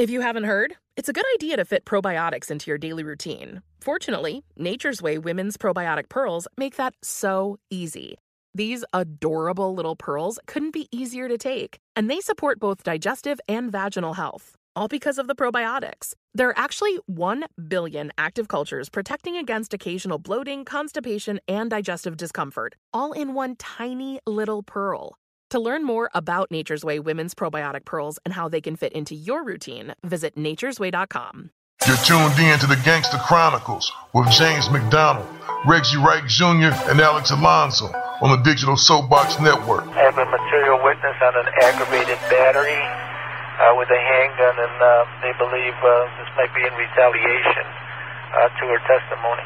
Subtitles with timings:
[0.00, 3.60] If you haven't heard, it's a good idea to fit probiotics into your daily routine.
[3.82, 8.16] Fortunately, Nature's Way Women's Probiotic Pearls make that so easy.
[8.54, 13.70] These adorable little pearls couldn't be easier to take, and they support both digestive and
[13.70, 14.56] vaginal health.
[14.74, 16.14] All because of the probiotics.
[16.32, 22.74] There are actually 1 billion active cultures protecting against occasional bloating, constipation, and digestive discomfort,
[22.94, 25.18] all in one tiny little pearl.
[25.50, 29.16] To learn more about Nature's Way women's probiotic pearls and how they can fit into
[29.16, 31.50] your routine, visit nature'sway.com.
[31.88, 35.26] You're tuned in to the Gangster Chronicles with James McDonald,
[35.66, 37.90] Reggie Wright Jr., and Alex Alonso
[38.22, 39.90] on the Digital Soapbox Network.
[39.90, 45.02] I have a material witness on an aggravated battery uh, with a handgun, and uh,
[45.18, 47.66] they believe uh, this might be in retaliation
[48.38, 49.42] uh, to her testimony.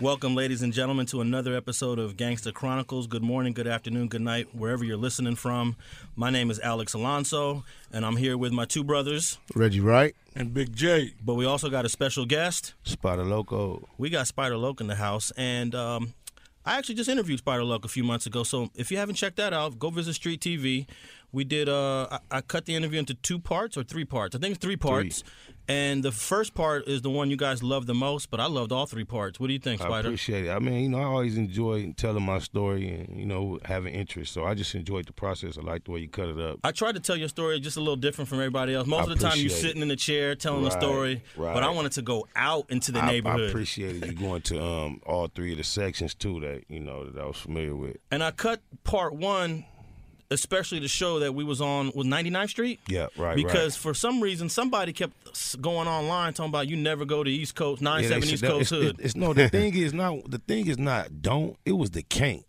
[0.00, 3.06] Welcome, ladies and gentlemen, to another episode of Gangster Chronicles.
[3.06, 5.74] Good morning, good afternoon, good night, wherever you're listening from.
[6.14, 10.52] My name is Alex Alonso, and I'm here with my two brothers, Reggie Wright and
[10.52, 11.14] Big J.
[11.24, 12.74] but we also got a special guest.
[12.82, 13.88] Spider Loco.
[13.96, 16.12] We got Spider Loc in the house, and um,
[16.66, 18.42] I actually just interviewed Spider Loc a few months ago.
[18.42, 20.86] So if you haven't checked that out, go visit Street TV.
[21.36, 21.68] We did.
[21.68, 24.34] Uh, I, I cut the interview into two parts or three parts.
[24.34, 25.22] I think it's three parts.
[25.68, 28.70] And the first part is the one you guys love the most, but I loved
[28.70, 29.40] all three parts.
[29.40, 29.94] What do you think, Spider?
[29.94, 30.50] I appreciate it.
[30.50, 34.32] I mean, you know, I always enjoy telling my story and you know having interest.
[34.32, 35.58] So I just enjoyed the process.
[35.58, 36.60] I like the way you cut it up.
[36.62, 38.86] I tried to tell your story just a little different from everybody else.
[38.86, 41.62] Most I of the time, you're sitting in the chair telling the Right, story, but
[41.64, 43.50] I wanted to go out into the I, I neighborhood.
[43.50, 47.20] appreciated you going to um, all three of the sections too that you know that
[47.20, 47.96] I was familiar with.
[48.12, 49.64] and I cut part one,
[50.30, 52.80] especially the show that we was on with 99th Street.
[52.88, 53.36] Yeah, right.
[53.36, 57.54] Because for some reason, somebody kept going online talking about you never go to East
[57.54, 58.02] Coast, right.
[58.02, 58.96] Yeah, 97 East Coast it's, Hood.
[58.96, 59.32] It's, it's no.
[59.32, 60.30] The thing is not.
[60.30, 61.22] The thing is not.
[61.22, 61.56] Don't.
[61.64, 62.44] It was the can't.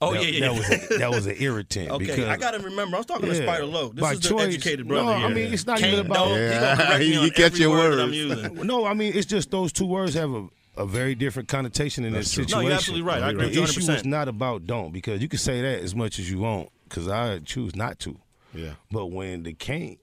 [0.00, 0.48] oh, that, yeah, yeah.
[0.48, 1.90] That was a, that was an irritant.
[1.90, 2.96] okay, because, I got to remember.
[2.96, 3.94] I was talking to Spider Loc.
[3.94, 4.54] This is the choice.
[4.54, 6.28] educated brother No, I mean, it's not Can't even about-.
[6.28, 8.16] Yeah, me you catch your word I'm words.
[8.16, 8.54] using.
[8.66, 10.46] No, I mean it's just those two words have a,
[10.76, 12.44] a very different connotation in this true.
[12.44, 12.62] situation.
[12.62, 13.22] No, you're absolutely right.
[13.22, 15.82] I agree The with you issue is not about don't because you can say that
[15.82, 18.18] as much as you want because I choose not to.
[18.54, 18.74] Yeah.
[18.90, 19.98] But when the can't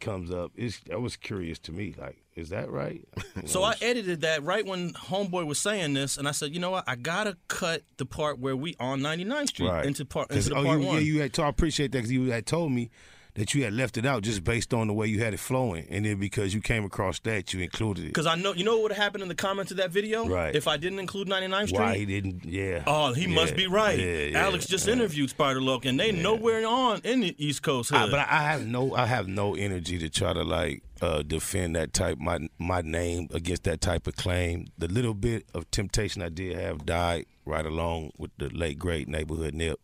[0.00, 1.94] comes up, it's that was curious to me.
[1.98, 3.02] Like, is that right?
[3.46, 6.70] So I edited that right when Homeboy was saying this, and I said, you know
[6.70, 6.84] what?
[6.86, 10.50] I gotta cut the part where we on 99th Street right into part 'Cause- into
[10.50, 10.96] the oh, part you, one.
[10.96, 11.32] Yeah, you had.
[11.34, 12.90] To, I appreciate that because you had told me
[13.36, 15.86] that you had left it out just based on the way you had it flowing,
[15.90, 18.08] and then because you came across that, you included it.
[18.08, 20.26] Because I know, you know what would have happened in the comments of that video?
[20.26, 20.54] Right.
[20.54, 21.80] If I didn't include 99th Street?
[21.80, 22.44] Why he didn't?
[22.44, 22.82] Yeah.
[22.86, 23.98] Oh, he must be right.
[23.98, 24.94] Yeah, yeah, Alex just yeah.
[24.94, 28.66] interviewed Spider Loc, and they nowhere on in the East Coast I, but I have
[28.66, 32.80] no, I have no energy to try to like uh, defend that type my my
[32.80, 34.66] name against that type of claim.
[34.78, 39.08] The little bit of temptation I did have died right along with the late great
[39.08, 39.80] neighborhood nip.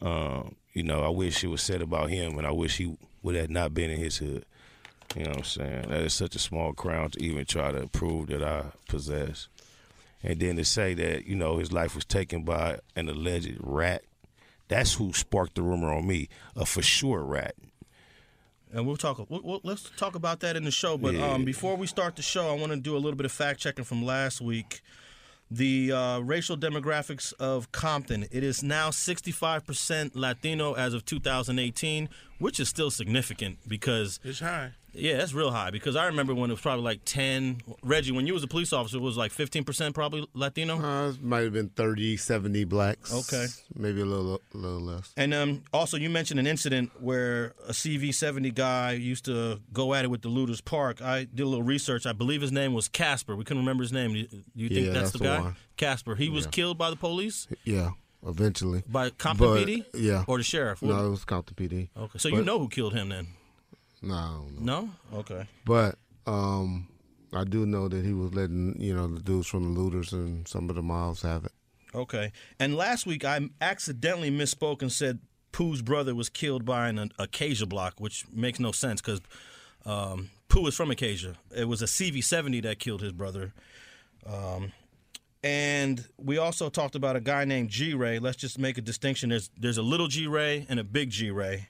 [0.00, 3.34] Um, you know, I wish it was said about him, and I wish he would
[3.34, 4.44] have not been in his hood.
[5.16, 5.82] You know what I'm saying?
[5.88, 9.48] That is such a small crown to even try to prove that I possess.
[10.22, 14.02] And then to say that, you know, his life was taken by an alleged rat,
[14.68, 17.54] that's who sparked the rumor on me, a for sure rat.
[18.72, 19.18] and we'll talk.
[19.30, 20.98] We'll, we'll- let's talk about that in the show.
[20.98, 23.32] But um, before we start the show, I want to do a little bit of
[23.32, 24.82] fact checking from last week.
[25.50, 28.26] The uh, racial demographics of Compton.
[28.32, 32.08] It is now 65% Latino as of 2018,
[32.38, 34.72] which is still significant because It's high.
[34.96, 37.60] Yeah, that's real high because I remember when it was probably like 10.
[37.82, 40.78] Reggie, when you was a police officer, it was like 15% probably Latino.
[40.80, 43.12] Uh, it might have been 30, 70 blacks.
[43.12, 43.46] Okay.
[43.74, 45.12] Maybe a little, a little less.
[45.16, 50.04] And um, also, you mentioned an incident where a CV70 guy used to go at
[50.04, 51.02] it with the Lueders Park.
[51.02, 52.06] I did a little research.
[52.06, 53.36] I believe his name was Casper.
[53.36, 54.12] We couldn't remember his name.
[54.14, 55.40] Do you, you think Yeah, that's, that's the the guy?
[55.40, 55.56] one.
[55.76, 56.14] Casper.
[56.14, 57.46] He was killed by the police.
[57.64, 57.90] Yeah.
[58.26, 58.82] eventually.
[58.88, 59.84] By Compton But, PD?
[59.94, 60.24] Yeah.
[60.26, 60.80] Or the sheriff?
[60.82, 61.88] No, it was Compton PD.
[61.96, 63.28] Okay, so you know who killed him then?
[64.02, 64.90] No, I don't know.
[65.12, 65.18] No?
[65.18, 65.46] Okay.
[65.64, 65.96] But
[66.26, 66.88] um,
[67.32, 70.46] I do know that he was letting you know the dudes from the Lueders and
[70.46, 71.52] some of the mobs have it.
[71.94, 72.32] Okay.
[72.58, 75.20] And last week I accidentally misspoke and said
[75.52, 79.20] Pooh's brother was killed by an Acacia block, which makes no sense because
[79.86, 81.36] um, Pooh is from Acacia.
[81.54, 83.54] It was a CV70 that killed his brother.
[84.26, 84.72] Um,
[85.42, 88.18] and we also talked about a guy named G Ray.
[88.18, 89.30] Let's just make a distinction.
[89.30, 91.68] There's there's a little G Ray and a big G Ray.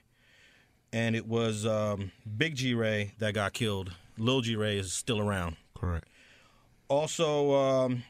[0.93, 3.91] And it was um, Big G Ray that got killed.
[4.17, 5.57] Lil G Ray is still around.
[5.75, 6.07] Correct.
[6.87, 8.03] Also, um,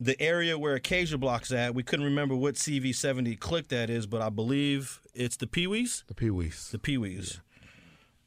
[0.00, 4.20] the area where Acacia Block's at, we couldn't remember what CV70 click that is, but
[4.20, 6.04] I believe it's the Pee Wees.
[6.08, 6.68] The Pee Wees.
[6.70, 7.40] The Pee Wees.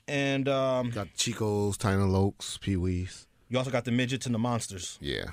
[0.07, 3.27] And um, Got Chicos, Tiny Lokes, Pee Wees.
[3.49, 4.97] you also got the midgets and the monsters.
[5.01, 5.25] Yeah.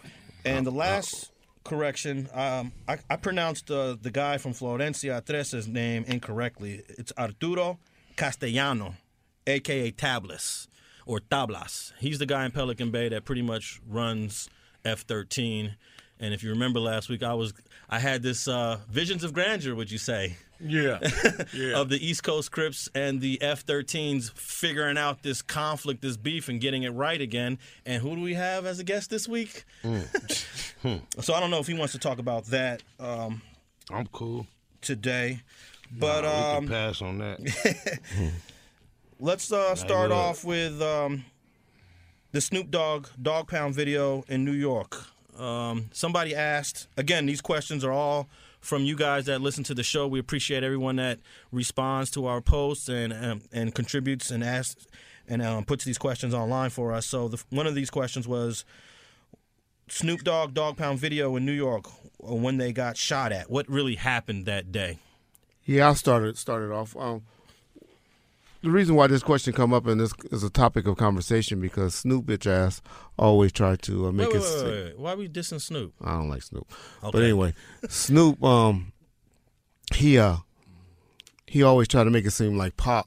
[0.45, 1.31] And the last
[1.65, 6.83] correction, um, I, I pronounced uh, the guy from Florencia Trece's name incorrectly.
[6.89, 7.79] It's Arturo
[8.17, 8.95] Castellano,
[9.47, 10.69] aka Tablas
[11.07, 11.93] or Tablas.
[11.99, 14.49] He's the guy in Pelican Bay that pretty much runs
[14.85, 15.75] F13.
[16.21, 17.53] And if you remember last week, I was
[17.89, 20.37] I had this uh, visions of grandeur, would you say?
[20.61, 20.99] Yeah.
[21.53, 21.77] Yeah.
[21.79, 26.61] of the East Coast Crips and the F-13s figuring out this conflict, this beef, and
[26.61, 27.59] getting it right again.
[27.87, 29.65] And who do we have as a guest this week?
[29.83, 33.43] so I don't know if he wants to talk about that um,
[33.91, 34.47] I'm cool.
[34.81, 35.41] today,
[35.93, 38.01] but Nah, we um, can pass on that.
[39.21, 41.25] let's uh, start off with um,
[42.33, 45.05] the Snoop Dogg Dog Pound video in New York.
[45.39, 47.27] Um, somebody asked again.
[47.27, 48.29] These questions are all
[48.65, 50.09] from you guys that listen to the show.
[50.09, 51.21] We appreciate everyone that
[51.53, 54.87] responds to our posts and um, and contributes and asks
[55.29, 57.07] and um, puts these questions online for us.
[57.07, 58.65] So the, one of these questions was
[59.89, 63.51] Snoop Dogg Dog Pound video in New York uh, when they got shot at.
[63.51, 64.99] What really happened that day?
[65.65, 66.97] Yeah, I started started off.
[66.97, 67.23] Um,
[68.65, 71.95] the reason why this question come up and this is a topic of conversation because
[71.95, 72.81] Snoop bitch ass
[73.19, 74.41] always tried to uh, make Wait, it.
[74.43, 74.99] wait, wait, wait.
[74.99, 75.93] Why are we dissing Snoop?
[76.03, 76.67] I don't like Snoop.
[77.03, 77.53] But anyway,
[77.89, 78.93] Snoop, um,
[79.95, 80.37] he uh,
[81.47, 83.05] he always tried to make it seem like Pac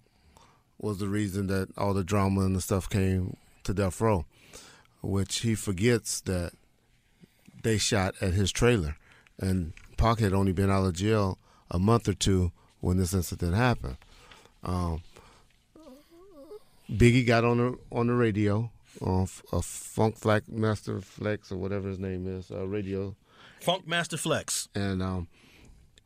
[0.78, 4.26] was the reason that all the drama and the stuff came to Death Row,
[5.02, 6.52] which he forgets that
[7.64, 8.96] they shot at his trailer,
[9.40, 11.40] and Pac had only been out of jail
[11.72, 13.98] a month or two when this incident happened.
[14.64, 15.02] Um,
[16.92, 21.88] Biggie got on the on the radio, on a Funk Flex Master Flex or whatever
[21.90, 23.16] his name is, uh, radio
[23.62, 24.70] Funk Master Flex.
[24.74, 25.28] and um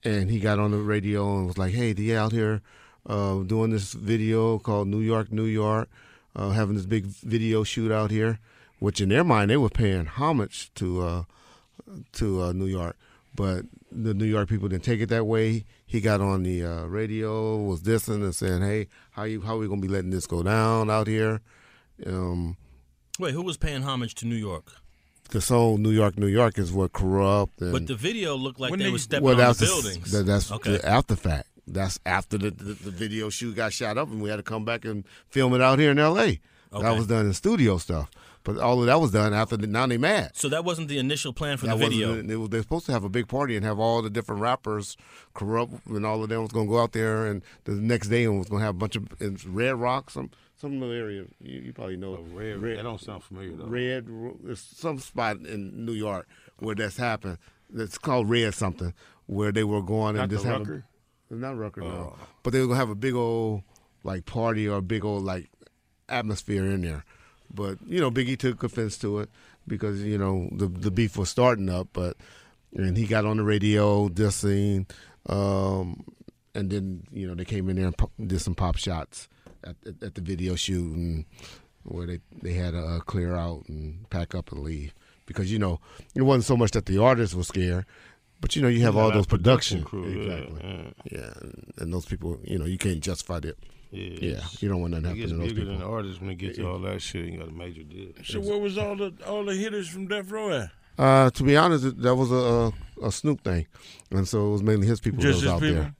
[0.03, 2.61] and he got on the radio and was like, "Hey, they out here
[3.05, 5.89] uh, doing this video called New York, New York,
[6.35, 8.39] uh, having this big video shoot out here."
[8.79, 11.23] Which in their mind they were paying homage to uh,
[12.13, 12.97] to uh, New York,
[13.35, 15.65] but the New York people didn't take it that way.
[15.85, 19.67] He got on the uh, radio, was dissing and saying, "Hey, how you how we
[19.67, 21.41] gonna be letting this go down out here?"
[22.05, 22.57] Um,
[23.19, 24.71] Wait, who was paying homage to New York?
[25.31, 27.61] the song "New York, New York" is what Kurupt.
[27.61, 29.59] And, But the video looked like When they they- were stepping well, on the that's
[29.59, 30.11] buildings.
[30.11, 30.71] that, that's okay.
[30.77, 31.47] the after fact.
[31.67, 34.65] That's after the, the the video shoot got shot up, and we had to come
[34.65, 36.39] back and film it out here in L.A.
[36.71, 38.09] That was done in studio stuff,
[38.43, 39.57] but all of that was done after.
[39.57, 40.31] The, now they mad.
[40.35, 42.09] so that wasn't the initial plan for that the video.
[42.09, 42.31] wasn't.
[42.31, 44.97] It was, they're supposed to have a big party and have all the different rappers,
[45.35, 48.25] Kurupt, and all of them was going to go out there, and the next day
[48.25, 51.25] and was going to have a bunch of in Red Rock, some some little area
[51.41, 52.19] you, you probably know.
[52.19, 53.65] Oh, red, that don't sound familiar though.
[53.65, 54.07] Red,
[54.43, 56.27] there's some spot in New York
[56.59, 57.37] where that's happened.
[57.73, 58.93] It's called Red something,
[59.25, 60.85] where they were going Not and just the have Rucker?
[61.29, 62.15] a, not Rucker, no.
[62.15, 62.19] Oh.
[62.43, 63.63] But they were gonna have a big old
[64.03, 65.49] like party or a big old like
[66.09, 67.05] atmosphere in there.
[67.53, 69.29] But you know, Biggie took offense to it
[69.67, 71.89] because you know the the beef was starting up.
[71.93, 72.17] But
[72.75, 74.89] and he got on the radio dissing,
[75.27, 76.03] um,
[76.55, 79.27] and then you know they came in there and did some pop shots
[79.63, 81.25] at, at, at the video shoot and
[81.83, 84.93] where they they had to uh, clear out and pack up and leave
[85.25, 85.79] because you know
[86.15, 87.85] it wasn't so much that the artists were scared,
[88.39, 91.19] but you know you have You all those production production, crew, exactly, yeah.
[91.19, 93.57] yeah, and, and those people you know you can't justify that.
[93.91, 95.89] Yeah, Yeah, you don't want nothing It happening to those bigger than people.
[95.89, 97.25] the artist when it gets to all that shit.
[97.25, 98.09] You got a major deal.
[98.23, 100.69] So where was all the all the hitters from Death Row at?
[100.97, 103.65] Uh, to be honest, that was a, a a Snoop thing,
[104.11, 105.75] and so it was mainly his people Just that was out people?
[105.83, 105.95] there.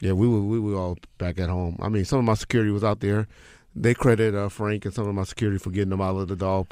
[0.00, 1.76] Yeah, we were we were all back at home.
[1.80, 3.28] I mean, some of my security was out there.
[3.74, 6.36] They credit uh, Frank and some of my security for getting them out of the
[6.36, 6.68] dog,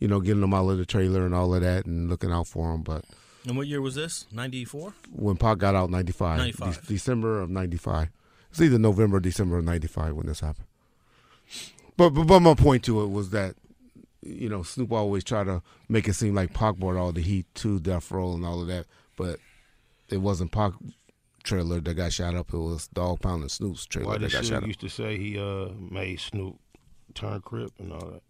[0.00, 2.48] you know, getting them out of the trailer and all of that, and looking out
[2.48, 2.82] for them.
[2.82, 3.04] But
[3.46, 4.26] and what year was this?
[4.32, 4.92] 94?
[5.12, 6.86] when Pac got out, ninety five, 95.
[6.88, 8.08] December of ninety five.
[8.50, 10.66] It's either November or December of ninety five when this happened.
[11.96, 13.54] But, but but my point to it was that
[14.22, 17.46] you know Snoop always try to make it seem like Pac brought all the heat
[17.56, 19.38] to Death Row and all of that, but
[20.08, 20.72] it wasn't Pac
[21.42, 22.52] trailer that got shot up.
[22.52, 24.66] It was Dog Pound and Snoop's trailer Why that did got shot up.
[24.66, 26.58] used to say he uh made Snoop
[27.14, 28.22] turn crip and all that?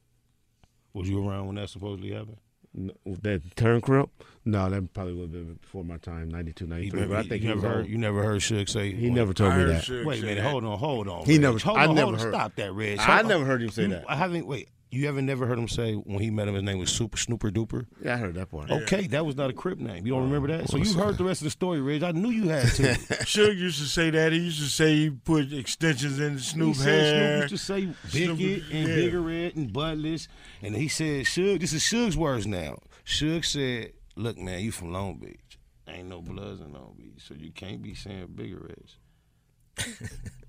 [0.93, 2.39] Was you around when that supposedly happened?
[2.73, 4.09] No, that turn crip?
[4.45, 7.01] No, that probably would have been before my time, 92, 93.
[7.01, 7.89] never, but I think you he never heard, old.
[7.89, 9.83] you never heard Suge say He well, never told I me that.
[9.83, 11.25] Suge Wait a minute, hold on, hold on.
[11.27, 11.41] He Reg.
[11.43, 12.99] never- Hold I on, never hold heard- Stop that, Reg.
[13.01, 13.29] I on.
[13.29, 14.05] never heard him say You- that.
[14.09, 14.47] I haven't.
[14.47, 17.17] Wait, you haven't never heard him say when he met him his name was Super
[17.17, 17.87] Snooper Duper.
[18.03, 18.71] Yeah, I heard that part.
[18.71, 20.07] Okay, that was not a crip name.
[20.07, 20.69] You don't remember that?
[20.69, 22.03] So you heard the rest of the story, Reg.
[22.03, 22.83] I knew you had to.
[23.25, 24.33] Suge used to say that.
[24.33, 27.41] He used to say he put extensions in Snoop he said.
[27.41, 28.95] Snoop used to say Snoop- Bigot and yeah.
[28.97, 30.29] Biggerette and Buttless,
[30.63, 31.61] and he said Suge.
[31.61, 32.79] This is Suge's words now.
[33.07, 35.59] Suge said, "Look, man, you from Long Beach.
[35.89, 38.97] Ain't no bloods in Long Beach, so you can't be saying Biggerettes."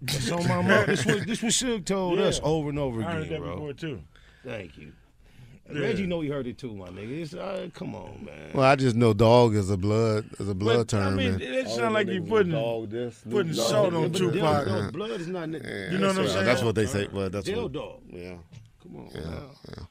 [0.02, 0.86] That's on my mom.
[0.88, 2.26] This was this was Suge told Yeah.
[2.26, 3.54] us over and over I heard again, that bro.
[3.56, 4.02] before too.
[4.44, 4.92] Thank you.
[5.72, 5.80] Yeah.
[5.82, 7.22] Reggie know he heard it too, my nigga.
[7.22, 8.52] It's, uh, come on, man.
[8.54, 11.16] Well, I just know dog is a blood is a blood But, I term.
[11.16, 12.52] mean, and it sound like you putting
[13.30, 14.34] putting salt on but Tupac.
[14.66, 15.50] Dell Dog blood is not.
[15.50, 16.46] Yeah, You know what I'm that's, saying?
[16.46, 17.08] That's what they say.
[17.08, 18.02] But that's Dell what, Dog.
[18.10, 18.34] Yeah.
[18.84, 19.22] Come on, Yeah.
[19.70, 19.84] yeah.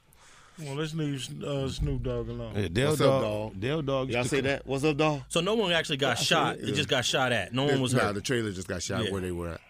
[0.65, 2.53] Well, let's leave uh, Snoop Dogg alone.
[2.55, 3.21] Yeah, Dell What's up, Dog.
[3.53, 3.59] dog?
[3.59, 4.09] Dell Dog.
[4.11, 4.67] Y'all say that?
[4.67, 5.21] What's up, dog?
[5.29, 6.57] So no one actually got shot.
[6.57, 7.53] It just got shot at.
[7.53, 8.15] No one was nah, hurt.
[8.15, 9.11] the trailer just got shot Yeah.
[9.11, 9.61] where they were at.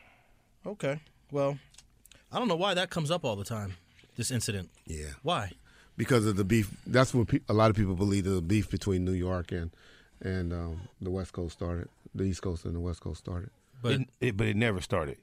[0.66, 1.00] Okay.
[1.32, 1.58] Well,
[2.34, 3.76] I don't know why that comes up all the time.
[4.16, 4.70] This incident.
[4.86, 5.08] Yeah.
[5.24, 5.52] Why?
[5.98, 6.72] Because of the beef.
[6.88, 9.72] That's when pe- a lot of people believe the beef between New York and
[10.22, 11.88] and um, the West Coast started.
[12.14, 13.50] The East Coast and the West Coast started.
[13.82, 15.18] But It, it, but it never started.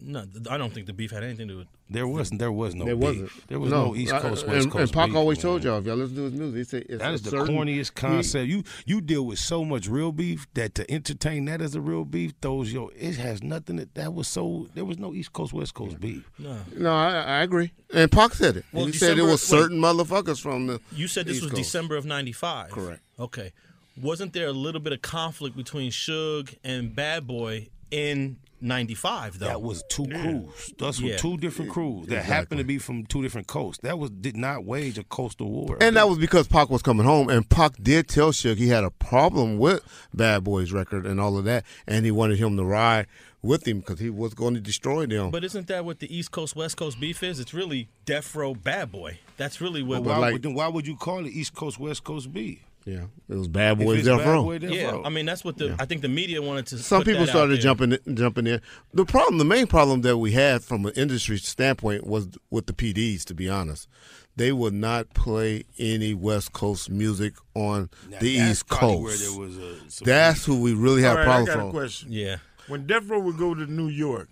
[0.00, 1.68] No, I don't think the beef had anything to do with.
[1.88, 2.40] There wasn't.
[2.40, 2.84] There was no.
[2.84, 3.04] there beef.
[3.22, 3.46] wasn't.
[3.48, 4.82] There was no, East I- Coast West and, Coast.
[4.82, 5.42] And Pac beef, always man.
[5.42, 7.54] told y'all if y'all listen to his music, he said it's That a the certain-
[7.56, 8.46] corniest concept.
[8.48, 12.04] You you deal with so much real beef that to entertain that as a real
[12.04, 13.76] beef, those yo, it has nothing.
[13.76, 14.68] That that was so.
[14.74, 16.28] There was no East Coast West Coast beef.
[16.38, 16.58] No.
[16.76, 17.72] No, I, I agree.
[17.94, 18.64] And Pac said it.
[18.72, 19.58] Well, he said it December- was wait.
[19.60, 20.80] certain motherfuckers from the.
[20.92, 21.62] You said this East was Coast.
[21.62, 22.70] December of '95.
[22.70, 23.00] Correct.
[23.18, 23.52] Okay.
[23.98, 29.46] Wasn't there a little bit of conflict between Suge and Bad Boy in '95 though?
[29.46, 30.72] That was two crews.
[30.78, 33.80] Those were two different crews that happened to be from two different coasts.
[33.82, 35.78] That was did not wage a coastal war.
[35.80, 38.84] And that was because Pac was coming home, and Pac did tell Suge he had
[38.84, 39.82] a problem with
[40.14, 43.06] Bad Boy's record and all of that, and he wanted him to ride
[43.42, 45.30] with him because he was going to destroy them.
[45.30, 47.40] But isn't that what the East Coast West Coast beef is?
[47.40, 49.18] It's really Death Row Bad Boy.
[49.36, 50.02] That's really what.
[50.02, 52.58] But why, like- would, then why would you call it East Coast West Coast beef?
[52.86, 54.42] Yeah, it was Bad If Boys it's Death Bad Row.
[54.44, 55.02] Boy, Death yeah, Row.
[55.04, 56.78] I mean that's what the I think the media wanted to.
[56.78, 57.58] Some put people that started there.
[57.62, 58.62] jumping in- jumping in.
[58.94, 62.72] The problem, the main problem that we had from an industry standpoint was with the
[62.72, 63.24] PDs.
[63.24, 63.88] To be honest,
[64.36, 69.02] they would not play any West Coast music on Now, the that's East Coast.
[69.02, 71.70] Where there was a, That's who we really have All right, I problems got a
[71.70, 72.12] question.
[72.12, 72.36] Yeah.
[72.68, 74.28] When Death Row would go to New York,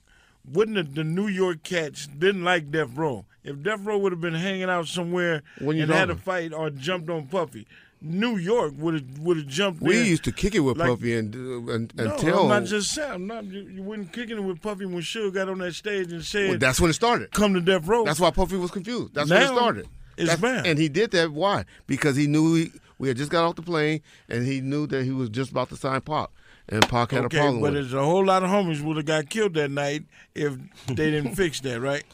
[0.53, 3.25] wouldn't the, the New York cats didn't like Death Row?
[3.45, 6.53] If Death Row would have been hanging out somewhere When you and had a fight
[6.53, 7.67] or jumped on Puffy,
[8.05, 9.81] New York would have would have jumped.
[9.83, 10.07] We in.
[10.07, 12.43] used to kick it with Like- Puffy and uh, and, and no, tell.
[12.43, 13.11] I'm not just saying.
[13.13, 13.45] I'm not.
[13.47, 16.51] You, you wasn't kicking it with Puffy when Suge got on that stage and said,
[16.51, 17.33] Well, that's when it started.
[17.33, 19.15] "Come to Death Row." That's why Puffy was confused.
[19.15, 19.89] That's when it started.
[20.17, 20.67] it's That's- bad.
[20.67, 21.33] And he did that.
[21.33, 21.65] Why?
[21.87, 25.05] Because he knew he, we had just got off the plane, and he knew that
[25.05, 26.29] he was just about to sign Pac,
[26.69, 27.81] and Pac had okay, a problem but with it.
[27.83, 30.55] there's a whole lot of homies would have got killed that night if
[30.89, 32.05] they didn't fix that, right?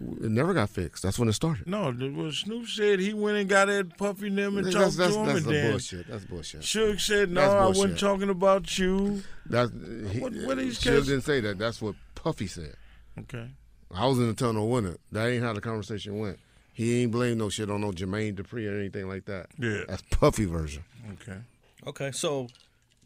[0.00, 1.02] It never got fixed.
[1.02, 1.66] That's when it started.
[1.66, 4.96] No, well, Snoop said he went and got at Puffy and them and that's talked
[4.98, 6.06] that's, to him, that's and a then bullshit.
[6.08, 6.60] That's bullshit.
[6.60, 9.70] Suge said, "No, I wasn't talking about you." That's
[10.12, 11.58] he, What- what these Suge cats- didn't say that.
[11.58, 12.74] That's what Puffy said.
[13.18, 13.48] Okay.
[13.94, 15.00] I was in the tunnel with it.
[15.12, 16.38] That ain't how the conversation went.
[16.74, 19.46] He ain't blame no shit on no Jermaine Dupri or anything like that.
[19.58, 19.84] Yeah.
[19.88, 20.84] That's Puffy version.
[21.12, 21.38] Okay.
[21.86, 22.48] Okay, so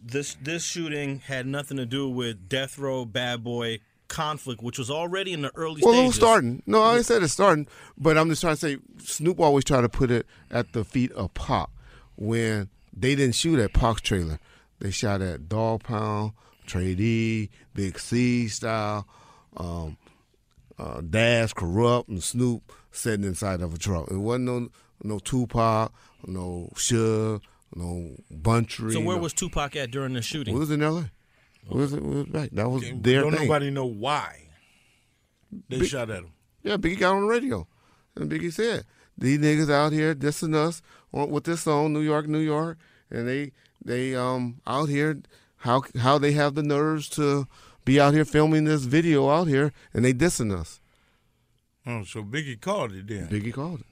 [0.02, 3.78] this this shooting had nothing to do with Death Row Bad Boy
[4.10, 6.02] conflict, which was already in the early Well, stages.
[6.02, 6.62] it was starting.
[6.66, 9.88] No, I said it's starting, but I'm just trying to say Snoop always tried to
[9.88, 11.68] put it at the feet of Pac
[12.16, 14.38] when they didn't shoot at Pac's trailer.
[14.80, 16.32] They shot at Dog Pound,
[16.66, 19.06] Trade E, Big C style,
[19.56, 19.96] um,
[20.78, 24.10] uh, Daz, Kurupt, and Snoop sitting inside of a truck.
[24.10, 24.68] It wasn't no
[25.02, 25.92] no Tupac,
[26.26, 27.40] no Suge,
[27.74, 28.92] no Buntry.
[28.92, 30.58] So where no- was Tupac at during the shooting?
[30.58, 31.10] was in L.A.
[31.68, 32.50] Was, we was back.
[32.52, 33.42] That was their Don't thing.
[33.46, 34.48] nobody know why
[35.68, 36.32] they Big- shot at him.
[36.62, 37.66] Yeah, Biggie got on the radio,
[38.16, 38.84] and Biggie said,
[39.16, 42.76] "These niggas out here dissing us on, with this song, New York, New York,
[43.10, 43.52] and they
[43.84, 45.20] they um out here
[45.58, 47.46] how how they have the nerves to
[47.84, 50.80] be out here filming this video out here, and they dissing us."
[51.86, 53.28] Oh, so Biggie called it then.
[53.28, 53.86] Biggie called it.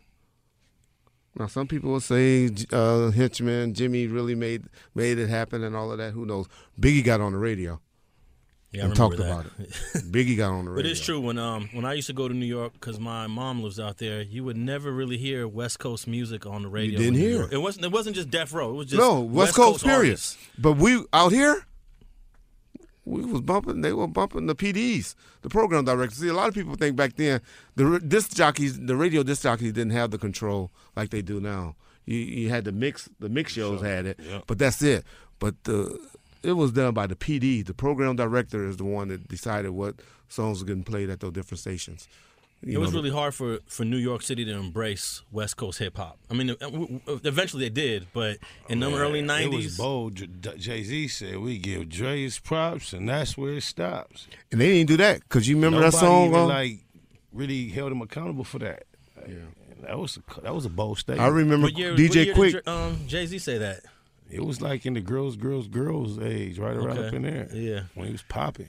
[1.37, 5.93] Now, some people will say uh, Henchman, Jimmy really made made it happen, and all
[5.93, 6.13] of that.
[6.13, 6.47] Who knows?
[6.81, 7.81] Biggie got on the radio.
[8.71, 9.25] Yeah, and talked that.
[9.25, 9.71] about it.
[10.13, 10.77] Biggie got on the radio.
[10.83, 13.27] But it's true when um when I used to go to New York because my
[13.27, 16.99] mom lives out there, you would never really hear West Coast music on the radio.
[16.99, 17.53] You didn't hear it.
[17.55, 17.59] it.
[17.59, 17.87] wasn't.
[17.87, 18.71] It wasn't just Death Row.
[18.71, 19.99] It was just no West, Coast, period.
[19.99, 20.37] artists.
[20.59, 21.65] But we out here,
[23.09, 23.81] we was bumping.
[23.81, 26.19] They were bumping the PDs, the program directors.
[26.19, 27.41] See, a lot of people think back then
[27.77, 31.77] the disc jockeys, the radio disc jockeys didn't have the control like they do now.
[32.05, 35.05] You you had the mix, the mix shows had it, but that's it.
[35.39, 35.99] But the
[36.43, 37.65] it was done by the PD.
[37.65, 39.97] The program director is the one that decided what
[40.29, 42.07] songs were getting played at those different stations.
[42.61, 45.97] You It was really hard for, for New York City to embrace West Coast hip
[45.97, 46.19] hop.
[46.29, 48.39] I mean, uh, w- w- eventually they did, but
[48.69, 50.15] in the Man, early It was nineties, bold.
[50.59, 54.27] Jay Z said we give Dre his props, and that's where it stops.
[54.51, 56.27] and they didn't do that because you remember Nobody that song.
[56.31, 56.79] even, uh, like
[57.33, 58.85] really held him accountable for that.
[59.29, 59.35] Yeah,
[59.83, 61.25] that was a, that was a bold statement.
[61.25, 62.67] I remember year, DJ Quik.
[62.67, 63.83] Um, Jay Z say that?
[64.31, 67.07] It was like in the girls, girls, girls age, right around Okay.
[67.09, 67.49] up in there.
[67.55, 67.81] Yeah.
[67.95, 68.69] when he was popping.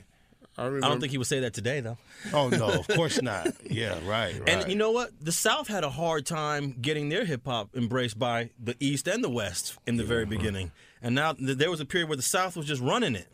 [0.57, 0.85] I remember.
[0.85, 1.97] I don't think he would say that today, though.
[2.33, 3.47] Oh no, of course not.
[3.69, 4.49] Yeah, right, right.
[4.49, 5.11] And you know what?
[5.21, 9.23] The South had a hard time getting their hip hop embraced by the East and
[9.23, 10.71] the West in the very beginning.
[11.01, 13.27] And now th- there was a period where the South was just running it.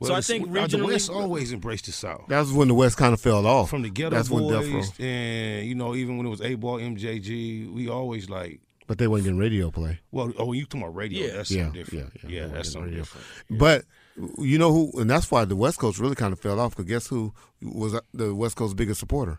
[0.00, 2.24] Well, so I think uh, the West always embraced the South.
[2.28, 3.68] That was when the West kind of fell off.
[3.70, 4.72] From the Ghetto That's when Death Row.
[4.72, 8.60] Boys, and you know, even when it was 8Ball, MJG, we always like.
[8.86, 10.00] But they wasn't getting radio play.
[10.10, 11.26] Well, oh, you talking about radio?
[11.26, 11.32] Yeah.
[11.34, 12.12] That's Yeah, something different.
[12.24, 13.02] yeah, yeah, yeah that's wasn't something radio.
[13.02, 13.26] different.
[13.50, 13.84] But
[14.38, 16.76] you know who, and that's why the West Coast really kind of fell off.
[16.76, 19.38] Because guess who was the West Coast's biggest supporter?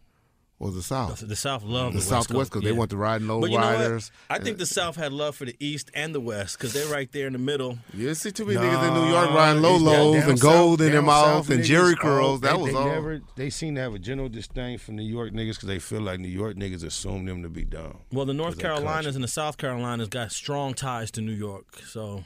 [0.59, 1.27] Was the South.
[1.27, 3.57] the South loved The the, Southwest West because they want to ride low But you
[3.57, 4.11] know riders.
[4.27, 4.39] what?
[4.39, 7.11] I think the South had love for the East and the West because they're right
[7.11, 7.79] there in the middle.
[7.95, 10.39] You see too many Nah, niggas in New York riding it's down- lolos down and
[10.39, 12.41] south- gold in their down mouth and jerry oh, curls.
[12.41, 12.85] that they, was they all.
[12.89, 16.01] Never, they seem to have a general disdain for New York niggas because they feel
[16.01, 17.97] like New York niggas assume them to be dumb.
[18.11, 21.79] Well, the North they're Carolinas and the South Carolinas got strong ties to New York.
[21.88, 22.23] So,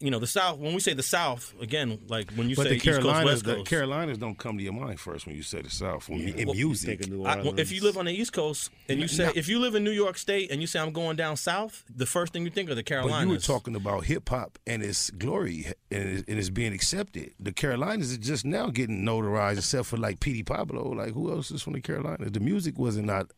[0.00, 0.58] you know, the South.
[0.58, 3.24] When we say the South, again, like when you But say the East Coast, Carolinas,
[3.24, 6.08] West the Carolinas don't come to your mind first when you say the South.
[6.08, 9.00] When, in Well, music, New I, well, if you live on the East Coast and
[9.00, 11.16] you say, Now- if you live in New York State and you say I'm going
[11.16, 13.18] down south, the first thing you think of the Carolinas.
[13.18, 16.72] But you were talking about hip hop and its glory and it's, and it's being
[16.72, 17.32] accepted.
[17.40, 20.90] The Carolinas is just now getting notarized, except for like Petey Pablo.
[20.90, 22.32] Like who else is from the Carolinas?
[22.32, 23.32] The music wasn't not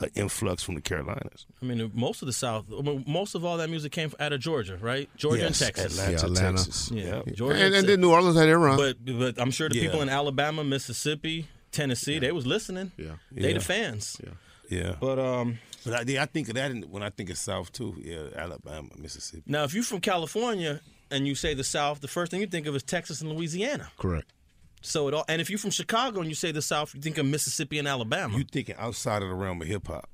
[0.00, 1.46] an influx from the Carolinas.
[1.62, 2.64] I mean, most of the South,
[3.06, 5.08] most of all that music came out of Georgia, right?
[5.16, 5.98] Georgia Yes, and Texas.
[5.98, 6.56] Atlanta, Yeah, Atlanta.
[6.58, 6.90] Texas.
[6.92, 7.26] Yeah, Yep.
[7.34, 8.76] Georgia and, and Tex- then New Orleans had their run.
[8.76, 9.82] But but I'm sure the Yeah.
[9.82, 12.92] people in Alabama, Mississippi, Tennessee, they was listening.
[12.96, 13.16] Yeah.
[13.32, 13.54] They Yeah.
[13.58, 14.16] the fans.
[14.22, 14.30] Yeah,
[14.78, 14.96] yeah.
[15.00, 17.94] But um, but I, yeah, I think of that when I think of South too.
[17.98, 19.42] Yeah, Alabama, Mississippi.
[19.46, 20.80] now if you're from California
[21.10, 23.88] and you say the South, the first thing you think of is Texas and Louisiana.
[23.98, 24.32] Correct.
[24.86, 27.16] So it all, and if you're from Chicago and you say the South, you think
[27.16, 28.36] of Mississippi and Alabama.
[28.36, 30.08] You thinking outside of the realm of hip hop?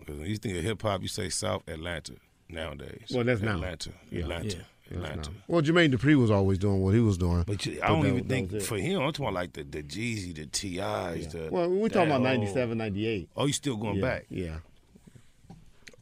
[0.00, 2.14] Because when you think of hip hop, you say South Atlanta
[2.48, 3.06] nowadays.
[3.14, 3.54] Well, that's now.
[3.54, 4.22] Atlanta, Yeah.
[4.22, 4.56] Atlanta,
[4.90, 4.96] Yeah.
[4.96, 5.30] Atlanta.
[5.46, 7.44] Well, Jermaine Dupri was always doing what he was doing.
[7.46, 9.00] But you, I But don't that- even think for him.
[9.02, 11.28] I'm talking about like the the Jeezy, the T.I.'s.
[11.28, 13.28] The, Well, we're talking about 97, 98.
[13.36, 14.26] Oh, you still going yeah, back?
[14.30, 14.56] Yeah.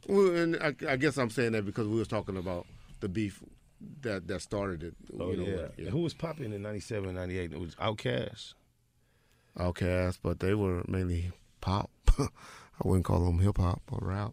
[0.08, 2.66] Well, and I, I guess I'm saying that because we was talking about
[3.00, 3.42] the beef
[4.02, 4.94] that that started it.
[5.18, 5.52] Oh you know, yeah.
[5.56, 7.52] with- And Who was popping in 97, 98?
[7.52, 8.54] It was Outkast.
[9.58, 11.90] Outkast, but they were mainly pop.
[12.18, 12.28] I
[12.84, 14.32] wouldn't call them hip hop or rap.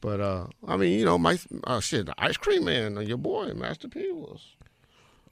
[0.00, 3.16] But uh, I mean, you know, my uh, shit, the Ice Cream Man, uh, your
[3.16, 4.54] boy Master P was.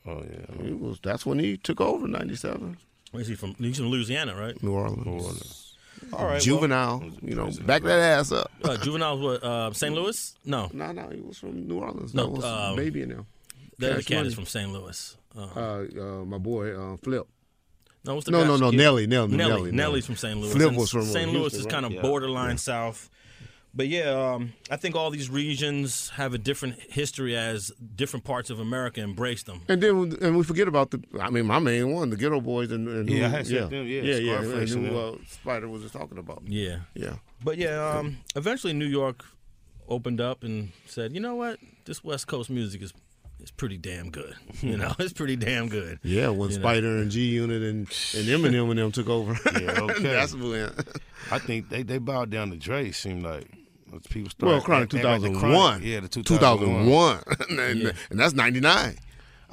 [0.07, 0.65] Oh yeah.
[0.65, 0.99] He was.
[1.03, 2.79] That's when he took over '97,
[3.11, 3.55] Where's he from?
[3.59, 4.61] He's from Louisiana, right?
[4.63, 5.05] New Orleans.
[5.07, 5.69] New Orleans.
[6.13, 6.41] All right.
[6.43, 8.51] Juvenile, you know, back that ass up.
[8.65, 9.49] Uh, Juvenile was what?
[9.49, 9.95] Uh, St.
[9.95, 10.35] Louis?
[10.45, 12.13] No, No, no, he was from New Orleans.
[12.13, 13.25] No, that was um, baby in there.
[13.83, 14.29] The other cat Money.
[14.29, 14.73] is from St.
[14.73, 15.17] Louis.
[15.37, 17.27] Uh, Uh, uh, my boy uh, Flip.
[18.05, 18.77] no, what's the No, guy's- no, no.
[18.77, 20.39] Nelly, Nelly, Nelly, Nelly, Nelly's from St.
[20.39, 20.53] Louis.
[20.53, 21.31] Flip was from, St.
[21.33, 22.03] Louis Houston, is kind of Yeah.
[22.03, 23.09] borderline south.
[23.75, 28.51] But yeah, um, I think all these regions have a different history as different parts
[28.51, 29.63] of America embrace them.
[29.67, 31.03] And then and we forget about the.
[31.19, 33.87] I mean, my main one, the Geto Boys, and, and Yeah, who- had said them,
[33.89, 36.43] yeah, yeah, yeah, Scarface and and who uh, Spider was just talking about.
[36.47, 39.25] Yeah, Yeah, but yeah, um, eventually New York
[39.89, 42.93] opened up and said, you know what, this West Coast music is
[43.43, 44.35] is pretty damn good.
[44.63, 45.99] You know, it's pretty damn good.
[46.05, 46.29] yeah.
[46.29, 46.63] When You know.
[46.63, 47.81] Spider and G Unit and
[48.15, 49.33] and Eminem and them took over.
[49.61, 50.03] Yeah, okay.
[50.03, 50.71] That's when.
[51.31, 52.91] I think they, they bowed down to Dre.
[52.93, 53.49] Seemed like
[53.91, 54.53] Once people started.
[54.55, 55.51] Well, Chronic act- act like the 2001.
[55.53, 55.85] Chronic.
[55.87, 56.85] Yeah, the 2001.
[56.85, 57.61] 2001.
[57.71, 57.91] and, Yeah.
[58.11, 58.97] and that's 99.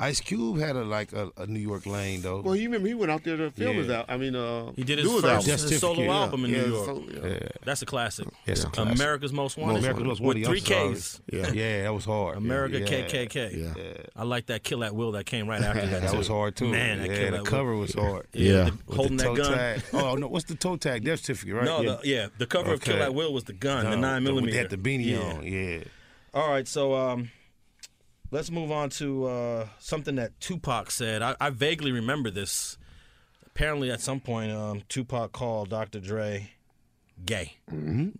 [0.01, 2.39] Ice Cube had a like a, a New York lane though.
[2.39, 3.81] Well, you remember he went out there to film Yeah.
[3.83, 4.05] his out.
[4.07, 5.69] I mean, uh, He did his his first album.
[5.69, 6.15] His solo yeah.
[6.21, 6.85] album in Yeah, New York.
[6.85, 7.27] so- yeah.
[7.33, 8.27] yeah, That's a classic.
[8.47, 8.95] It's a classic.
[8.95, 9.79] America's Most Wanted.
[9.79, 10.45] America's Most with Wanted.
[10.45, 11.19] three Ks.
[11.31, 11.51] Yeah.
[11.51, 12.37] yeah, that was hard.
[12.37, 12.85] America yeah.
[12.85, 13.75] KKK.
[13.77, 13.93] Yeah.
[14.15, 16.01] I like that Kill at Will that came right after that.
[16.03, 16.17] That too.
[16.17, 16.69] was hard too.
[16.69, 17.81] Man, that yeah, Kill the cover Will.
[17.81, 18.27] was hard.
[18.31, 18.69] Yeah.
[18.87, 19.53] the- holding that gun.
[19.53, 19.81] tag.
[19.91, 21.03] Oh no, what's the toe tag?
[21.03, 21.65] Death certificate, right?
[21.65, 21.97] No, yeah.
[22.01, 23.03] the, yeah, the cover of Kill Okay.
[23.03, 24.57] at Will was the gun, the No, nine with millimeter.
[24.59, 25.43] Had the beanie on.
[25.45, 25.83] Yeah.
[26.33, 27.31] All right, so um,
[28.31, 31.21] let's move on to uh, something that Tupac said.
[31.21, 32.77] I, I vaguely remember this.
[33.47, 35.99] apparently at some point, um, Tupac called Dr.
[35.99, 36.51] Dre
[37.25, 37.57] gay.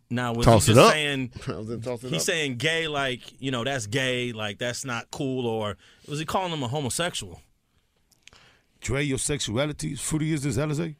[0.10, 0.92] Now was Toss he it just up.
[0.94, 1.32] saying
[2.10, 2.22] he's up.
[2.22, 6.52] saying gay like you know that's gay like that's not cool or was he calling
[6.52, 7.42] him a homosexual?
[8.82, 10.96] Dre, your sexuality is fruity as this Alizé.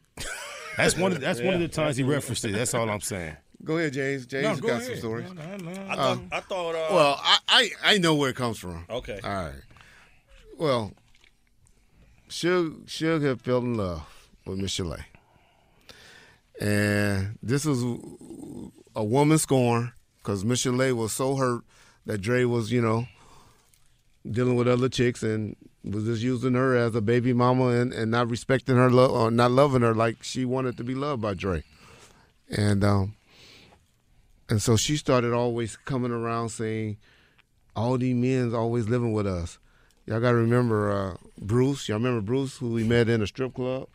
[0.76, 1.12] That's one.
[1.12, 2.52] Of, that's one of the times he referenced it.
[2.52, 3.36] That's all I'm saying.
[3.64, 4.26] Go ahead, James.
[4.26, 4.86] James No, has go got ahead.
[4.86, 5.32] some stories.
[5.32, 5.86] No, no, no.
[5.90, 8.84] I thought I thought uh, Well, I, I I know where it comes from.
[8.88, 9.20] okay.
[9.22, 9.54] All right.
[10.58, 10.92] Well,
[12.28, 14.02] Suge Suge had fell in love
[14.46, 15.04] with Michel'le,
[16.60, 17.82] and this was
[18.96, 21.62] a woman scorn because Michel'le was so hurt
[22.06, 23.06] that Dre was, you know,
[24.30, 28.10] dealing with other chicks and was just using her as a baby mama and, and
[28.10, 31.34] not respecting her love or not loving her like she wanted to be loved by
[31.34, 31.62] Dre,
[32.50, 33.14] and um,
[34.50, 36.98] and so she started always coming around saying
[37.74, 39.58] all these men's always living with us.
[40.06, 41.88] Y'all got to remember uh, Bruce.
[41.88, 43.88] Y'all remember Bruce, who we met in a strip club.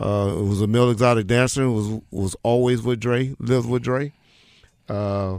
[0.00, 1.62] Uh, it was a male exotic dancer.
[1.62, 3.34] who Was was always with Dre.
[3.38, 4.12] Lived with Dre.
[4.88, 5.36] Uh,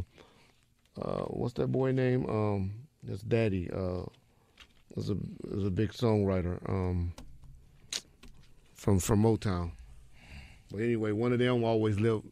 [1.00, 2.26] uh, what's that boy name?
[2.30, 2.72] Um,
[3.06, 3.70] his daddy.
[3.70, 4.04] Uh,
[4.96, 6.58] was a was a big songwriter.
[6.70, 7.13] Um,
[8.74, 9.72] from from Motown.
[10.72, 12.26] But anyway, one of them always lived.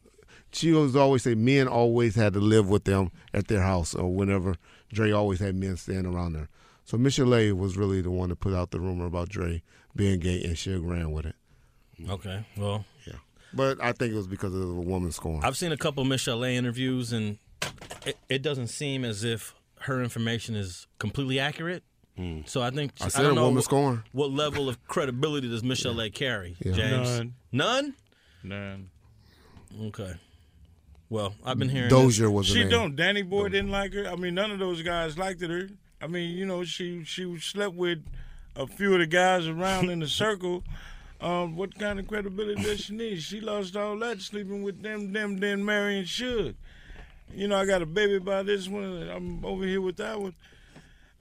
[0.54, 4.14] She was always say men always had to live with them at their house or
[4.14, 4.56] whenever
[4.92, 6.50] Dre always had men staying around there.
[6.86, 9.64] So Michel'le was really the one to put out the rumor about Dre
[9.96, 11.36] being gay, and she ran with it.
[12.10, 12.46] Okay.
[12.58, 13.14] Well, Yeah,
[13.54, 15.44] but I think it was because of a woman scorn.
[15.44, 17.38] I've seen a couple Michelle interviews, and
[18.06, 21.84] it, it doesn't seem as if her information is completely accurate.
[22.18, 22.42] Hmm.
[22.46, 24.04] So I think I said don't a know woman what, scorn.
[24.12, 26.74] what level of credibility does Michelle carry, Yeah.
[26.74, 27.10] James?
[27.20, 27.34] None.
[27.52, 27.94] None.
[28.44, 28.90] None.
[29.88, 30.14] Okay.
[31.14, 31.90] Well, I've been hearing.
[31.90, 32.70] Dozier was She name.
[32.70, 32.96] don't.
[32.96, 34.08] Danny Boy didn't like her.
[34.08, 35.70] I mean, none of those guys liked her.
[36.02, 38.00] I mean, you know, she she slept with
[38.56, 40.64] a few of the guys around in the circle.
[41.22, 43.22] Um, what kind of credibility does she need?
[43.22, 46.56] She lost all that sleeping with them, them, then marrying Suge.
[47.32, 48.84] You know, I got a baby by this one.
[48.84, 50.34] and I'm over here with that one.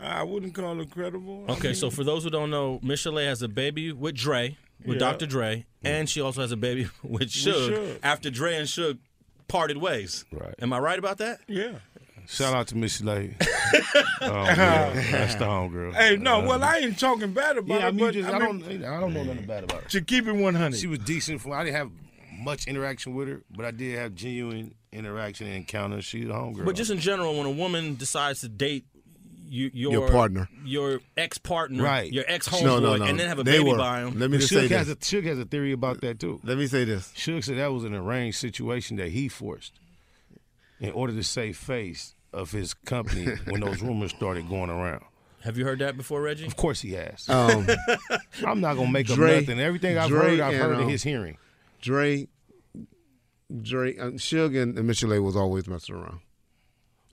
[0.01, 1.45] I wouldn't call her credible.
[1.49, 4.57] I Okay, mean, so for those who don't know, Michelle has a baby with Dre,
[4.87, 5.11] with Yeah.
[5.11, 5.27] Dr.
[5.27, 7.99] Dre, and she also has a baby with Suge, Suge.
[8.03, 8.99] after Dre and Suge
[9.53, 10.25] parted ways.
[10.33, 10.55] Right.
[10.61, 11.41] Am I right about that?
[11.47, 11.73] yeah.
[12.27, 13.37] Shout out to Miss Lay.
[13.43, 14.93] oh, yeah.
[15.11, 15.93] That's the homegirl.
[15.93, 18.29] Hey, no, Uh, well, I ain't talking bad about yeah, I her, mean, but just,
[18.29, 19.89] I, I don't, I don't know nothing bad about her.
[19.89, 20.79] to keep it 100.
[20.79, 21.41] She was decent.
[21.41, 21.91] For, I didn't have
[22.39, 26.05] much interaction with her, but I did have genuine interaction and encounters.
[26.05, 26.65] She's a homegirl.
[26.65, 28.85] But just in general, when a woman decides to date
[29.53, 30.49] you, your, Your partner.
[30.65, 32.11] your ex partner, Right.
[32.11, 33.05] your ex homeboy, no, no, no.
[33.05, 33.77] and then have a they baby were.
[33.77, 34.19] by him.
[34.19, 35.11] Let me But just say Suge has, a, this.
[35.11, 36.41] Suge has a theory about that too.
[36.43, 37.13] Let me say this.
[37.15, 39.75] Suge said that was an arranged situation that he forced
[40.81, 45.05] in order to save face of his company when those rumors started going around.
[45.45, 46.47] Have you heard that before, Reggie?
[46.47, 47.29] Of course he has.
[47.29, 47.67] Um,
[48.47, 49.61] I'm not gonna make up Dre- nothing.
[49.61, 51.37] Everything I've Dre heard, I've and, heard in um, his hearing.
[51.83, 52.27] Dre,
[53.61, 56.21] Dre, uh, Suge and, and Miss was always messing around.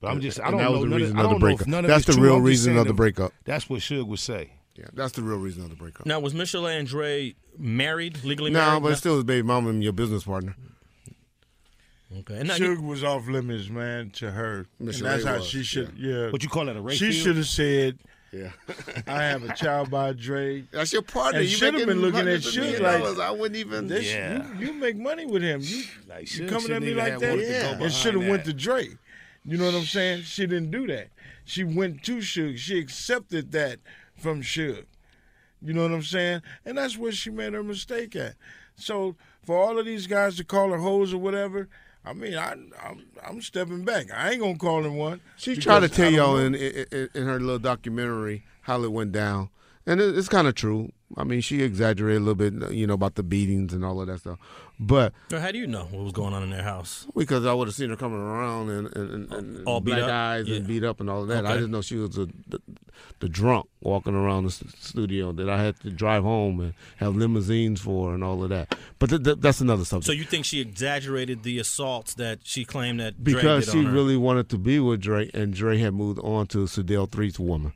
[0.01, 0.71] But I'm just, I don't that know.
[0.71, 1.87] was the none of- reason of the don't know if breakup.
[1.87, 3.33] That's the real reason of the breakup.
[3.45, 4.53] That's what Suge would say.
[4.75, 6.05] Yeah, that's the real reason of the breakup.
[6.05, 8.83] Now, was Michelle and Dre married, legally No, married?
[8.83, 10.55] but it's still his baby mama and your business partner.
[12.19, 12.39] Okay.
[12.39, 14.65] And now Suge you, was off limits, man, to her.
[14.79, 16.31] Miss and that's Sheree how was, she should, yeah.
[16.31, 16.97] What you call that a race?
[16.97, 17.99] she should have said,
[18.31, 18.49] Yeah,
[19.07, 20.63] I have a child by Dre.
[20.71, 21.41] that's your partner.
[21.41, 23.87] And you should have been looking at hundreds Suge like- I wouldn't even.
[23.87, 24.43] This, Yeah.
[24.57, 25.59] you, you make money with him.
[25.61, 27.29] You, Like, you coming at me like that?
[27.29, 27.69] wanted to go Yeah.
[27.69, 28.87] And behind should have went to Dre.
[29.49, 30.23] You know what I'm saying?
[30.23, 31.07] She didn't do that.
[31.43, 32.59] She went to Suge.
[32.59, 33.79] She accepted that
[34.15, 34.85] from Suge.
[35.59, 36.43] You know what I'm saying?
[36.65, 38.35] And that's where she made her mistake at.
[38.75, 41.67] So for all of these guys to call her hoes or whatever,
[42.05, 44.07] I mean, I, I'm I'm stepping back.
[44.13, 45.19] I ain't gonna call him one.
[45.35, 49.49] She tried to tell y'all in, in in her little documentary how it went down,
[49.89, 50.91] and it, it's kind of true.
[51.17, 54.05] I mean, she exaggerated a little bit, you know, about the beatings and all of
[54.07, 54.37] that stuff.
[54.79, 57.07] But how do you know what was going on in their house?
[57.17, 60.09] because I would have seen her coming around and and, and, All beat black up?
[60.11, 60.57] eyes Yeah.
[60.57, 61.57] and beat up and all of that, I Okay.
[61.61, 62.61] didn't know she was a, the,
[63.19, 67.81] the drunk walking around the studio that I had to drive home and have limousines
[67.81, 68.75] for and all of that.
[68.99, 70.05] But th- th- that's another subject.
[70.05, 73.79] So you think she exaggerated the assaults that she claimed that Dre because did she
[73.79, 73.91] on her?
[73.91, 77.73] really wanted to be with Dre, and Dre had moved on to Sedale Threatt's woman,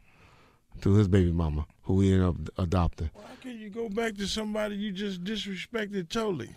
[0.82, 3.10] to his baby mama, who we ended up adopting.
[3.14, 6.50] Why can you go back to somebody you just disrespected totally?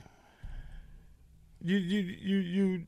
[1.63, 2.83] You you you you.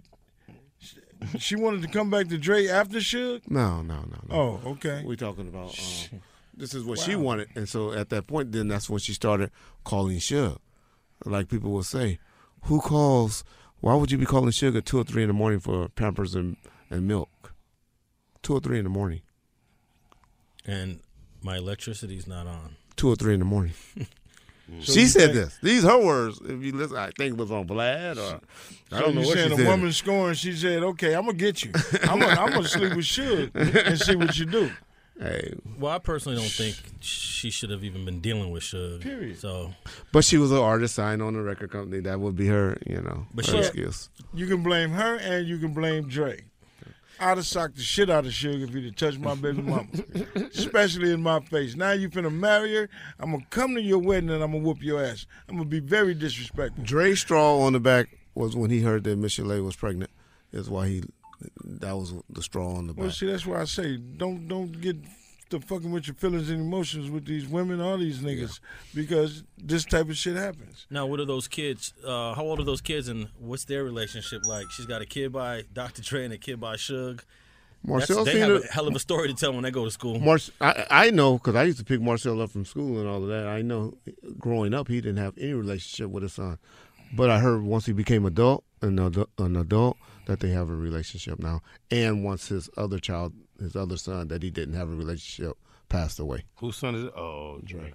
[1.38, 3.50] She wanted to come back to Dre after Suge.
[3.50, 4.34] No, no, no, no.
[4.64, 5.02] Oh, okay.
[5.04, 5.76] We're talking about.
[6.12, 6.20] Um,
[6.56, 9.50] this is what she wanted, and so at that point, then that's when she started
[9.84, 10.58] calling Suge.
[11.24, 12.18] Like people will say,
[12.64, 13.42] "Who calls?
[13.80, 16.36] Why would you be calling Suge at two or three in the morning for Pampers
[16.36, 16.56] and
[16.90, 17.52] and milk?
[18.42, 19.22] Two or three in the morning.
[20.64, 21.00] and
[21.42, 22.76] my electricity's not on.
[22.96, 23.72] Two or three in the morning.
[24.70, 24.84] Mm.
[24.84, 25.58] So she said think- this.
[25.62, 26.42] These her words.
[26.44, 28.38] If you listen, I think it was on Vlad or
[28.94, 29.66] I don't know you what she saying said.
[29.66, 30.34] a woman scoring?
[30.34, 31.72] She said, "Okay, I'm gonna get you.
[32.02, 34.70] I'm gonna, I'm gonna sleep with Suge and see what you do."
[35.18, 39.00] Hey, Well, I personally don't think she should have even been dealing with Suge.
[39.00, 39.38] Period.
[39.38, 39.72] So,
[40.12, 42.00] but she was an artist signed on a record company.
[42.00, 44.10] That would be her, you know, But her she- excuse.
[44.34, 46.44] You can blame her and you can blame Dre.
[47.20, 49.86] I'd have socked the shit out of Suge if have touched my baby mama,
[50.54, 51.74] especially in my face.
[51.74, 52.88] Now you finna marry her.
[53.18, 55.26] I'm gonna come to your wedding and I'm gonna whoop your ass.
[55.48, 56.84] I'm gonna be very disrespectful.
[56.84, 60.10] Dre straw on the back was when he heard that Michelle was pregnant.
[60.52, 61.02] Is why he
[61.64, 63.02] that was the straw on the back.
[63.02, 64.96] Well, see, that's why I say don't don't get
[65.50, 68.60] to fucking with your feelings and emotions with these women all these niggas
[68.94, 70.86] because this type of shit happens.
[70.90, 71.92] now what are those kids?
[72.04, 74.70] Uh, how old are those kids, and what's their relationship like?
[74.70, 76.02] She's got a kid by Dr.
[76.02, 77.16] Dre and a kid by Suge.
[77.84, 79.84] That's, Marcel they have her- a hell of a story to tell when they go
[79.84, 80.18] to school.
[80.18, 83.22] Mar- I, I know because I used to pick Marcel up from school and all
[83.22, 83.46] of that.
[83.46, 83.94] I know
[84.38, 86.58] growing up he didn't have any relationship with his son,
[87.12, 90.74] but I heard once he became adult an adult, an adult that they have a
[90.74, 91.62] relationship now.
[91.90, 95.56] And once his other child, his other son that he didn't have a relationship,
[95.88, 96.44] passed away.
[96.56, 97.12] Whose son is it?
[97.16, 97.92] Oh, Dre.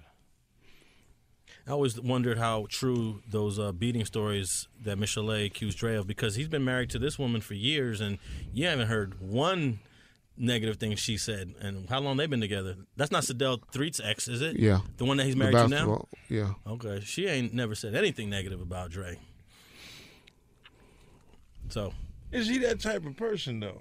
[1.66, 6.34] I always wondered how true those uh, beating stories that Michelle accused Dre of because
[6.34, 8.18] he's been married to this woman for years and
[8.52, 9.80] you haven't heard one
[10.36, 11.54] negative thing she said.
[11.60, 12.76] And how long they've been together?
[12.96, 14.58] That's not Sedale Threatt's ex, is it?
[14.58, 16.06] Yeah, The one that he's married to now?
[16.28, 17.00] Yeah, Okay.
[17.02, 19.18] She ain't never said anything negative about Dre.
[21.70, 21.94] So,
[22.30, 23.80] Is he that type of person though?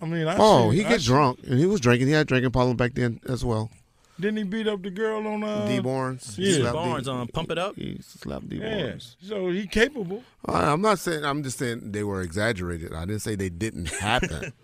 [0.00, 2.08] I mean, I oh, see- he I gets see- drunk and he was drinking.
[2.08, 3.70] He had drinking problem back then as well.
[4.18, 6.56] Didn't he beat up the girl on uh, Dee Barnes, yeah.
[6.56, 7.74] He Barnes on Pump It Up.
[7.76, 9.16] He slapped D Yeah, Barnes.
[9.22, 10.22] so he capable.
[10.44, 11.24] I'm not saying.
[11.24, 12.92] I'm just saying they were exaggerated.
[12.92, 14.52] I didn't say they didn't happen.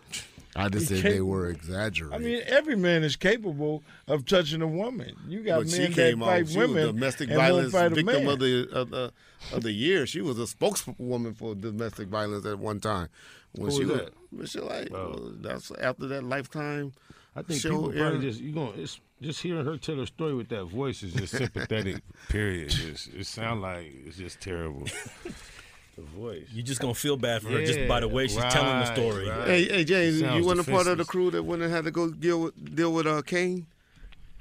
[0.57, 2.15] I just He said they were exaggerated.
[2.15, 5.15] I mean, every man is capable of touching a woman.
[5.29, 6.31] You got but she men came that off.
[6.31, 8.33] fight She was women domestic and won't violence fight a victim man.
[8.33, 9.13] of the of the
[9.53, 10.07] of the year.
[10.07, 13.09] She was a spokeswoman for domestic violence at one time.
[13.53, 14.87] When Who she was was Michelle, A.
[14.91, 14.91] Oh.
[14.91, 16.93] Well, that's after that lifetime.
[17.35, 18.11] I think show people era.
[18.11, 21.13] probably just you going it's just hearing her tell her story with that voice is
[21.13, 22.03] just sympathetic.
[22.29, 22.71] period.
[22.71, 24.87] Just, it sounds like it's just terrible.
[25.97, 26.47] the voice.
[26.53, 29.29] You just gonna feel bad for her just by the way she's telling the story.
[29.29, 29.47] right.
[29.49, 31.91] Hey, hey, James, you wasn't a part of the crew that went and had to
[31.91, 33.67] go deal with deal with uh, Kane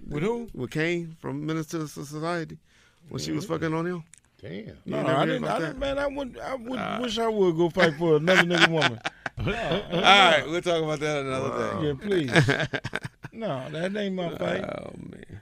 [0.07, 0.49] With who?
[0.53, 2.57] with Kane from Ministers of Society
[3.09, 4.03] when she was fucking on him.
[4.41, 4.51] Damn.
[4.51, 5.45] You No, I didn't.
[5.45, 5.79] I didn't.
[5.79, 6.37] Man, I would.
[6.39, 8.99] I would wish I would go fight for another nigga woman.
[9.37, 11.87] All right, we'll talk about that another day.
[11.87, 12.31] Yeah, please.
[13.31, 14.63] no, that ain't my fight.
[14.63, 15.41] Oh man.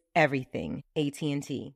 [0.15, 0.83] everything.
[0.95, 1.75] AT&T.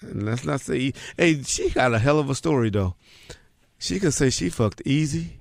[0.00, 2.94] And let's not say, hey, she got a hell of a story though.
[3.78, 5.38] She could say she fucked Eazy,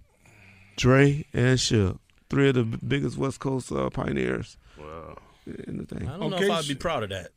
[0.75, 1.97] Dre, and Suge,
[2.29, 4.57] three of the biggest West Coast uh, pioneers.
[4.79, 5.17] Wow.
[5.45, 6.07] in the thing.
[6.07, 7.31] I don't know Okay, if I'd be proud of that.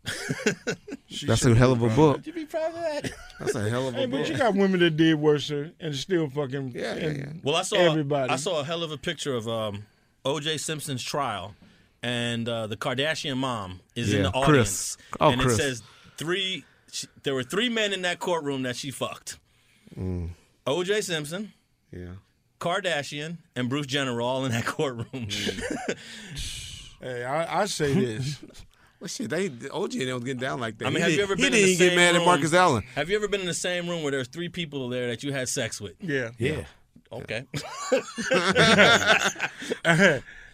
[1.27, 2.17] That's a hell of a book.
[2.19, 3.11] Would you be proud of that?
[3.39, 5.95] That's a hell of Hey, a but you got women that did worse sir, and
[5.95, 7.27] still fucking Yeah, yeah, yeah.
[7.43, 8.31] Well, I saw everybody.
[8.33, 9.85] I saw a hell of a picture of um,
[10.25, 10.59] O.J.
[10.59, 11.55] Simpson's trial,
[12.03, 14.49] and uh, the Kardashian mom is in Yeah, the Kris.
[14.49, 15.55] audience, Oh, and Kris.
[15.55, 15.83] it says
[16.19, 16.65] three.
[16.93, 19.39] She, there were three men in that courtroom that she fucked:
[19.99, 20.31] Mm,
[20.67, 21.01] O.J.
[21.03, 21.53] Simpson,
[21.93, 22.15] yeah.
[22.61, 25.07] Kardashian, and Bruce Jenner were all in that courtroom.
[25.13, 25.97] Mm.
[27.03, 28.39] Hey, I, I say this.
[29.01, 30.85] Well, shit, they OJ don't get down like that.
[30.87, 31.45] I mean, he have did, you ever been?
[31.45, 32.21] he been didn't in the even get mad room?
[32.21, 32.85] at Marcus Allen.
[32.95, 35.33] Have you ever been in the same room where there's three people there that you
[35.33, 35.95] had sex with?
[36.03, 36.33] Yeah.
[36.39, 36.65] Yeah.
[37.13, 37.45] Okay.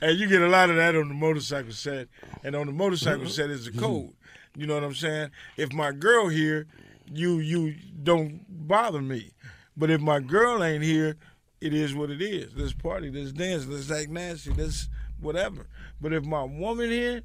[0.01, 2.09] and you get a lot of that on the motorcycle set.
[2.43, 4.13] And on the motorcycle set is the code.
[4.57, 5.31] You know what I'm saying?
[5.57, 6.67] If my girl here,
[7.13, 9.31] you you don't bother me.
[9.77, 11.17] But if my girl ain't here,
[11.61, 12.55] it is what it is.
[12.57, 14.89] Let's party, let's dance, let's act nasty, let's
[15.21, 15.67] whatever.
[16.01, 17.23] But if my woman here,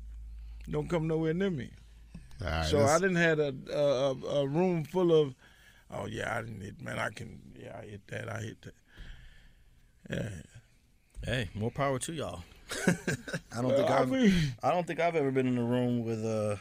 [0.70, 1.72] don't come nowhere near me.
[2.42, 5.34] All right, so let's- I didn't had a, a a room full of,
[5.92, 7.00] oh yeah, I didn't hit man.
[7.00, 8.74] I can yeah, I hit that, I hit that.
[10.10, 10.30] Yeah.
[11.24, 12.44] Hey, more power to y'all.
[12.88, 15.64] I don't Uh, think I I've, mean- I don't think I've ever been in a
[15.64, 16.56] room with uh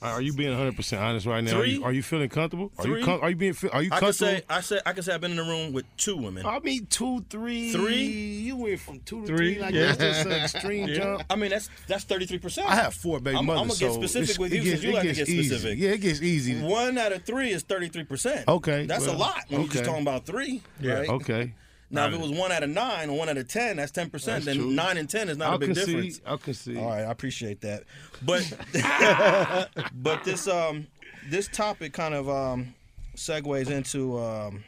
[0.00, 1.58] Are you being 100 percent honest right now?
[1.58, 2.70] Are you, are you feeling comfortable?
[2.78, 5.02] Are you com- are you being are you I can say I say I can
[5.02, 6.46] say I've been in a room with two women.
[6.46, 8.04] I mean two, three, Three?
[8.04, 9.60] You went from two to Three, three.
[9.60, 9.86] Like yeah.
[9.92, 10.94] that's just an extreme Yeah.
[10.94, 11.22] jump.
[11.28, 12.68] I mean that's that's thirty three percent.
[12.68, 13.62] I have four baby I'm, mothers.
[13.62, 15.48] I'm gonna get specific it's- with you because you it like to gets get easy.
[15.48, 15.78] specific.
[15.80, 16.62] Yeah, it gets easy.
[16.62, 18.46] One out of three is thirty three percent.
[18.46, 20.62] Okay, that's a lot when you're just talking about three.
[20.80, 21.08] Right?
[21.08, 21.54] Okay.
[21.90, 24.10] Now, if it was one out of nine or one out of ten, that's ten
[24.10, 24.44] percent.
[24.44, 24.70] Then true.
[24.70, 25.86] nine and ten is not I'll a big concede.
[25.86, 26.20] difference.
[26.26, 26.76] I can see.
[26.76, 27.84] All right, I appreciate that.
[28.22, 28.42] But
[29.94, 30.86] but this um
[31.30, 32.74] this topic kind of um
[33.16, 34.64] segues into um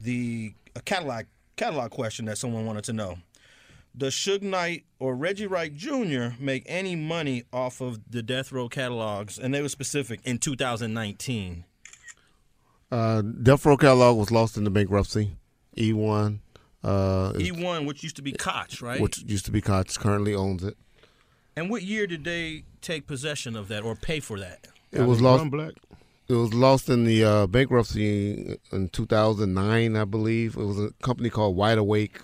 [0.00, 1.24] the a catalog
[1.56, 3.18] catalog question that someone wanted to know.
[3.96, 6.28] Does Suge Knight or Reggie Wright Jr.
[6.38, 9.38] make any money off of the Death Row catalogs?
[9.38, 11.64] And they were specific in 2019.
[12.92, 15.32] Uh, Death Row catalog was lost in the bankruptcy.
[15.78, 16.40] E1,
[16.84, 19.00] uh, E1, which used to be Koch, right?
[19.00, 20.76] which used to be Koch, currently owns it.
[21.56, 24.68] And what year did they take possession of that or pay for that?
[24.92, 25.44] It was lost.
[26.28, 30.56] It was lost in the uh, bankruptcy in 2009, I believe.
[30.56, 32.20] It was a company called Wide Awake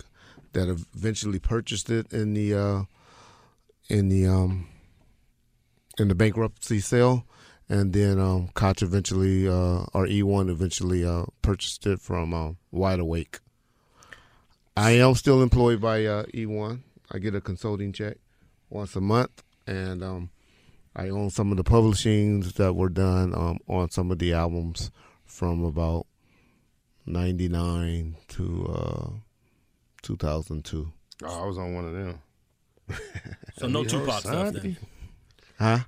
[0.53, 2.83] that eventually purchased it in the uh,
[3.89, 4.69] in the um,
[5.99, 7.27] in the bankruptcy sale,
[7.69, 13.01] and then um, Koch eventually uh, or E1 eventually uh, purchased it from uh, Wide
[13.01, 13.41] Awake.
[14.77, 16.81] I am still employed by uh, E1.
[17.13, 18.17] I get a consulting check
[18.71, 20.31] once a month, and um,
[20.97, 24.91] I own some of the publishings that were done um, on some of the albums
[25.25, 26.07] from about
[27.07, 29.11] '99 to uh,
[30.03, 30.93] 2002.
[31.23, 32.21] Oh, I was on one of them.
[33.59, 34.77] So no Yo, Tupac stuff then.
[35.59, 35.79] Huh?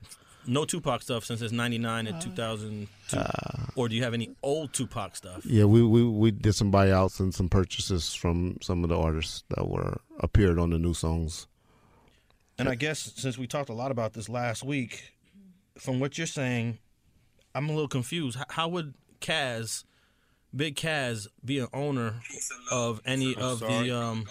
[0.47, 3.19] No Tupac stuff since it's 99 and 2002.
[3.75, 5.45] or do you have any old Tupac stuff?
[5.45, 9.45] Yeah, we, we we did some buyouts and some purchases from some of the artists
[9.57, 11.47] that were appeared on the new songs.
[12.59, 15.13] And I guess since we talked a lot about this last week,
[15.79, 16.79] from what you're saying,
[17.55, 18.39] I'm a little confused.
[18.51, 19.85] How would Kaz,
[20.55, 22.15] Big Kaz, be an owner
[22.71, 23.89] of any I'm of sorry.
[23.89, 23.97] the?
[23.99, 24.27] Um,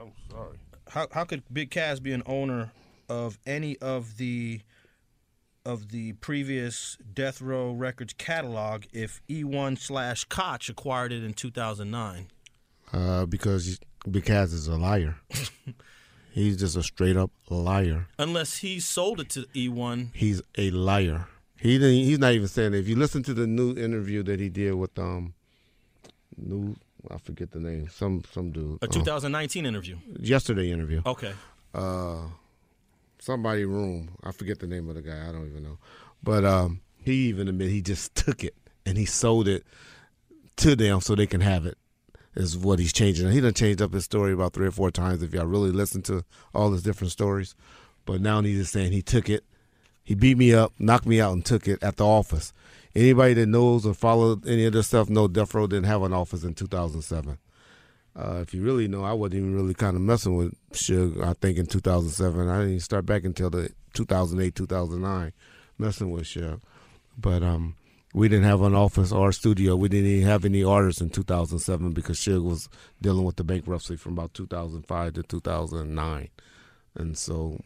[0.00, 0.58] I'm sorry.
[0.88, 2.70] how how could Big Kaz be an owner
[3.08, 4.60] of any of the
[5.64, 12.28] of the previous Death Row Records catalog if E1 slash Koch acquired it in 2009?
[12.92, 15.16] Uh, because Kaz is a liar.
[16.32, 18.08] He's just a straight up liar.
[18.18, 20.08] Unless he sold it to E E1.
[20.14, 21.28] He's a liar.
[21.56, 22.80] He didn't, he's not even saying it.
[22.80, 25.32] If you listen to the new interview that he did with um
[26.36, 26.74] new
[27.08, 29.96] I forget the name some some dude A uh, 2019 interview.
[30.18, 31.02] yesterday interview.
[31.06, 31.32] Okay.
[31.72, 32.22] Uh,
[33.24, 34.10] somebody room.
[34.22, 35.28] I forget the name of the guy.
[35.28, 35.78] I don't even know.
[36.22, 39.64] But um, he even admitted he just took it and he sold it
[40.56, 41.78] to them so they can have it.
[42.36, 43.30] Is what he's changing.
[43.30, 45.22] He done changed up his story about three or four times.
[45.22, 47.54] If y'all really listen to all his different stories,
[48.06, 49.44] but now he's just saying he took it.
[50.02, 52.52] He beat me up, knocked me out, and took it at the office.
[52.96, 56.12] Anybody that knows or followed any of this stuff know Death Row didn't have an
[56.12, 57.38] office in 2007.
[58.16, 61.22] Uh, if you really know, I wasn't even really kind of messing with Suge.
[61.22, 65.32] I think in 2007, I didn't even start back until the 2008, 2009,
[65.78, 66.60] messing with Suge.
[67.18, 67.74] But um,
[68.12, 69.74] we didn't have an office or a studio.
[69.74, 72.68] We didn't even have any artists in 2007 because Suge was
[73.02, 76.28] dealing with the bankruptcy from about 2005 to 2009,
[76.94, 77.60] and so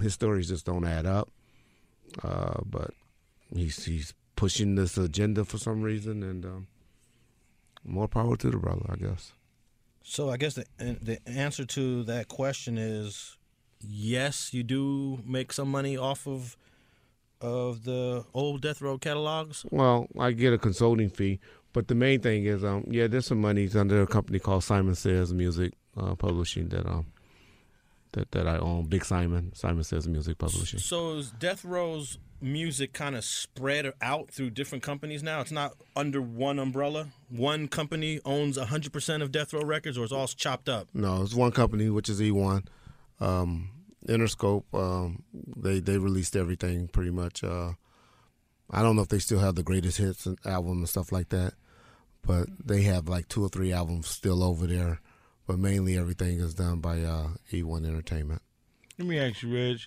[0.00, 1.28] his stories just don't add up.
[2.22, 2.92] Uh, but
[3.52, 6.66] he's he's pushing this agenda for some reason, and um,
[7.84, 9.32] more power to the brother, I guess.
[10.02, 13.36] So I guess the the answer to that question is
[13.80, 16.56] yes, you do make some money off of
[17.40, 19.64] of the old Death Row catalogs.
[19.70, 21.40] Well, I get a consulting fee,
[21.72, 24.94] but the main thing is, um, yeah, there's some money's under a company called Simon
[24.94, 27.06] Says Music uh, Publishing that um
[28.12, 28.86] that that I own.
[28.86, 30.80] Big Simon, Simon Says Music Publishing.
[30.80, 35.40] So is Death Row's music kind of spread out through different companies now?
[35.40, 37.08] It's not under one umbrella.
[37.28, 40.88] One company owns 100% of Death Row Records, or it's all chopped up.
[40.94, 42.66] No, it's one company, which is E1.
[43.20, 43.70] Um,
[44.08, 45.22] Interscope, um,
[45.56, 47.44] they they released everything pretty much.
[47.44, 47.72] Uh,
[48.70, 51.28] I don't know if they still have the greatest hits and album and stuff like
[51.30, 51.54] that,
[52.22, 55.00] but they have like two or three albums still over there.
[55.46, 58.40] But mainly everything is done by uh, E1 Entertainment.
[58.98, 59.80] Let me ask you, Reg.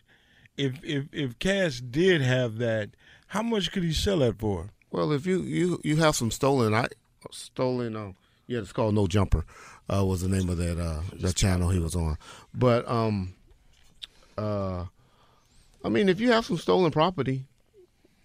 [0.58, 2.92] If if if Cass did have that,
[3.28, 4.70] how much could he sell it for?
[4.92, 6.88] Well, if you you you have some stolen, I
[7.32, 7.96] stolen.
[7.96, 8.12] Uh,
[8.48, 9.46] yeah, it's called No Jumper.
[9.92, 12.18] Uh, was the name of that uh, that channel he was on.
[12.54, 13.34] But um,
[14.38, 14.86] uh,
[15.84, 17.46] I mean, if you have some stolen property,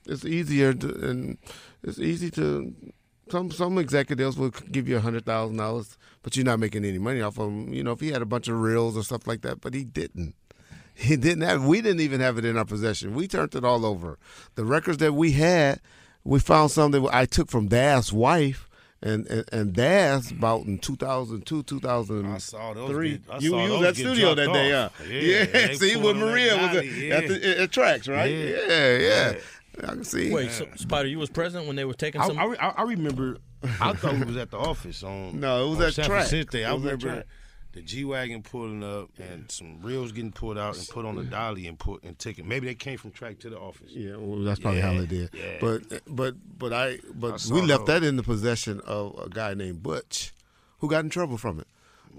[0.07, 1.39] it's easier to, and
[1.83, 2.75] it's easy to.
[3.31, 6.99] Some some executives will give you a hundred thousand dollars, but you're not making any
[6.99, 7.73] money off of them.
[7.73, 9.85] You know, if he had a bunch of reels or stuff like that, but he
[9.85, 10.35] didn't.
[10.99, 11.65] He didn't have.
[11.65, 13.15] We didn't even have it in our possession.
[13.15, 14.19] We turned it all over.
[14.57, 15.81] The records that we had,
[16.25, 18.69] we found something that I took from Daz's wife,
[19.01, 22.33] and and, and Daz's about in 2002, 2003.
[22.33, 24.73] I saw those get- I you saw you those was at studio that dropped day,
[24.75, 24.93] off.
[24.99, 25.05] huh?
[25.05, 28.27] Yeah, they see, pulled with Maria was dolly, at, at the at tracks, right?
[28.27, 28.57] Yeah.
[28.69, 29.33] Yeah, yeah.
[29.85, 30.33] I can see.
[30.33, 32.37] Wait, so, Spider, you was present when they were taking I, some.
[32.39, 33.37] I, I I remember.
[33.81, 35.39] I thought we was at the office on.
[35.39, 36.23] No, it was on at San track.
[36.25, 36.65] Vicente.
[36.65, 37.27] I It was at remember track.
[37.79, 41.25] The G wagon pulling up and some reels getting pulled out and put on the
[41.25, 42.49] dolly and put and taken.
[42.49, 43.91] Maybe they came from track to the office.
[43.93, 45.31] Yeah, well, that's probably how Yeah, they did.
[45.33, 45.57] yeah.
[45.61, 48.01] But but but I I but saw we left those.
[48.01, 50.33] that in the possession of a guy named Butch,
[50.81, 51.67] who got in trouble from it.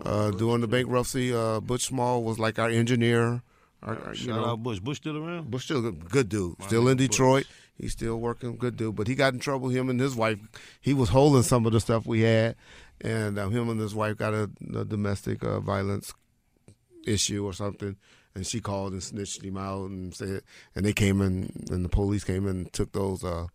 [0.02, 3.42] Uh, during the bankruptcy, uh, Butch Small was like our engineer.
[3.84, 4.80] Our, our, you Shout know, out Bush.
[4.80, 5.52] Bush still around?
[5.52, 6.96] Bush still a good dude, My still in.
[6.98, 7.46] Detroit.
[7.78, 8.96] He's still working, good dude.
[8.96, 9.70] But he got in trouble.
[9.70, 10.38] Him and his wife,
[10.82, 12.56] he was holding some of the stuff we had,
[13.02, 16.14] and um, him and his wife got a, a domestic uh, violence
[17.06, 17.96] issue or something.
[18.36, 20.42] And she called and snitched him out and said,
[20.76, 23.48] and they came in, and the police came in and took those uh,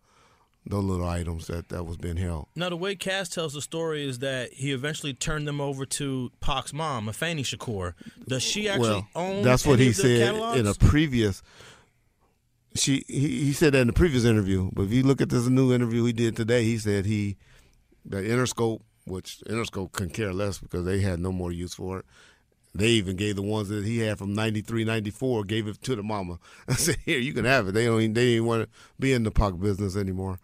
[0.67, 2.47] those little items that that was being held.
[2.55, 6.31] Now, the way Cass tells the story is that he eventually turned them over to
[6.41, 7.93] Pac's mom, Afeni Shakur.
[8.27, 9.43] Does she actually well, own?
[9.43, 10.59] that's what he said catalogs?
[10.59, 11.41] in a previous.
[12.75, 15.47] She he, he said that in the previous interview, but if you look at this
[15.47, 17.37] new interview he did today, he said he
[18.03, 22.05] the Interscope, which Interscope couldn't care less because they had no more use for it.
[22.73, 26.03] They even gave the ones that he had from 93, 94, gave it to the
[26.03, 26.39] mama.
[26.67, 28.01] I said, "Here, you can have it." They don't.
[28.01, 30.39] Even, they didn't want to be in the Pac business anymore.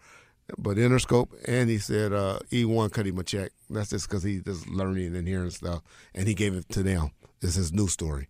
[0.58, 3.52] But Interscope, and he said uh, E1 cut him a check.
[3.70, 5.82] That's just because he's just learning and hearing stuff,
[6.14, 7.10] and he gave it to them.
[7.42, 8.28] It's his new story.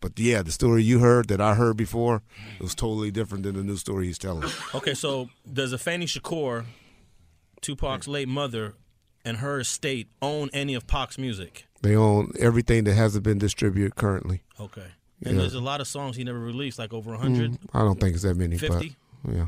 [0.00, 2.22] But yeah, the story you heard that I heard before
[2.58, 4.48] it was totally different than the new story he's telling.
[4.74, 6.66] Okay, so does Afeni Shakur,
[7.62, 8.74] Tupac's late mother,
[9.24, 11.66] and her estate own any of Pac's music?
[11.82, 14.42] They own everything that hasn't been distributed currently.
[14.60, 14.86] Okay.
[15.24, 15.40] And Yeah.
[15.42, 17.52] there's a lot of songs he never released, like over 100.
[17.52, 18.96] Mm, I don't think it's that many, 50?
[19.24, 19.46] but yeah.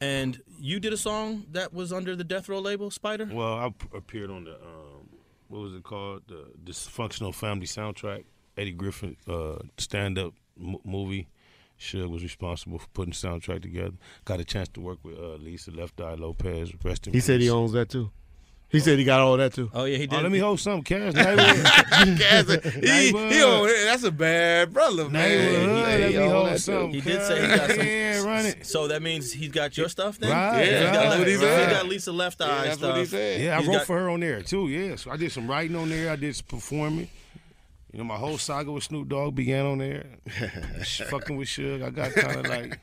[0.00, 3.28] And you did a song that was under the Death Row label, Spider?
[3.30, 5.08] Well, I p- appeared on the um,
[5.48, 6.22] what was it called?
[6.28, 8.24] The Dysfunktional Family soundtrack.
[8.56, 11.28] Eddie Griffin uh, stand-up m- movie.
[11.78, 13.94] Suge was responsible for putting the soundtrack together.
[14.26, 16.72] Got a chance to work with uh, Lisa Left Eye Lopes.
[16.84, 18.10] Rest in He said he owns that too.
[18.70, 19.68] He said he got all that too.
[19.74, 20.18] Oh yeah, he did.
[20.18, 21.14] Oh, let me hold something, Cash.
[21.14, 23.32] Cass, he, Neighborhood.
[23.32, 23.66] he own.
[23.66, 25.28] That's a bad brother, man.
[25.28, 26.86] Neighborhood, He- let he me hold that, too.
[26.88, 27.78] He did say he got some.
[27.86, 28.64] Yeah, run it.
[28.66, 30.30] So that means he's got your stuff then?
[30.30, 32.78] Right, Yeah, right, he got, that's what he he got Lisa Left Eye Yeah, that's
[32.78, 32.90] stuff.
[32.92, 33.40] what he said.
[33.40, 34.68] Yeah, I He's wrote got- for her on there too.
[34.68, 36.10] Yeah, so I did some writing on there.
[36.12, 37.08] I did some performing.
[37.92, 40.06] You know, my whole saga with Snoop Dogg began on there.
[41.10, 42.78] Fucking with Suge, I got kind of like,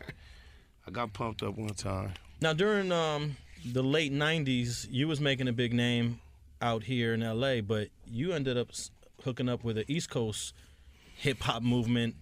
[0.86, 2.12] I got pumped up one time.
[2.42, 3.38] Now during um,
[3.74, 6.20] the late '90s, you was making a big name
[6.62, 8.70] out here in LA, but you ended up
[9.24, 10.54] hooking up with the East Coast
[11.18, 12.16] hip hop movement.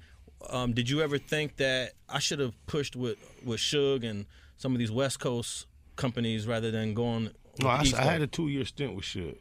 [0.50, 4.26] Um, did you ever think that I should have pushed with with Suge and
[4.58, 7.32] some of these West Coast companies rather than going?
[7.62, 9.38] No, I, I had a two year stint with Suge.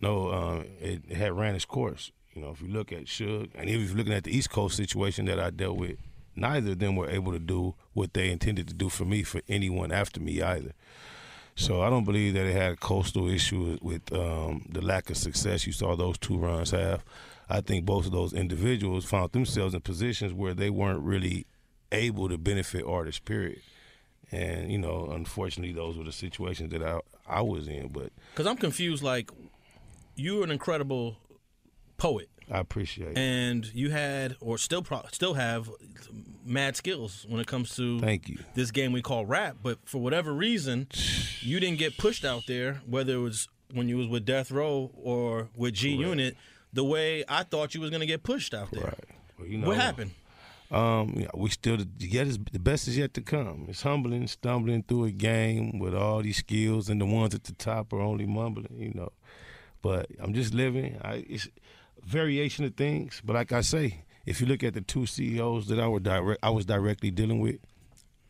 [0.00, 2.12] No, uh, it, it had ran its course.
[2.34, 4.50] You know, if you look at Suge, and even if you're looking at the East
[4.50, 5.98] Coast situation that I dealt with,
[6.36, 9.40] neither of them were able to do what they intended to do for me for
[9.48, 10.72] anyone after me either.
[11.58, 15.16] So I don't believe that it had a coastal issue with um, the lack of
[15.16, 17.04] success you saw those two runs have.
[17.50, 21.46] I think both of those individuals found themselves in positions where they weren't really
[21.90, 23.18] able to benefit artists.
[23.18, 23.60] Period.
[24.30, 27.88] And you know, unfortunately, those were the situations that I I was in.
[27.88, 29.02] But Because I'm confused.
[29.02, 29.32] Like,
[30.14, 31.16] you're an incredible
[31.96, 32.28] poet.
[32.50, 33.18] I appreciate it.
[33.18, 35.70] and you had or still pro- still have
[36.44, 38.38] mad skills when it comes to Thank you.
[38.54, 39.56] this game we call rap.
[39.62, 40.88] But for whatever reason,
[41.40, 44.90] you didn't get pushed out there, whether it was when you was with Death Row
[44.94, 46.36] or with G Unit,
[46.72, 48.84] the way I thought you was gonna get pushed out there.
[48.84, 49.04] Right.
[49.38, 50.12] Well, you What happened?
[50.70, 53.66] Um, yeah, we still yet is the best is yet to come.
[53.68, 57.54] It's humbling, stumbling through a game with all these skills, and the ones at the
[57.54, 59.12] top are only mumbling, you know.
[59.80, 60.98] But I'm just living.
[61.02, 61.48] I, it's
[62.08, 63.20] variation of things.
[63.24, 66.40] But like I say, if you look at the two CEOs that I were direct,
[66.42, 67.56] I was directly dealing with,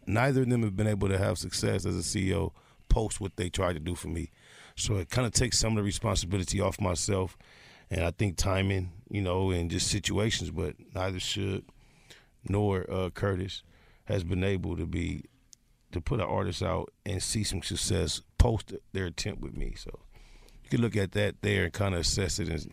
[0.07, 2.53] neither of them have been able to have success as a CEO
[2.89, 4.31] post what they tried to do for me.
[4.76, 7.37] So it kind of takes some of the responsibility off myself,
[7.91, 10.51] and I think timing, you know, and just situations.
[10.51, 11.64] But neither Suge
[12.49, 13.62] nor uh, Curtis
[14.05, 15.24] has been able to be
[15.93, 19.74] to put an artist out and see some success post their attempt with me.
[19.76, 19.99] So
[20.62, 22.49] you can look at that there and kind of assess it.
[22.49, 22.72] And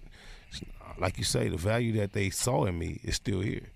[0.99, 3.69] like you say, the value that they saw in me is still here.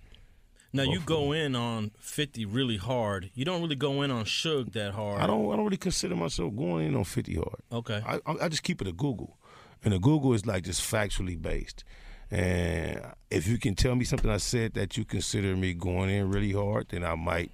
[0.72, 3.30] Now you go in on Fifty really hard.
[3.34, 5.20] You don't really go in on Suge that hard.
[5.20, 5.52] I don't.
[5.52, 7.60] I don't really consider myself going in on fifty hard.
[7.72, 8.00] Okay.
[8.06, 9.36] I, I I just keep it a Google,
[9.84, 11.82] and a Google is like just factually based.
[12.30, 16.30] And if you can tell me something I said that you consider me going in
[16.30, 17.50] really hard, then I might.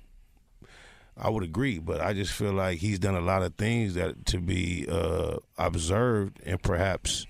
[1.19, 4.27] I would agree, but I just feel like he's done a lot of things that
[4.27, 7.27] to be uh, observed and perhaps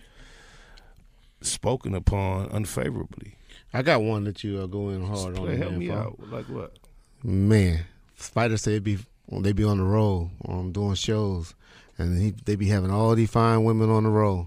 [1.46, 3.36] spoken upon unfavorably.
[3.72, 5.46] I got one that you are going hard on.
[5.46, 6.18] Play, help me out.
[6.30, 6.78] Like what?
[7.22, 7.84] Man,
[8.16, 8.98] Spider said be
[9.30, 11.54] they be on the road, um, doing shows,
[11.98, 14.46] and he they be having all these fine women on the road.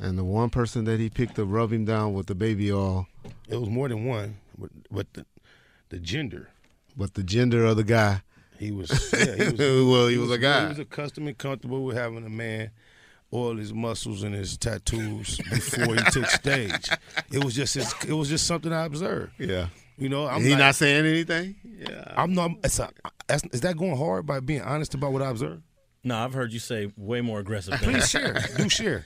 [0.00, 3.08] And the one person that he picked to rub him down with the baby oil,
[3.48, 5.26] It was more than one, but, but the
[5.88, 6.50] the gender.
[6.96, 8.22] but the gender of the guy,
[8.60, 10.62] He was, yeah, he was well, he was a guy.
[10.62, 12.70] He was accustomed and comfortable with having a man
[13.32, 16.88] oil his muscles and his tattoos before he took stage.
[17.30, 19.32] It was just his, it was just something I observed.
[19.38, 19.68] yeah.
[19.96, 21.56] You know, I'm he like- not saying anything.
[21.64, 22.14] Yeah.
[22.16, 22.52] I'm not.
[22.62, 22.88] It's a,
[23.26, 25.62] that's, is that going hard by being honest about what I observed?
[26.04, 27.92] No, I've heard you say way more aggressive things.
[27.92, 28.44] Please share.
[28.56, 29.04] Do share.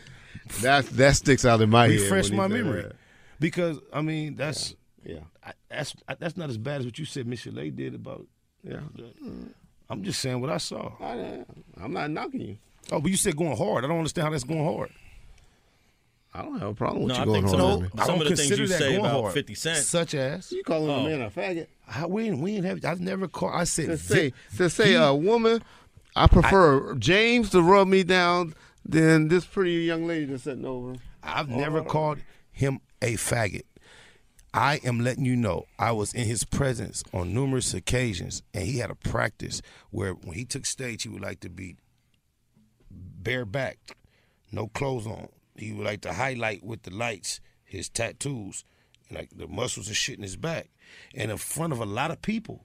[0.60, 2.00] That that sticks out in my head.
[2.00, 2.82] Refresh when my memory.
[2.82, 2.92] that.
[3.40, 5.20] Because I mean, that's Yeah.
[5.42, 7.26] I, that's I, that's not as bad as what you said.
[7.26, 8.26] Miss Chalet did about.
[8.62, 8.80] Yeah.
[9.88, 10.92] I'm just saying what I saw.
[11.00, 11.44] I,
[11.82, 12.58] I'm not knocking you.
[12.90, 13.84] Oh, but you said going hard.
[13.84, 14.90] I don't understand how that's going hard.
[16.34, 17.72] I don't have a problem with No, you I going think hard.
[17.72, 18.00] some, with.
[18.00, 19.34] I some don't of the things consider you that say going about hard.
[19.34, 19.78] 50 Cent.
[19.78, 21.06] Such as You calling Oh.
[21.06, 21.66] a man a faggot?
[21.88, 22.84] I, we ain't, we ain't have.
[22.84, 23.52] I've never called.
[23.54, 25.62] I said To say to say a woman,
[26.16, 28.54] I prefer James to rub me down
[28.84, 30.94] than this pretty young lady that's sitting over.
[31.22, 32.18] I've oh, never called
[32.50, 33.62] him a faggot.
[34.54, 38.78] I am letting you know I was in his presence on numerous occasions, and he
[38.78, 41.76] had a practice where when he took stage, he would like to be
[43.22, 43.92] barebacked,
[44.50, 45.28] no clothes on.
[45.56, 48.64] He would like to highlight with the lights his tattoos,
[49.08, 50.68] and like the muscles and shit in his back,
[51.14, 52.64] and in front of a lot of people,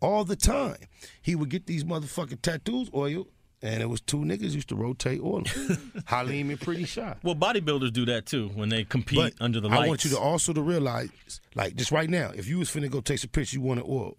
[0.00, 0.76] all the time.
[1.22, 3.28] He would get these motherfucking tattoos oiled,
[3.62, 5.44] and it was two niggas used to rotate oil.
[6.06, 7.14] Halim and Pretty Shy.
[7.22, 9.82] Well, bodybuilders do that too when they compete But under the lights.
[9.82, 11.10] I want you to also to realize,
[11.54, 13.90] like just right now, if you was finna go take some pictures, you want wanted
[13.90, 14.16] oil,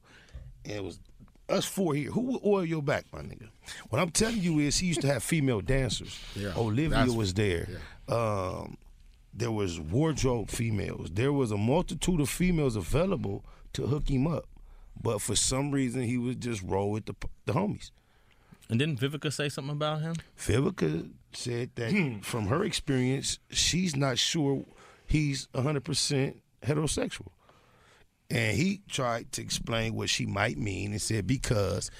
[0.65, 0.99] and it was
[1.49, 2.11] us four here.
[2.11, 3.49] Who would oil your back, my nigga?
[3.89, 6.19] What I'm telling you is, he used to have female dancers.
[6.35, 7.67] Yeah, Olivia was there.
[8.07, 8.77] Um,
[9.33, 11.09] there was wardrobe females.
[11.11, 14.45] There was a multitude of females available to hook him up,
[15.01, 17.15] but for some reason he would just roll with the
[17.45, 17.91] the homies.
[18.69, 20.15] and didn't Vivica say something about him?
[20.37, 24.63] Vivica said that from her experience, she's not sure
[25.07, 27.27] he's 100% heterosexual.
[28.33, 31.91] And he tried to explain what she might mean and said because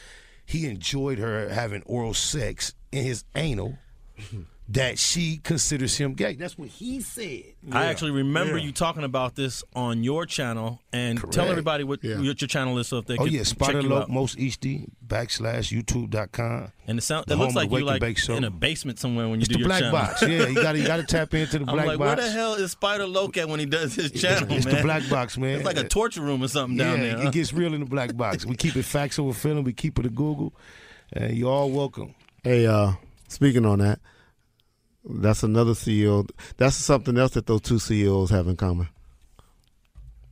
[0.45, 3.77] he enjoyed her having oral sex in his anal,
[4.69, 6.35] that she considers him gay.
[6.35, 7.43] That's what he said.
[7.71, 8.63] I actually remember Yeah.
[8.63, 12.15] you talking about this on your channel, and tell everybody what, Yeah.
[12.21, 14.07] what your channel is so if they Oh can yeah, check Spider you Lope.
[14.09, 16.71] Most Easty backslash YouTube.com.
[16.87, 19.27] And it sounds the it looks like you Wake and like in a basement somewhere
[19.27, 19.99] when you It's do the your black channel.
[19.99, 20.21] box.
[20.21, 22.17] Yeah, you got you got to tap into the I'm black like, box.
[22.21, 24.75] where the hell is Spider Loc at when he does his channel, it's man?
[24.75, 25.55] the black box, man.
[25.57, 27.17] It's like a torture room or something down yeah, there.
[27.17, 27.27] huh?
[27.27, 28.45] it gets real in the black box.
[28.45, 29.63] We keep it facts over feeling.
[29.65, 30.53] We keep it a Google,
[31.11, 32.15] and you're all welcome.
[32.43, 32.93] Hey, uh,
[33.27, 33.99] speaking on that,
[35.05, 36.29] that's another CEO.
[36.57, 38.87] That's something else that those two CEOs have in common.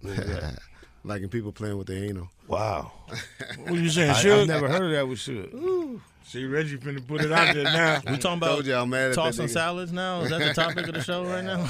[1.03, 2.30] like in people playing with their anal.
[2.47, 2.91] Wow,
[3.65, 4.39] What you saying, I, Suge?
[4.39, 5.99] have never heard of that with Suge.
[6.24, 7.99] See, Reggie finna put it out there now.
[8.09, 10.22] we talking about Told you I'm mad at tossing salads now?
[10.22, 11.61] Is that the topic of the show right now?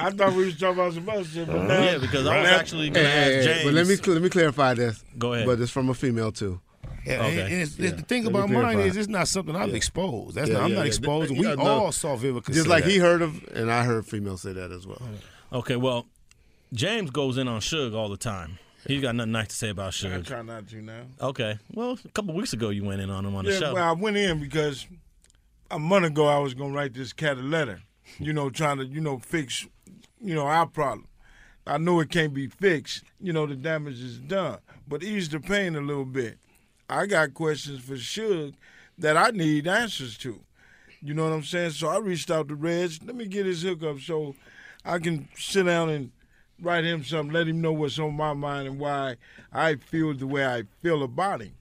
[0.00, 1.66] I thought we was talking about some other shit, but uh-huh.
[1.66, 3.64] now yeah, because I was actually going to Hey, hey, ask hey, James.
[3.64, 5.02] but let me let me clarify this.
[5.18, 5.46] Go ahead.
[5.46, 6.60] But it's from a female too.
[7.04, 7.40] Yeah, Okay.
[7.40, 7.90] and, and it's, Yeah.
[7.90, 9.74] the thing Let about mine is it's not something I've Yeah.
[9.76, 10.36] exposed.
[10.36, 10.86] That's Yeah, not, I'm yeah, not yeah.
[10.88, 11.30] exposed.
[11.32, 11.62] We yeah, no.
[11.64, 12.90] all saw Vivica Just say like that.
[12.90, 15.00] he heard of, and I heard females say that as well.
[15.52, 16.06] Okay, well,
[16.72, 18.58] James goes in on Suge all the time.
[18.86, 20.26] He's got nothing nice to say about I Suge.
[20.26, 21.02] try not to now.
[21.20, 23.74] Okay, well, a couple weeks ago you went in on him on the show.
[23.74, 24.86] well, I went in because
[25.70, 27.80] a month ago I was gonna write this cat a letter,
[28.18, 29.66] you know, trying to, you know, fix,
[30.20, 31.06] you know, our problem.
[31.66, 35.38] I know it can't be fixed, you know, the damage is done, but ease the
[35.38, 36.38] pain a little bit.
[36.88, 38.54] I got questions for Suge
[38.98, 40.40] that I need answers to.
[41.00, 41.70] You know what I'm saying?
[41.70, 42.98] So I reached out to Reg.
[43.04, 44.36] Let me get his hookup so
[44.84, 46.12] I can sit down and
[46.60, 49.16] write him something, let him know what's on my mind and why
[49.52, 51.54] I feel the way I feel about him.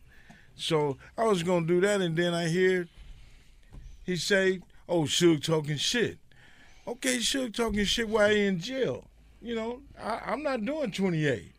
[0.56, 2.88] So I was gonna do that, and then I hear
[4.04, 6.20] he say, "Oh, Suge talking shit."
[6.88, 9.08] Okay, Suge talking shit while he in jail.
[9.42, 11.52] You know, I, I'm not doing 28.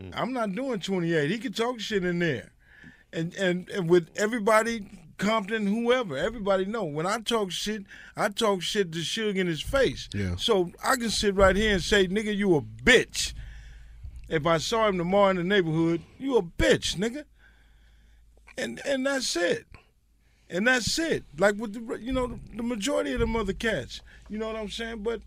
[0.00, 0.10] Hmm.
[0.14, 1.30] I'm not doing 28.
[1.30, 2.50] He could talk shit in there,
[3.14, 4.86] and and, and with everybody,
[5.18, 7.84] Compton, whoever, everybody know when I talk shit,
[8.16, 10.08] I talk shit to Suge in his face.
[10.12, 10.36] Yeah.
[10.36, 13.32] So I can sit right here and say, "Nigga, you a bitch."
[14.28, 17.24] If I saw him tomorrow in the neighborhood, you a bitch, nigga.
[18.56, 19.66] And and that's it.
[20.50, 21.24] And that's it.
[21.38, 24.00] Like with the you know the, the majority of them other cats.
[24.28, 25.02] You know what I'm saying?
[25.02, 25.20] But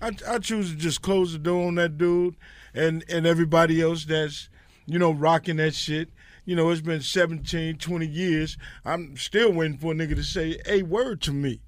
[0.00, 2.36] I I choose to just close the door on that dude
[2.74, 4.48] and and everybody else that's
[4.86, 6.08] you know rocking that shit.
[6.44, 8.56] You know, it's been 17, 20 years.
[8.84, 11.60] I'm still waiting for a nigga to say a word to me.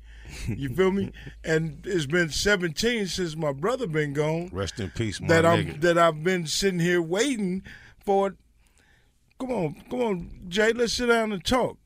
[0.47, 1.13] You feel me?
[1.45, 5.81] And it's been 17 since my brother been gone Rest in peace, my that I'm
[5.81, 7.63] that I've been sitting here waiting
[8.05, 8.37] for.
[9.39, 10.73] Come on, come on, Jay.
[10.73, 11.79] Let's sit down and talk.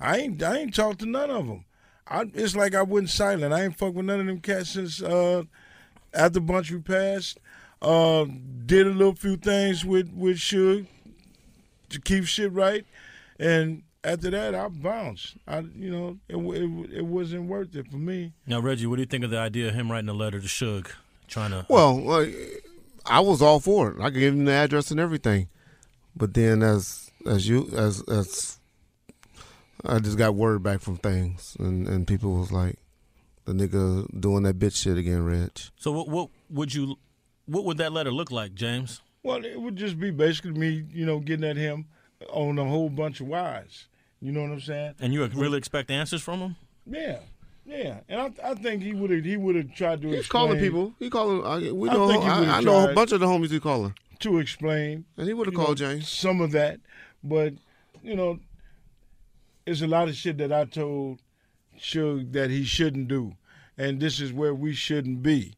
[0.00, 1.64] I ain't I ain't talked to none of them.
[2.06, 3.54] I, it's like I went silent.
[3.54, 5.44] I ain't fuck with none of them cats since uh,
[6.12, 7.38] after Buntry passed.
[7.80, 8.26] Uh,
[8.66, 10.86] did a little few things with with Suge
[11.94, 12.84] to keep shit right,
[13.38, 15.36] and after that I bounced.
[15.48, 18.32] I you know it it, it wasn't worth it for me.
[18.46, 20.46] Now, Reggie, what do you think of the idea of him writing a letter to
[20.46, 20.90] Suge,
[21.28, 21.66] trying to?
[21.68, 22.34] Well, like,
[23.06, 24.00] I was all for it.
[24.00, 25.48] I gave him the address and everything,
[26.14, 28.58] but then as as you as as
[29.84, 32.78] I just got word back from things, and and people was like,
[33.44, 35.50] the nigga doing that bitch shit again, Reg.
[35.76, 36.96] So, what, what would you?
[37.46, 39.02] What would that letter look like, James?
[39.24, 41.86] Well, it would just be basically me, you know, getting at him
[42.28, 43.86] on a whole bunch of whys.
[44.20, 44.94] You know what I'm saying?
[45.00, 46.56] And you really expect answers from him?
[46.86, 47.18] Yeah,
[47.64, 48.00] yeah.
[48.08, 50.46] And I, I think he would have he would have tried to He's explain.
[50.46, 50.94] calling people.
[50.98, 51.44] He calling.
[51.44, 52.08] I, we I know.
[52.08, 53.94] think he I, would've I know a bunch of the homies he calling.
[54.20, 55.04] to explain.
[55.16, 56.08] And he would have called know, James.
[56.08, 56.80] Some of that,
[57.22, 57.54] but
[58.02, 58.38] you know,
[59.66, 61.20] it's a lot of shit that I told
[61.78, 63.34] Suge that he shouldn't do,
[63.78, 65.54] and this is where we shouldn't be.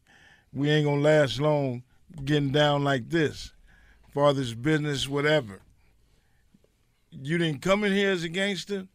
[0.53, 1.83] We ain't gonna last long
[2.23, 3.51] getting down like this.
[4.17, 5.59] Father's business, whatever.
[7.11, 8.87] You didn't come in here as a gangster.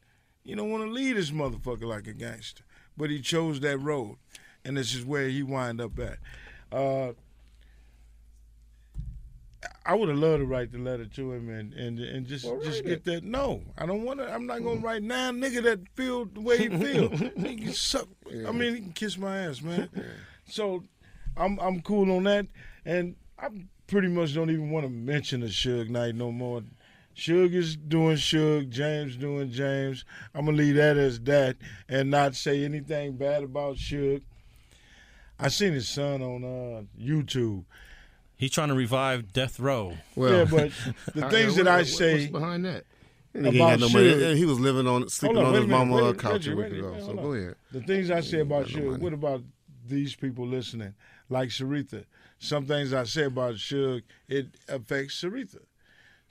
[0.43, 2.65] You don't want to lead this motherfucker like a gangster.
[2.97, 4.17] But he chose that road,
[4.65, 6.19] and this is where he wind up at.
[6.77, 7.13] Uh,
[9.87, 12.85] I would have loved to write the letter to him and and, and just just
[12.85, 13.23] get that.
[13.23, 14.29] No, I don't want to.
[14.29, 17.09] I'm not gonna write now, nigga that feel the way he feel.
[17.37, 18.09] he can suck.
[18.29, 19.89] I mean, he can kiss my ass, man.
[20.49, 20.83] So,
[21.37, 22.49] I'm I'm cool on that,
[22.85, 23.51] and I
[23.87, 26.63] pretty much don't even want to mention the Suge Knight no more.
[27.17, 30.05] Suge is doing Suge, James doing James.
[30.35, 31.57] I'm gonna leave that as that,
[31.89, 34.23] and not say anything bad about Suge.
[35.39, 37.65] I seen his son on uh, YouTube.
[38.37, 39.99] He's trying to revive Death Row.
[40.17, 40.73] Well, yeah, but
[41.15, 42.85] the things that I say what's behind that?
[43.35, 44.05] And he, about got no money.
[44.15, 46.53] Suge- he was living on sleeping Hold on his a minute, mama wait, couch Reggie,
[46.53, 46.93] a week Reggie, ago.
[46.95, 47.55] hold So go ahead.
[47.73, 49.43] The things I say about got no what about
[49.87, 50.95] these people listening?
[51.29, 52.05] Like Sharitha.
[52.43, 55.61] Some things I say about Suge, it affects Sharitha.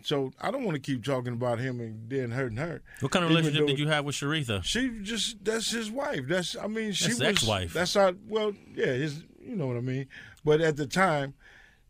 [0.04, 2.82] So I don't want to keep talking about him and then hurting her.
[3.00, 4.62] What kind of Even relationship did you have with Sharitha?
[4.62, 6.24] She just that's his wife.
[6.28, 7.72] That's I mean she That's was ex-wife.
[7.72, 10.08] That's our well yeah his you know what I mean.
[10.44, 11.34] But at the time,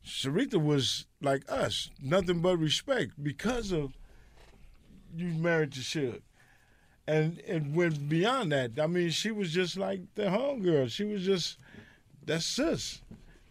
[0.05, 3.97] Sharitha was like us, nothing but respect because of
[5.15, 6.21] you married to Suge.
[7.07, 8.79] And it went beyond that.
[8.79, 10.91] I mean, she was just like the homegirl.
[10.91, 11.57] She was just
[12.23, 13.01] that's sis.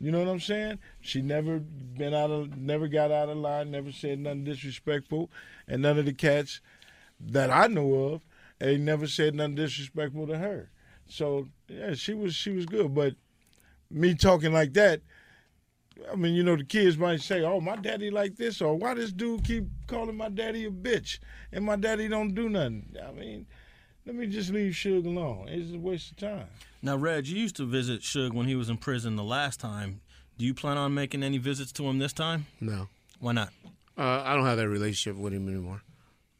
[0.01, 0.79] You know what I'm saying?
[1.03, 5.31] She never been out of, never got out of line, never said nothing disrespectful,
[5.69, 6.61] and none of the cats
[7.21, 8.27] that I know of
[8.63, 10.71] ain't never said nothing disrespectful to her.
[11.07, 12.95] So yeah, she was she was good.
[12.95, 13.15] But
[13.91, 15.03] me talking like that,
[16.11, 18.95] I mean, you know, the kids might say, "Oh, my daddy like this," or "Why
[18.95, 21.19] this dude keep calling my daddy a bitch?"
[21.53, 22.97] And my daddy don't do nothing.
[23.07, 23.47] I mean,
[24.07, 25.49] let me just leave Suge alone.
[25.49, 26.47] It's a waste of time.
[26.83, 30.01] Now, Reg, you used to visit Suge when he was in prison the last time.
[30.39, 32.47] Do you plan on making any visits to him this time?
[32.61, 32.89] No.
[33.19, 33.51] Why not?
[33.99, 35.83] Uh, I don't have that relationship with him anymore.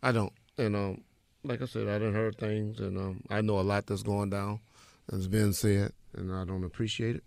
[0.03, 0.33] I don't.
[0.57, 1.05] and um,
[1.45, 4.31] like I said, I didn't heard things, and um, I know a lot that's going
[4.31, 4.61] down,
[5.09, 7.25] that's been said, and I don't appreciate it.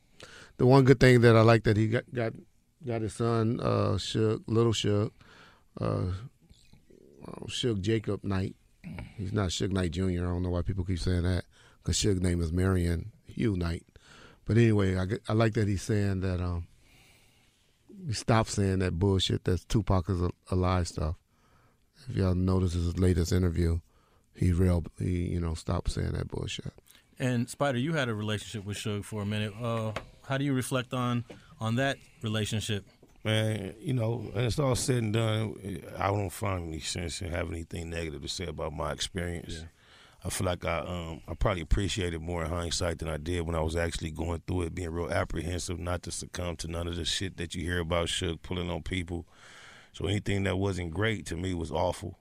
[0.58, 2.34] The one good thing that I like that he got got
[2.86, 5.12] got his son, uh, Suge, little Suge,
[5.80, 8.56] uh, uh, Suge Jacob Knight.
[9.18, 10.04] He's not Suge Knight Jr.
[10.04, 11.46] I don't know why people keep saying that
[11.84, 13.84] because Suge's name is Marion Hugh Knight.
[14.46, 16.68] But anyway, I, I like that he's saying that um,
[18.06, 20.22] he stopped saying that bullshit that's Tupac is
[20.52, 21.16] alive stuff.
[22.10, 23.80] If y'all notice his latest interview,
[24.36, 26.74] he real he you know stopped saying that bullshit.
[27.20, 29.54] And Spider, you had a relationship with Suge for a minute.
[29.62, 29.94] Uh,
[30.28, 31.24] how do you reflect on
[31.60, 32.86] on that relationship?
[33.24, 35.82] Man, you know, and it's all said and done.
[35.98, 39.60] I don't find any sense in having anything negative to say about my experience.
[39.60, 39.68] Yeah.
[40.26, 43.56] I feel like I um I probably appreciated more in hindsight than I did when
[43.56, 46.96] I was actually going through it, being real apprehensive not to succumb to none of
[46.96, 49.26] the shit that you hear about Suge pulling on people.
[49.92, 52.18] So anything that wasn't great to me was awful.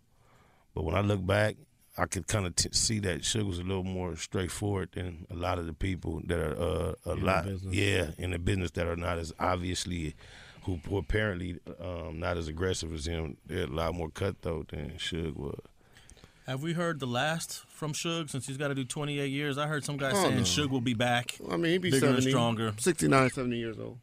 [0.74, 1.57] But when I look back,
[1.96, 5.34] I could kind of t- see that Suge was a little more straightforward than a
[5.34, 8.86] lot of the people that are uh, a in lot, yeah, in the business that
[8.86, 10.14] are not as obviously,
[10.64, 13.36] who, who apparently um, not as aggressive as him.
[13.46, 15.61] They're a lot more cutthroat than Suge was.
[16.46, 19.59] Have we heard the last from Suge since he's got to do 28 years?
[19.59, 20.43] I heard some guy oh, saying no.
[20.43, 21.37] Suge will be back.
[21.51, 22.74] I mean, he'd be bigger 70, and stronger.
[22.78, 23.99] 69, 70 years old.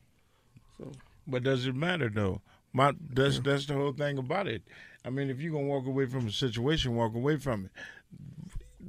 [0.77, 0.91] So,
[1.25, 2.41] but does it matter though?
[2.73, 3.41] My that's yeah.
[3.45, 4.63] that's the whole thing about it.
[5.05, 7.71] I mean, if you're gonna walk away from a situation, walk away from it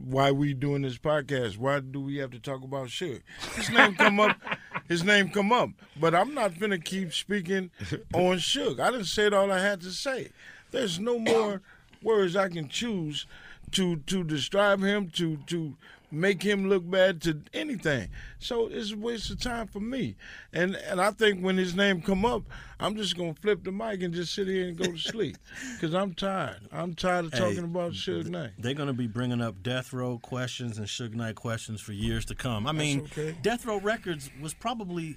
[0.05, 1.57] why we doing this podcast?
[1.59, 3.23] Why do we have to talk about Suge?
[3.55, 4.37] His name come up.
[4.89, 5.71] His name come up.
[5.99, 7.71] But I'm not gonna keep speaking
[8.15, 8.81] on Suge.
[8.81, 10.31] I didn't say all I had to say.
[10.71, 11.63] There's no more
[12.03, 13.27] words I can choose
[13.73, 15.77] to to describe him to to
[16.13, 18.09] make him look bad to anything.
[18.39, 20.17] So it's a waste of time for me.
[20.53, 22.43] And and I think when his name come up,
[22.79, 25.37] I'm just gonna flip the mic and just sit here and go to sleep
[25.75, 26.61] because I'm tired.
[26.73, 28.51] I'm tired of talking hey, about Suge Knight.
[28.59, 32.35] They're gonna be bringing up Death Row questions and Suge Knight questions for years to
[32.35, 32.67] come.
[32.67, 33.37] I mean, okay.
[33.43, 35.17] Death Row Records was probably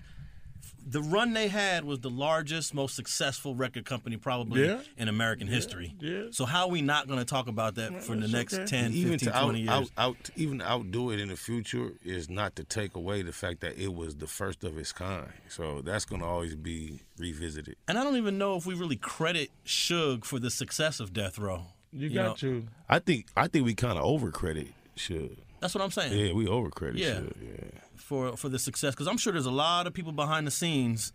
[0.86, 4.79] the run they had was the largest, most successful record company probably yeah.
[4.97, 5.53] in American yeah.
[5.53, 5.95] history.
[5.99, 6.23] Yeah.
[6.31, 8.65] So how are we not going to talk about that for the next okay.
[8.65, 9.69] 10, even 15, to out, years?
[9.69, 13.31] Out, out, even to outdo it in the future is not to take away the
[13.31, 15.27] fact that it was the first of its kind.
[15.47, 17.75] So that's going to always be revisited.
[17.88, 21.39] And I don't even know if we really credit Suge for the success of Death
[21.39, 21.67] Row.
[21.91, 22.34] You, you got know?
[22.36, 22.67] to.
[22.89, 25.38] I think I think we kind of overcredit Suge.
[25.59, 26.11] That's what I'm saying.
[26.11, 27.21] Yeah, we overcredit yeah.
[27.21, 27.36] Suge.
[27.93, 28.93] Yeah for for the success?
[28.93, 31.11] Because I'm sure there's a lot of people behind the scenes.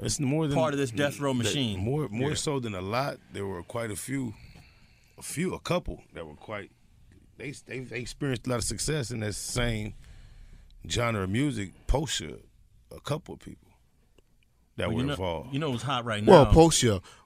[0.00, 1.80] It's more than part of this death row machine.
[1.80, 2.34] More more yeah.
[2.36, 3.18] so than a lot.
[3.32, 4.34] There were quite a few,
[5.18, 6.70] a few, a couple that were quite.
[7.36, 9.94] They they, they experienced a lot of success in that same
[10.88, 11.72] genre of music.
[11.86, 13.68] Post a couple of people
[14.76, 15.52] that well, were you know, involved.
[15.52, 16.32] You know, it's hot right now.
[16.32, 16.84] Well, post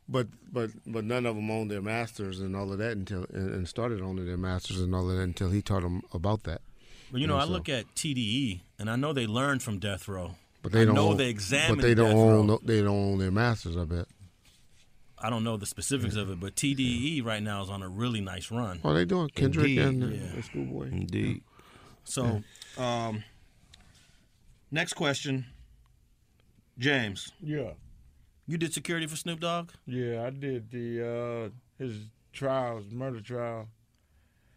[0.08, 3.54] but but but none of them owned their masters and all of that until and,
[3.54, 6.62] and started owning their masters and all of that until he taught them about that.
[7.10, 10.34] But you know, I look at TDE, and I know they learned from Death Row.
[10.60, 11.80] But they don't know own, they examined.
[11.80, 12.48] But they don't Death own.
[12.48, 12.58] Row.
[12.64, 13.76] They don't own their masters.
[13.76, 14.06] I bet.
[15.16, 16.22] I don't know the specifics yeah.
[16.22, 18.80] of it, but TDE right now is on a really nice run.
[18.82, 19.78] Oh, they doing Kendrick Indeed.
[19.78, 20.34] and yeah.
[20.34, 20.88] the Schoolboy.
[20.88, 21.42] Indeed.
[22.02, 22.42] So,
[22.76, 23.22] um,
[24.72, 25.46] next question,
[26.76, 27.30] James.
[27.40, 27.74] Yeah.
[28.48, 29.70] You did security for Snoop Dogg.
[29.86, 31.98] Yeah, I did the uh, his
[32.32, 33.68] trials, murder trial.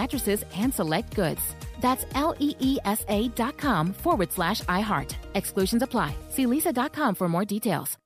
[0.00, 1.42] mattresses and select goods.
[1.80, 5.10] That's L E E S A dot com forward slash iHeart.
[5.34, 6.10] Exclusions apply.
[6.30, 8.05] See leesa.com for more details.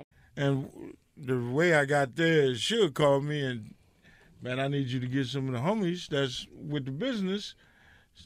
[0.35, 3.73] And the way I got there, she'll call me and,
[4.41, 7.55] man, I need you to get some of the homies that's with the business.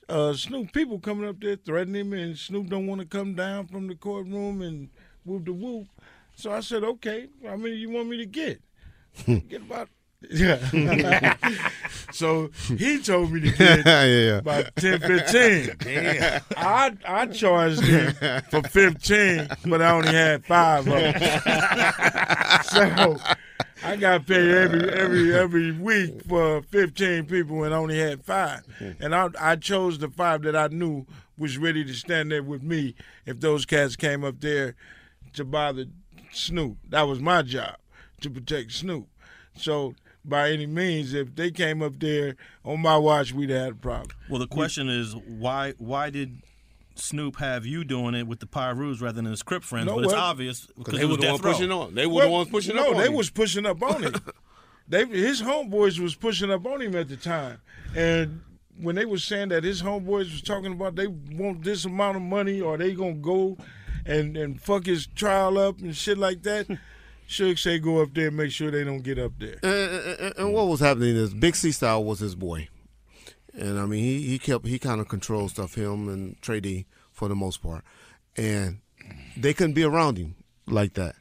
[0.10, 3.68] Uh, Snoop people coming up there threatening me, and Snoop don't want to come down
[3.68, 4.90] from the courtroom and
[5.24, 5.88] whoop the whoop.
[6.36, 8.62] So I said, okay, how many you want me to get?
[9.48, 9.90] get about
[10.30, 11.36] yeah.
[12.12, 14.38] so he told me to get Yeah, yeah.
[14.38, 15.76] about 10, 15.
[15.80, 16.42] Damn.
[16.58, 18.14] I I charged him
[18.50, 21.14] for 15, but I only had five of them.
[22.64, 23.18] so
[23.84, 28.62] I got paid every every every week for 15 people and I only had five.
[29.00, 31.06] And I I chose the five that I knew
[31.38, 32.96] was ready to stand there with me
[33.26, 34.76] if those cats came up there
[35.34, 35.86] to bother
[36.32, 36.78] Snoop.
[36.90, 37.76] That was my job
[38.22, 39.08] to protect Snoop.
[39.58, 39.94] So
[40.28, 43.76] by any means, if they came up there on my watch, we'd have had a
[43.76, 44.10] problem.
[44.30, 46.42] Well, the question is why why did
[46.96, 49.88] Snoop have you doing it with the Pirus rather than his Crip friends?
[49.88, 51.94] No, but it's well- obvious because they was were the ones pushing on.
[51.96, 53.14] They were Well, the ones pushing no, up on they him.
[53.14, 54.14] was pushing up on him.
[54.88, 57.60] they his homeboys was pushing up on him at the time,
[57.96, 58.42] and
[58.80, 62.22] when they was saying that his homeboys was talking about they want this amount of
[62.24, 63.58] money or they gonna go
[64.06, 66.68] and and fuck his trial up and shit like that.
[67.28, 69.58] Should say go up there and make sure they don't get up there.
[69.64, 72.70] And, and, and what was happening is Big C Style was his boy,
[73.54, 76.86] and I mean he he kept he kind of controlled stuff him and Tray Deee
[77.12, 77.84] for the most part,
[78.38, 78.80] and
[79.36, 80.36] they couldn't be around him
[80.68, 81.16] like that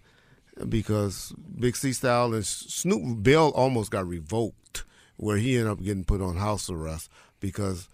[0.68, 4.84] because Big C Style and Snoop Bill almost got revoked,
[5.16, 7.88] where he ended up getting put on house arrest because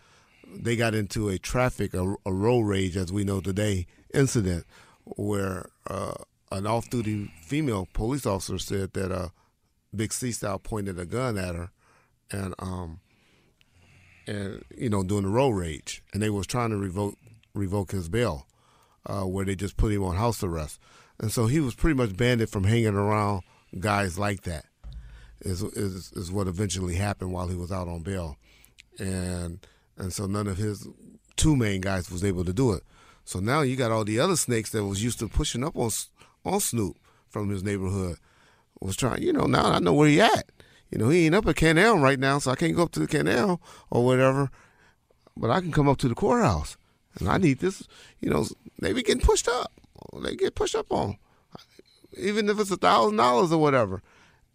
[0.52, 4.66] they got into a traffic a, a road rage as we know today incident
[5.04, 6.14] where uh,
[6.50, 9.28] an off-duty female police officer said that uh,
[9.94, 11.70] Big C Style pointed a gun at her,
[12.30, 13.00] and um,
[14.26, 17.16] and you know doing the road rage, and they was trying to revoke
[17.54, 18.46] revoke his bail,
[19.06, 20.78] uh, where they just put him on house arrest,
[21.18, 23.42] and so he was pretty much banned from hanging around
[23.78, 24.64] guys like that.
[25.40, 28.36] Is is is what eventually happened while he was out on bail,
[28.98, 29.64] and
[29.96, 30.86] and so none of his
[31.36, 32.82] two main guys was able to do it.
[33.24, 35.90] So now you got all the other snakes that was used to pushing up on
[36.44, 36.96] on Snoop
[37.28, 38.16] from his neighborhood
[38.80, 39.22] was trying.
[39.22, 40.50] You know, now I know where he at.
[40.90, 43.00] You know, he ain't up at Canal right now, so I can't go up to
[43.00, 43.60] the Canal
[43.90, 44.50] or whatever.
[45.36, 46.76] But I can come up to the courthouse,
[47.18, 47.86] and I need this.
[48.18, 48.46] You know,
[48.80, 49.72] they be getting pushed up.
[50.22, 51.16] They get pushed up on,
[52.16, 54.02] even if it's a thousand dollars or whatever.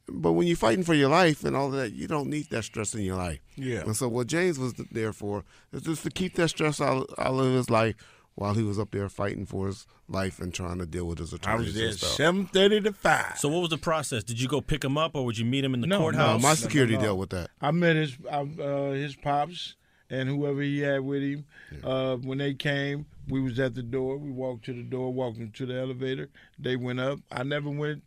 [0.08, 2.94] But when you're fighting for your life and all that, you don't need that stress
[2.94, 3.40] in your life.
[3.56, 3.80] Yeah.
[3.80, 7.40] And so what James was there for is just to keep that stress out, out
[7.40, 7.96] of his life
[8.36, 11.34] while he was up there fighting for his life and trying to deal with his
[11.34, 11.76] attorneys.
[11.78, 13.38] I was there seven thirty to five.
[13.40, 14.24] So what was the process?
[14.24, 16.42] Did you go pick him up, or would you meet him in the No, courthouse?
[16.42, 17.06] my security no, no.
[17.06, 17.50] dealt with that.
[17.62, 18.44] I met his uh,
[18.92, 19.76] his pops
[20.10, 21.46] and whoever he had with him.
[21.84, 24.18] Uh, when they came, we was at the door.
[24.18, 26.30] We walked to the door, walked into the elevator.
[26.60, 27.20] They went up.
[27.32, 28.04] I never went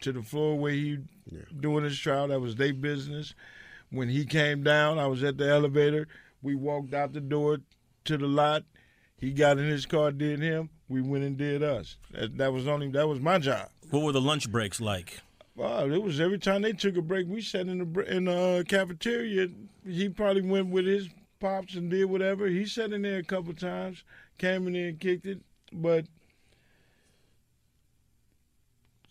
[0.00, 0.98] to the floor where he
[1.60, 2.28] doing his trial.
[2.28, 3.34] That was their business.
[3.90, 6.08] When he came down, I was at the elevator.
[6.40, 7.58] We walked out the door
[8.06, 8.64] to the lot.
[9.22, 10.68] He got in his car, did him.
[10.88, 11.96] We went and did us.
[12.10, 13.68] That, that was only that was my job.
[13.90, 15.20] What were the lunch breaks like?
[15.54, 18.36] Wow, it was every time they took a break, we sat in the in the
[18.36, 19.46] uh, cafeteria.
[19.86, 21.08] He probably went with his
[21.38, 22.48] pops and did whatever.
[22.48, 24.02] He sat in there a couple times,
[24.38, 25.40] came in there and kicked it.
[25.72, 26.06] But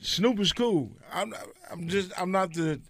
[0.01, 0.91] Snoop is cool.
[1.13, 1.33] I'm
[1.71, 2.81] I'm just I'm not the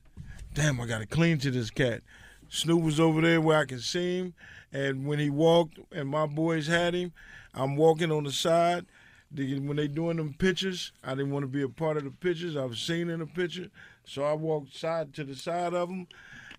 [0.55, 0.81] damn.
[0.81, 2.01] I got to clean to this cat.
[2.49, 4.33] Snoop was over there where I could see him,
[4.73, 7.11] and when he walked and my boys had him,
[7.53, 8.85] I'm walking on the side.
[9.33, 12.57] When they doing them pictures, I didn't want to be a part of the pictures.
[12.57, 13.69] I was seen in the picture,
[14.03, 16.07] so I walked side to the side of them,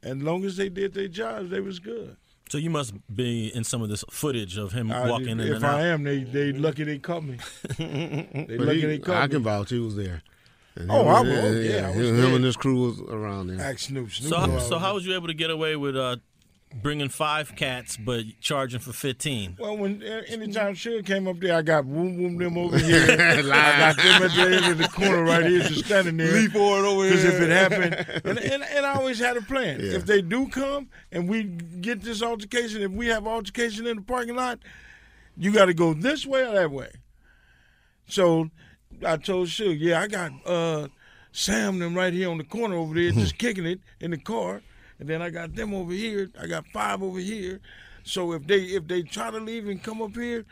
[0.03, 2.17] and long as they did their jobs, they was good.
[2.49, 5.57] So you must be in some of this footage of him I- walking in if
[5.57, 5.81] and out.
[5.81, 7.37] I am, they they lucky they caught me.
[7.79, 9.33] they But lucky he- they caught I me.
[9.35, 10.23] can vouch he was there.
[10.75, 11.67] And Oh, him I and- was.
[11.67, 12.27] Yeah, I was him, there.
[12.27, 13.61] him and his crew was around there.
[13.61, 14.11] Ask Snoop.
[14.13, 16.17] Snoop So, knew so how was you able to get away with uh,
[16.75, 19.57] bringing five cats but charging for fifteen?
[19.59, 23.03] Well, when uh, anytime Suge came up there, I got boom boom them over here.
[23.11, 26.33] I got them at the end of the corner right here, just standing there.
[26.33, 29.81] Leap on over Because if it happened, and, and, and I always had a plan.
[29.81, 29.93] Yeah.
[29.93, 34.03] If they do come and we get this altercation, if we have altercation in the
[34.03, 34.59] parking lot,
[35.37, 36.91] you got to go this way or that way.
[38.07, 38.51] So
[39.07, 40.89] I told Suge, yeah, I got uh,
[41.33, 44.63] Sam them right here on the corner over there, just kicking it in the car,
[45.03, 46.31] and then I got them over here.
[46.41, 47.61] I got five over here.
[48.05, 50.45] So if they if they try to leave and come up here,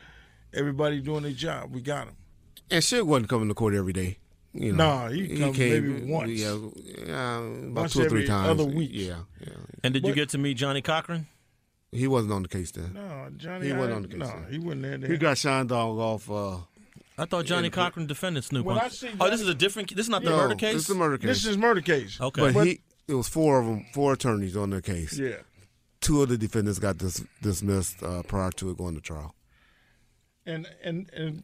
[0.53, 1.73] everybody doing their job.
[1.73, 2.17] We got them.
[2.69, 4.19] And Suge wasn't coming to court every day.
[4.53, 6.31] You know, Nah, he come maybe once.
[6.33, 6.59] Yeah,
[7.07, 8.49] yeah about Once two or three every times.
[8.49, 8.91] other week.
[8.93, 9.53] Yeah, yeah.
[9.85, 11.29] And did you get to meet Johnny Cochran?
[11.93, 12.95] He wasn't on the case then.
[12.95, 13.69] No, Johnny.
[13.69, 14.19] He wasn't I- on the case.
[14.19, 14.47] No, then.
[14.51, 15.11] he wasn't there.
[15.13, 16.29] He got shine dog off.
[16.29, 16.59] Uh,
[17.17, 18.67] I thought Johnny Cochran defended Snoop.
[18.67, 19.95] When I see oh, this is a different.
[19.95, 20.75] This is not the no, murder case.
[20.75, 21.29] It's a murder case.
[21.29, 22.21] This is murder case.
[22.21, 22.51] Okay.
[22.53, 22.81] But, he,
[23.11, 25.19] it was four of them, four attorneys on the case.
[25.19, 25.37] Yeah.
[26.01, 29.35] Two of the defendants got dis- dismissed uh, prior to it going to trial,
[30.47, 31.43] And and and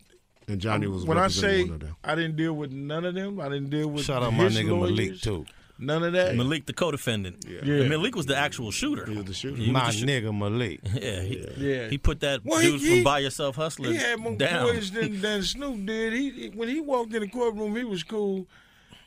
[0.49, 1.97] and Johnnie was when I say one of them.
[2.05, 3.39] I didn't deal with none of them.
[3.41, 5.45] I didn't deal with Shout out my nigga lawyers, Malik too.
[5.79, 6.35] None of that.
[6.37, 7.45] Malik, the co-defendant.
[7.47, 7.59] Yeah.
[7.81, 9.05] And Malik was the actual shooter.
[9.05, 9.57] He was the shooter.
[9.61, 10.81] He My the shoo- nigga Malik.
[10.95, 11.89] Yeah, he, Yeah.
[11.89, 14.75] he put that Well, dude he- from By Yourself Hustler He had more down.
[14.95, 16.15] than, than Snoop did.
[16.15, 18.47] He he- when he walked in the courtroom, he was cool,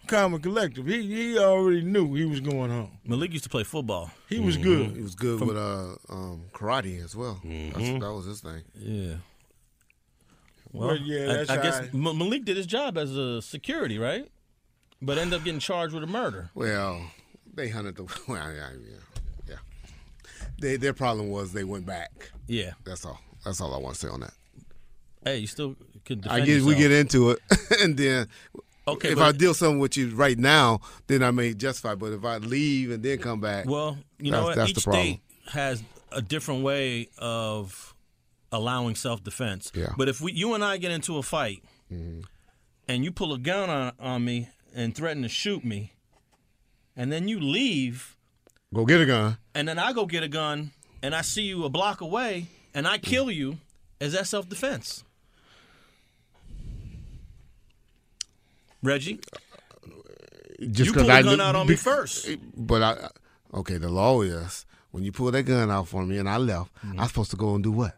[0.09, 0.85] calm and collective.
[0.85, 2.97] He he already knew he was going home.
[3.05, 4.11] Malik used to play football.
[4.27, 4.95] He was He good.
[4.95, 7.39] He was good From- with uh, um, karate as well.
[7.43, 8.63] That's, that was his thing.
[8.75, 9.15] Yeah.
[10.71, 13.41] Well, But yeah, I- that's I, guess how Ma- Malik did his job as a
[13.41, 14.29] security, right?
[15.01, 16.49] But ended up getting charged with a murder.
[16.53, 17.09] Well,
[17.53, 18.03] they hunted the.
[18.27, 18.97] Well, yeah, yeah,
[19.47, 19.55] yeah.
[20.61, 22.31] They, their problem was they went back.
[22.47, 22.71] Yeah.
[22.83, 23.19] That's all.
[23.45, 24.33] That's all I want to say on that.
[25.23, 27.39] Hey, you still could defend I get we get into it,
[27.81, 28.27] and then
[28.93, 31.95] Okay, if but- I deal something with you right now, then I may justify.
[31.95, 35.21] But if I leave and then come back, Well, you that's, know that's Each state
[35.51, 37.93] has a different way of
[38.51, 39.71] allowing self-defense.
[39.75, 39.93] Yeah.
[39.97, 42.21] But if we, you and I get into a fight, Mm-hmm.
[42.87, 45.93] and you pull a gun on, on me and threaten to shoot me,
[46.95, 48.15] and then you leave,
[48.73, 49.37] Go get a gun.
[49.55, 50.71] and then I go get a gun,
[51.01, 53.57] and I see you a block away, and I kill you,
[53.99, 55.03] is that self-defense?
[58.81, 59.19] Reggie,
[60.59, 62.27] Just you 'cause pull I a gun out on me first.
[62.55, 63.09] But I,
[63.59, 66.73] okay, the law is when you pull that gun out for me and I left,
[66.85, 66.99] Mm-hmm.
[66.99, 67.95] I'm supposed to go and do what?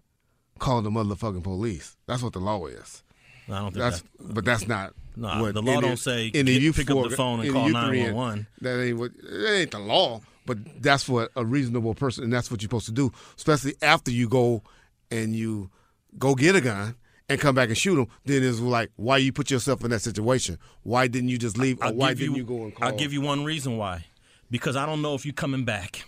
[0.60, 1.98] Call the motherfucking police.
[2.08, 3.04] That's what the law is.
[3.50, 4.34] I don't think That's, that.
[4.34, 4.94] but that's not.
[5.16, 7.68] Nah, what the law don't say any get- youth pick up the phone and call
[7.68, 8.48] youth orient- 911.
[8.62, 9.12] That ain't what.
[9.22, 10.22] That ain't the law.
[10.46, 13.12] But that's what a reasonable person, and that's what you're supposed to do.
[13.38, 14.64] Especially after you go
[15.12, 15.70] and you
[16.18, 16.96] go get a gun
[17.32, 20.02] and come back and shoot him, Then it's like, why you put yourself in that
[20.02, 20.58] situation?
[20.84, 21.82] Why didn't you just leave?
[21.82, 22.88] Or why give didn't you, go and call?
[22.88, 24.06] I'll give you one reason why.
[24.50, 26.06] Because I don't know if you're coming back.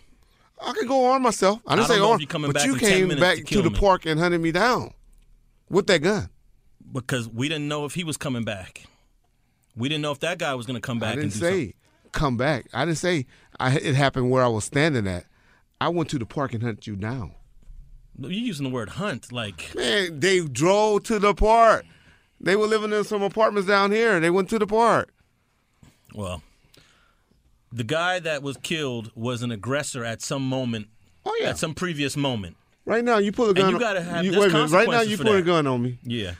[0.61, 1.61] I can go arm myself.
[1.67, 3.61] I didn't I say don't know if arm, but back you came back to to,
[3.61, 3.77] the me.
[3.77, 4.93] park and hunted me down
[5.69, 6.29] with that gun.
[6.91, 8.83] Because we didn't know if he was coming back.
[9.75, 11.73] We didn't know if that guy was going to come back I and didn't say
[12.11, 12.67] come back.
[12.73, 13.25] I didn't say
[13.59, 15.25] I, it happened where I was standing at.
[15.81, 17.33] I went to the park and hunted you down.
[18.15, 18.31] Something.
[18.31, 19.31] You're using the word hunt.
[19.31, 21.85] Like, Man, they drove to the park.
[22.39, 24.19] They were living in some apartments down here.
[24.19, 25.13] They went to the park.
[26.13, 26.41] well,
[27.71, 30.87] the guy that was killed was an aggressor at some moment.
[31.25, 31.49] Oh, yeah.
[31.49, 32.55] At some previous moment.
[32.85, 33.71] Right now, you pull a gun.
[33.73, 34.71] you gotta have- you, there's wait a minute.
[34.71, 36.33] Right now, you for pull a gun on me, Yeah.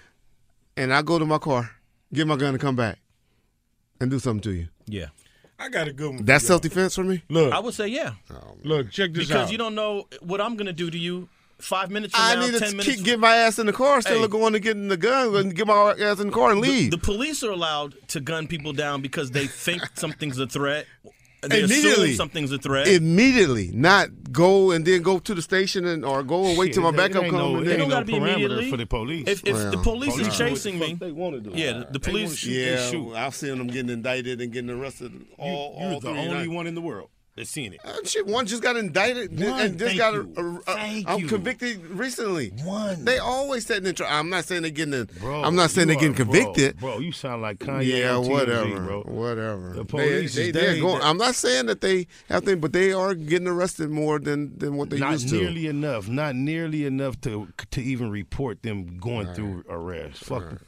[0.75, 1.71] and I go to my car,
[2.13, 2.99] get my gun, and come back,
[4.01, 4.67] and do something to you.
[4.85, 5.07] Yeah.
[5.57, 6.25] I got a good one.
[6.25, 7.23] That's self defense for me.
[7.29, 8.13] Look, I would say yeah.
[8.29, 9.33] Oh, look, check this Because out.
[9.35, 12.35] Because you don't know what I'm going to do to you five minutes from I
[12.35, 12.95] now, need to ten minutes.
[12.97, 14.23] keep, get my ass in the car instead Hey.
[14.23, 16.91] of going to getting the gun and get my ass in the car and leave.
[16.91, 20.85] The police are allowed to gun people down because they think something's a threat.
[21.45, 21.91] They Immediately.
[22.05, 22.87] assume something's a threat.
[22.87, 26.83] Immediately, not go and then go to the station and or go and wait till
[26.83, 27.33] my backup comes.
[27.33, 28.69] no- and it don't ain't no gotta be parameter immediately.
[28.71, 29.27] for the police.
[29.27, 31.51] If, if the police police is chasing me, they wanna do.
[31.53, 32.37] yeah, the, the police.
[32.37, 33.13] shoot, yeah, shoot.
[33.13, 35.11] I've seen them getting indicted and getting arrested.
[35.37, 36.47] All, You're all the only nights.
[36.49, 37.79] one in the world that's seen it.
[37.83, 40.13] Uh, shit, one just got indicted One, and just thank got.
[40.13, 41.27] A, a, a, Thank I'm you.
[41.27, 42.49] convicted recently.
[42.63, 43.03] One.
[43.05, 43.95] They always setting in.
[43.95, 44.91] Tri- I'm not saying they're getting.
[44.91, 46.79] The, Bro, I'm not saying they're getting are- bro, convicted.
[46.79, 47.85] Bro, you sound like Kanye.
[47.87, 49.01] yeah, TMZ, whatever, bro.
[49.03, 49.73] whatever.
[49.73, 50.99] The police they, they're they- going.
[50.99, 54.57] they- I'm not saying that they have things, but they are getting arrested more than
[54.57, 55.35] than what they not used to.
[55.35, 56.07] Not nearly enough.
[56.07, 60.23] Not nearly enough to to even report them going through arrest.
[60.23, 60.61] Fuck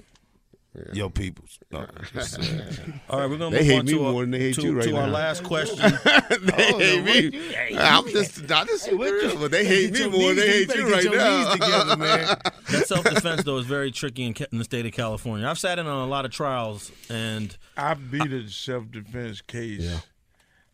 [0.94, 1.60] your peoples.
[1.72, 3.02] No, just saying.
[3.10, 4.56] All right, we're gonna They move hate on me to, more our, than they hate
[4.56, 5.78] to, you right to our last question.
[5.78, 7.20] they Oh, hate me.
[7.20, 10.20] you- hey, I'm just, I just Hey, what you- real, but they hate Get me
[10.20, 11.44] more than they hate better you right now.
[11.44, 12.38] knees together, man.
[12.72, 15.48] that self-defense though is very tricky in, in the state of California.
[15.48, 19.82] I've sat in on a lot of trials, and I beat a self-defense case.
[19.82, 20.00] Yeah.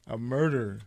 [0.08, 0.80] A murder.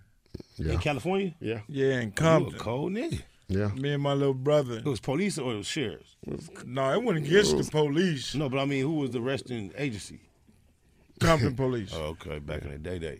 [0.58, 2.58] In California, Yeah, Yeah, in oh, you a Compton.
[2.58, 3.22] cold nigga.
[3.48, 3.68] Yeah.
[3.68, 4.78] Me and my little brother.
[4.78, 6.16] It was police or it was sheriffs.
[6.66, 8.34] No, it went against the police.
[8.34, 10.20] No, but I mean, who was the arresting agency?
[11.20, 11.92] Compton police.
[11.94, 13.18] Oh, okay, back in the day, day.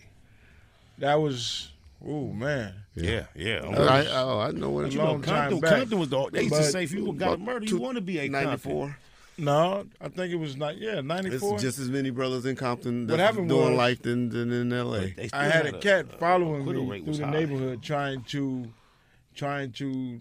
[0.99, 1.71] That was,
[2.07, 2.75] oh man.
[2.95, 3.61] Yeah, yeah.
[3.65, 5.71] I'm- I, oh, I know what A it you know, long time back.
[5.79, 6.29] Compton was the.
[6.33, 8.29] They used to But- say if you got a murder, you want to be a
[8.29, 8.97] 94.
[9.37, 10.79] No, I think it was not.
[10.79, 11.55] Yeah, ninety four.
[11.55, 14.53] It's just as many brothers in Compton What that's happened doing was- life than, than
[14.53, 15.13] in L.A.
[15.33, 17.33] I had a cat following acquittal me rate through was the high.
[17.33, 18.69] neighborhood trying to
[19.35, 20.21] trying to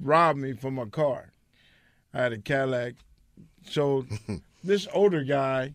[0.00, 1.32] rob me from my car.
[2.12, 2.94] I had a Cadillac.
[3.68, 4.06] So
[4.64, 5.74] this older guy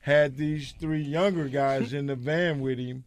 [0.00, 3.04] had these three younger guys in the van with him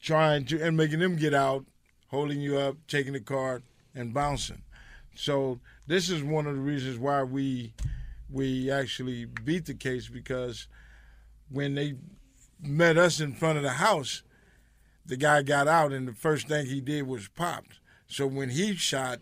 [0.00, 1.64] trying to and making them get out,
[2.08, 3.62] holding you up, taking the car
[3.94, 4.62] and bouncing.
[5.14, 7.72] So this is one of the reasons why we
[8.30, 10.68] we actually beat the case because
[11.50, 11.94] when they
[12.60, 14.22] met us in front of the house,
[15.08, 17.80] the guy got out and the first thing he did was popped.
[18.06, 19.20] So when he shot,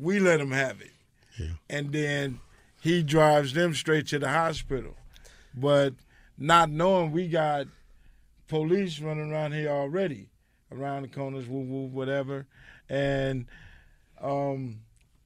[0.00, 0.90] we let him have it.
[1.70, 2.40] And then
[2.80, 4.96] he drives them straight to the hospital.
[5.54, 5.94] But
[6.36, 7.66] not knowing we got
[8.48, 10.30] police running around here already,
[10.72, 12.46] around the corners, woo woo, whatever.
[12.88, 13.46] And
[14.20, 14.80] um,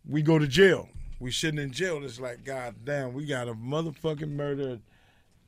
[0.09, 0.89] we go to jail.
[1.21, 2.05] We sitting in jail.
[2.05, 4.81] It's like, God damn, we got a motherfucking murder,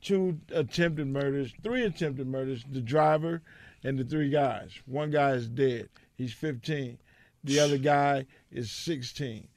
[0.01, 3.41] two attempted murders, three attempted murders, the driver
[3.85, 4.71] and the three guys.
[4.85, 5.89] One guy is dead.
[6.17, 6.97] He's 15.
[7.43, 9.47] The other guy is 16.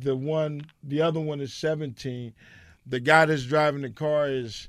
[0.00, 2.32] The one, the other one is 17.
[2.86, 4.68] The guy that's driving the car is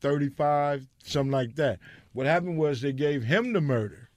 [0.00, 1.80] 35, something like that.
[2.12, 4.08] What happened was they gave him the murder.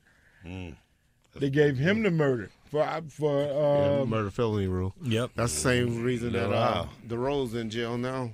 [1.35, 4.95] They gave him the murder for for Yeah, uh, murder felony rule.
[5.03, 5.31] Yep.
[5.35, 8.31] That's the same reason that uh, the Rose in jail now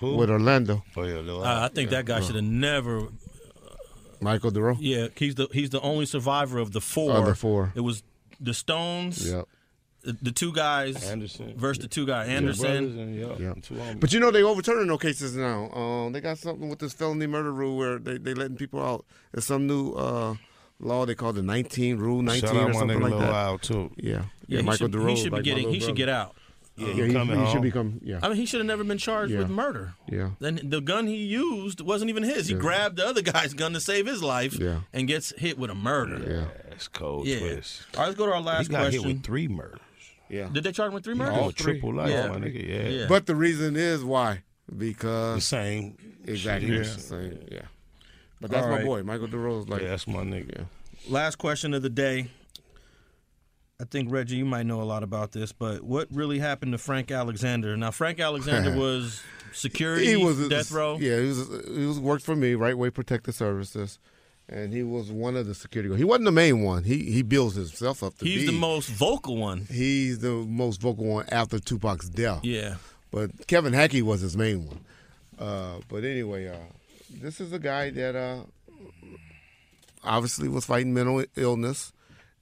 [0.00, 0.16] Who?
[0.16, 0.82] with Orlando.
[0.96, 3.08] Oh yeah, Uh, I think that guy should have never.
[4.20, 4.76] Michael DeRoe.
[4.80, 7.12] Yeah, he's the he's the only survivor of the four.
[7.12, 7.72] Of the four.
[7.74, 8.02] It was
[8.40, 9.30] the Stones.
[9.30, 9.46] Yep.
[10.02, 11.54] The, the two guys Anderson.
[11.56, 12.98] versus the two guys brothers Anderson.
[13.00, 13.54] and, yeah, Yeah.
[13.60, 13.76] two.
[13.98, 15.70] But you know they overturning no cases now.
[15.72, 19.04] Um, they got something with this felony murder rule where they they letting people out.
[19.32, 20.36] There's some new uh,
[20.78, 23.30] law they call the 19 rule 19 Shout out or my something nigga like that.
[23.32, 23.90] Wild too.
[23.96, 24.60] Yeah, Yeah, yeah.
[24.62, 25.08] Michael should, DeRose.
[25.10, 25.64] he should like be my getting.
[25.64, 26.36] little He should get out.
[26.78, 27.52] Yeah, Yeah, he he, coming he home.
[27.52, 28.00] should become.
[28.04, 29.40] Yeah, I mean, he should have never been charged Yeah.
[29.40, 29.94] with murder.
[30.10, 30.30] yeah.
[30.38, 32.46] Then the gun he used wasn't even his.
[32.48, 32.60] He Yeah.
[32.60, 34.80] grabbed the other guy's gun to save his life Yeah.
[34.92, 36.18] and gets hit with a murder.
[36.26, 36.44] Yeah.
[36.70, 37.40] That's cold Yeah.
[37.40, 37.82] twist.
[37.94, 39.02] All right, let's go to our He last got question.
[39.02, 39.80] hit with three murders.
[40.30, 40.48] Yeah.
[40.52, 41.34] Did they charge him with three murders?
[41.34, 41.54] All murders?
[41.54, 42.28] triple life, Yeah.
[42.28, 42.68] my nigga.
[42.68, 42.88] Yeah.
[42.88, 43.06] Yeah.
[43.08, 44.42] But the reason is why
[44.76, 45.96] because The same.
[46.26, 46.78] exactly Yeah.
[46.82, 47.38] the same.
[47.50, 47.62] Yeah.
[48.40, 48.84] But that's All my right.
[48.84, 49.68] boy, Michael DeRose.
[49.68, 50.66] Like, yeah, that's my nigga.
[51.08, 52.28] Last question of the day.
[53.80, 56.78] I think Reggie, you might know a lot about this, but what really happened to
[56.78, 57.76] Frank Alexander?
[57.76, 59.22] Now, Frank Alexander was
[59.52, 60.98] security, he was death row.
[60.98, 61.48] Yeah, he was.
[61.68, 64.00] He was worked for me, Wrightway Protective Services,
[64.48, 66.00] and he was one of the security guards.
[66.00, 66.82] He wasn't the main one.
[66.82, 68.46] He he builds himself up to He's be.
[68.46, 69.66] the most vocal one.
[69.70, 72.44] He's the most vocal one after Tupac's death.
[72.44, 72.76] Yeah.
[73.12, 74.80] But Kevin Hackie was his main one.
[75.38, 76.56] Uh, but anyway, uh,
[77.22, 78.40] this is a guy that uh,
[80.02, 81.92] obviously was fighting mental illness.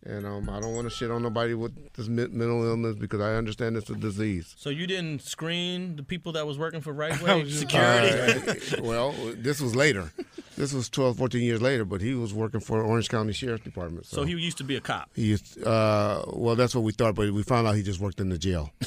[0.08, 3.34] And um, I don't want to shit on nobody with this mental illness because I
[3.34, 4.54] understand it's a disease.
[4.56, 8.38] So you didn't screen the people that was working for Wrightway Security?
[8.78, 10.12] Uh, well, this was later.
[10.56, 14.06] This was 12, 14 years later, but he was working for Orange County Sheriff's Department.
[14.06, 15.10] So, so he used to be a cop.
[15.14, 18.20] he used, uh, well, that's what we thought, but we found out he just worked
[18.20, 18.70] in the jail.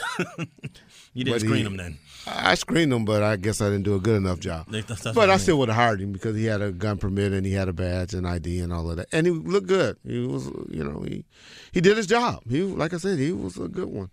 [1.15, 1.97] You didn't But screen he- him then.
[2.28, 4.67] I screened him, but I guess I didn't do a good enough job.
[4.70, 5.39] That's- that's but I I mean.
[5.39, 7.74] still would have hired him because he had a gun permit and he had a
[7.74, 9.97] badge and ID and all of that, and he looked good.
[10.05, 11.26] He was, you know, he
[11.72, 12.43] he did his job.
[12.49, 14.10] He, like I said, he was a good one.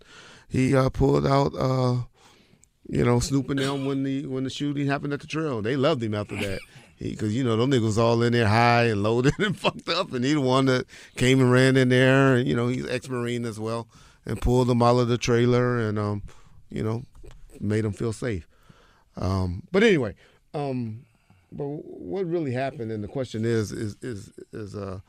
[0.49, 2.03] He uh, pulled out, uh,
[2.89, 5.61] you know, snooping them when the when the shooting happened at the trail.
[5.61, 6.59] They loved him after that.
[6.99, 10.25] Because you know them niggas all in there high and loaded and fucked up, and
[10.25, 13.59] he the one that came and ran in there, and you know he's ex-marine as
[13.59, 13.87] well,
[14.25, 16.23] and pulled them out of the trailer, and um,
[16.71, 17.03] you know,
[17.59, 18.47] made them feel safe.
[19.15, 20.15] Um, but anyway,
[20.55, 21.05] um,
[21.51, 24.99] but what really happened, and the question is, is is is uh,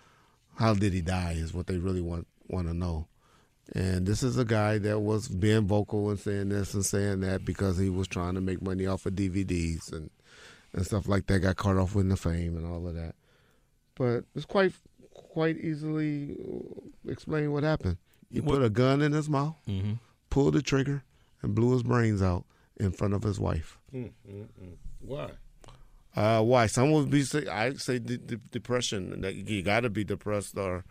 [0.59, 1.33] how did he die?
[1.37, 3.07] Is what they really want want to know.
[3.75, 7.45] And this is a guy that was being vocal and saying this and saying that
[7.45, 10.11] because he was trying to make money off of DVDs and
[10.73, 11.41] and stuff like that.
[11.41, 13.15] Got caught off with the fame and all of that.
[13.95, 14.73] But it's quite
[15.13, 16.37] quite easily
[17.07, 17.99] explain what happened.
[18.33, 19.95] He put a gun in his mouth, Mm-hmm.
[20.31, 21.03] pulled the trigger,
[21.43, 22.45] and blew his brains out
[22.79, 23.79] in front of his wife.
[25.01, 25.31] Why?
[26.19, 26.67] Uh, why?
[26.67, 29.21] Some would be say I say de- de- depression.
[29.23, 30.85] That you got to be depressed or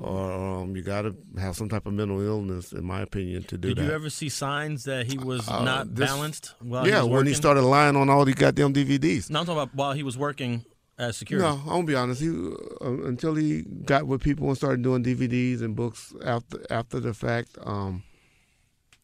[0.00, 0.32] or
[0.62, 3.68] um, you got to have some type of mental illness, in my opinion, to do
[3.68, 3.84] Did that.
[3.84, 7.16] you ever see signs that he was Uh, not this- balanced while yeah, he was
[7.18, 9.30] when he started lying on all the goddamn DVDs.
[9.30, 10.64] No, I'm talking about while he was working
[10.98, 11.46] as security.
[11.48, 12.20] No, I'm gonna be honest.
[12.20, 16.98] He uh, until he got with people and started doing DVDs and books after after
[16.98, 17.50] the fact.
[17.62, 18.02] Um,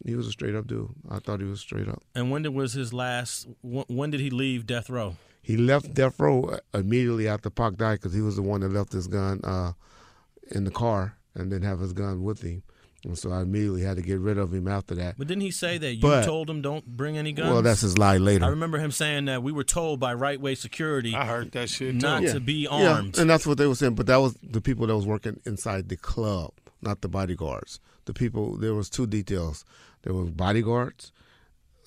[0.04, 0.88] he was a straight up dude.
[1.10, 2.02] I thought he was straight up.
[2.16, 3.46] And when did was his last?
[3.62, 5.16] wh- When did he leave death row?
[5.42, 8.92] He left Death Row immediately after Pac died because he was the one that left
[8.92, 9.72] his gun uh,
[10.50, 12.62] in the car and didn't have his gun with him.
[13.02, 15.16] And so I immediately had to get rid of him after that.
[15.16, 17.50] But didn't he say that you But- told him don't bring any guns?
[17.50, 18.44] Well, that's his lie later.
[18.44, 21.14] I remember him saying that we were told by Wrightway security.
[21.14, 22.34] I heard that shit not Yeah.
[22.34, 23.16] to be armed.
[23.16, 23.94] Yeah, and that's what they were saying.
[23.94, 26.52] But that was the people that was working inside the club,
[26.82, 27.80] not the bodyguards.
[28.04, 29.64] The people there was two details.
[30.02, 31.10] There was bodyguards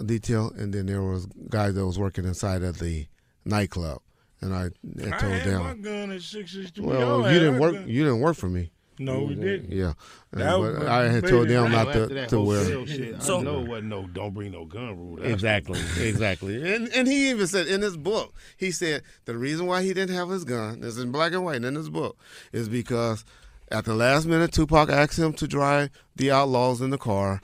[0.04, 3.06] detail, and then there was guys that was working inside of the
[3.46, 4.02] nightclub.
[4.42, 6.82] And I, I I told had my them, gun at six sixty.
[6.82, 7.76] well, you didn't work.
[7.86, 8.72] You didn't work for me.
[9.00, 9.72] No, we didn't.
[9.72, 9.94] Yeah,
[10.34, 12.86] That but was I had way told them not to, that to wear.
[12.86, 15.16] shit, So- I know it wasn't no don't bring no gun rule.
[15.16, 16.74] That's- Exactly, exactly.
[16.76, 20.16] And and he even said in his book, he said the reason why he didn't
[20.16, 22.18] have his gun, this is in black and white in his book,
[22.52, 23.26] is because
[23.72, 27.42] at the last minute Tupac asked him to drive the Outlawz in the car,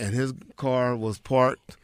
[0.00, 1.76] and his car was parked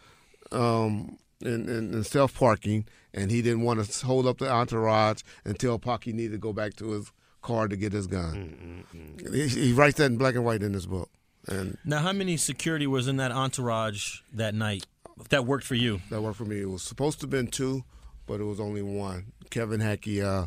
[0.50, 2.84] um, in, in, in self parking,
[3.14, 6.38] and he didn't want to hold up the entourage and tell Pac he needed to
[6.38, 7.10] go back to his
[7.40, 8.84] car to get his gun.
[9.32, 11.08] He, he writes that in black and white in his book,
[11.46, 14.86] and now, how many security was in that entourage that night
[15.28, 16.00] that worked for you?
[16.10, 16.60] that worked for me.
[16.60, 17.84] It was supposed to have been two,
[18.26, 19.32] but it was only one.
[19.50, 20.46] Kevin Hackie uh,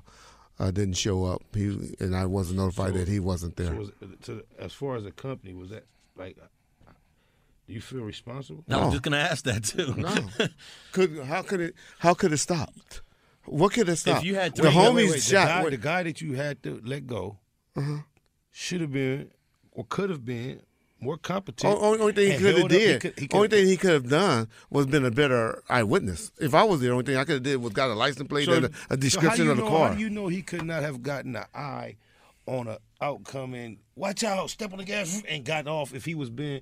[0.59, 3.67] uh, didn't show up, he and I wasn't notified So- that he wasn't there.
[3.67, 3.91] So was,
[4.23, 5.85] to, as far as the company, was that
[6.17, 6.37] like?
[7.67, 8.63] Do you feel responsible?
[8.67, 9.93] No, I was just gonna ask that too.
[9.97, 10.15] no,
[10.93, 13.01] could how could it how could it stopped?
[13.45, 14.19] What could it stop?
[14.19, 15.47] If you had the three- homies Wait, wait, the shot.
[15.63, 17.37] guy, the guy that you had to let go
[17.75, 17.99] uh-huh.
[18.51, 19.31] should have been
[19.71, 20.61] or could have been
[20.99, 21.71] more competent.
[21.73, 23.77] O- only, only thing he could have held up- did, could- he only thing he
[23.77, 26.31] could have done was been a better eyewitness.
[26.39, 28.45] If I was the only thing I could have did was got a license plate
[28.45, 29.89] So- and a, a description you of the know, car.
[29.89, 31.97] How do you know he could not have gotten an eye
[32.47, 36.15] on an outcome and watch out, step on the gas and got off if he
[36.15, 36.61] was being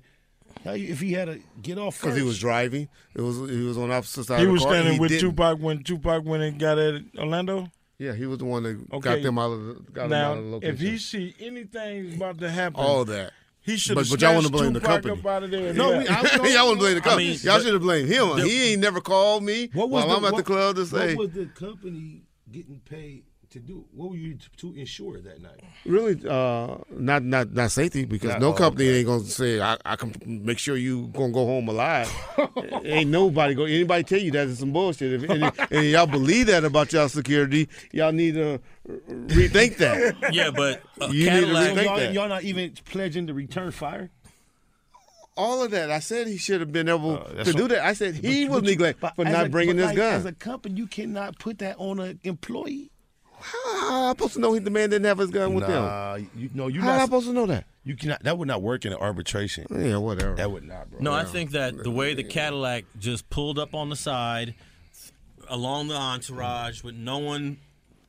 [0.64, 3.88] if he had to get off Because he was driving, it was he was on
[3.90, 4.38] the opposite side.
[4.40, 4.72] He of the was car.
[4.74, 7.68] standing He with didn't- Tupac when Tupac went and got at Orlando.
[7.98, 9.14] Yeah, he was the one that Okay.
[9.16, 10.74] got them out of the, got them now, out of the location.
[10.74, 13.32] if he see anything about to happen, all that.
[13.62, 15.18] he should But, have but y'all want to snatched blame the company.
[15.18, 15.66] up out of there.
[15.68, 16.20] and No, we, I,
[16.54, 17.30] y'all want to blame the company.
[17.30, 18.36] mean, y'all should have blamed him.
[18.36, 20.76] the- he ain't never called me What was while the, I'm at what, the club
[20.76, 21.14] to say.
[21.14, 23.24] What was the company getting paid
[23.56, 23.84] to do?
[23.92, 25.60] What were you t- to insure that night?
[25.84, 28.98] Really, uh, not not not safety because Not- no oh, company okay.
[28.98, 30.12] ain't gonna say I, I can
[30.44, 32.10] make sure you gonna go home alive.
[32.84, 35.24] ain't nobody go anybody tell you that is some bullshit.
[35.24, 40.32] If, and, and y'all believe that about y'all security, y'all need to rethink that.
[40.32, 41.70] Yeah, but uh, You need to Cadillac.
[41.76, 42.12] rethink y'all, that.
[42.12, 44.10] y'all not even pledging to return fire.
[45.38, 47.68] All of that, I said he should have been able Uh, that's to do what-
[47.72, 47.80] that.
[47.84, 49.96] I said he But- was but you- neglect for not a- bringing but this like,
[49.96, 50.14] gun.
[50.14, 52.90] As a company, you cannot put that on an employee.
[53.40, 55.82] How am I supposed to know he, the man didn't have his gun with him?
[55.82, 57.04] nah, you no, you How am I not.
[57.06, 57.64] supposed to know that?
[57.84, 58.22] You cannot.
[58.24, 59.66] That would not work in an arbitration.
[59.70, 60.34] Yeah, whatever.
[60.34, 61.00] That would not, bro.
[61.00, 64.54] No, I think that the way the Cadillac just pulled up on the side
[65.48, 67.58] along the entourage with no one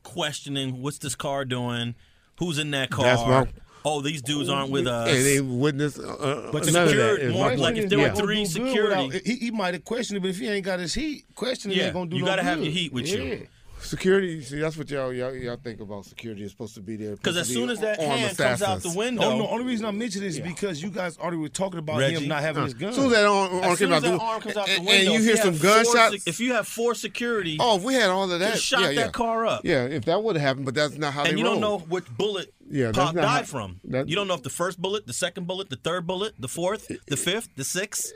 [0.04, 1.96] questioning what's this car doing,
[2.40, 3.04] who's in that car.
[3.06, 3.48] That's my-
[3.86, 5.10] oh, these dudes aren't with us.
[5.10, 8.00] And they witness, uh, But none the of that security- more my like if there
[8.00, 10.80] were three security- without- he, he might have questioned it, but if he ain't got
[10.80, 12.20] his heat, questioning Yeah, ain't gonna do nothing.
[12.20, 13.48] you no gotta have your heat with you.
[13.88, 13.98] Yeah.
[13.98, 17.16] Security, see, that's what y'all y'all, y'all think about security is supposed to be there.
[17.16, 19.44] Because as soon as that armed hand comes out the window, Oh no!
[19.44, 22.16] The only reason I mention this is because you guys already were talking about Reggie?
[22.24, 22.90] him not having Uh, his gun.
[22.90, 24.58] As soon as that arm, arm as soon came as out, that the, arm comes
[24.58, 26.12] out the window, and you if hear have some gunshots.
[26.24, 28.82] sec- if you have four security, oh, if we had all of that, just shot
[28.82, 29.62] yeah, that car up.
[29.64, 31.54] Yeah, if that would have happened, but that's not how and they you roll.
[31.60, 33.80] don't know which bullet Yeah, Pop died how- from.
[33.86, 36.48] that- you don't know if the first bullet, the second bullet, the third bullet, the
[36.50, 38.12] fourth, the fifth, the sixth.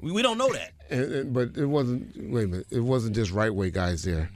[0.00, 0.70] We, we don't know that.
[0.88, 2.16] And, and- but it wasn't.
[2.16, 2.66] Wait a minute.
[2.70, 4.30] It wasn't just Wrightway guys there.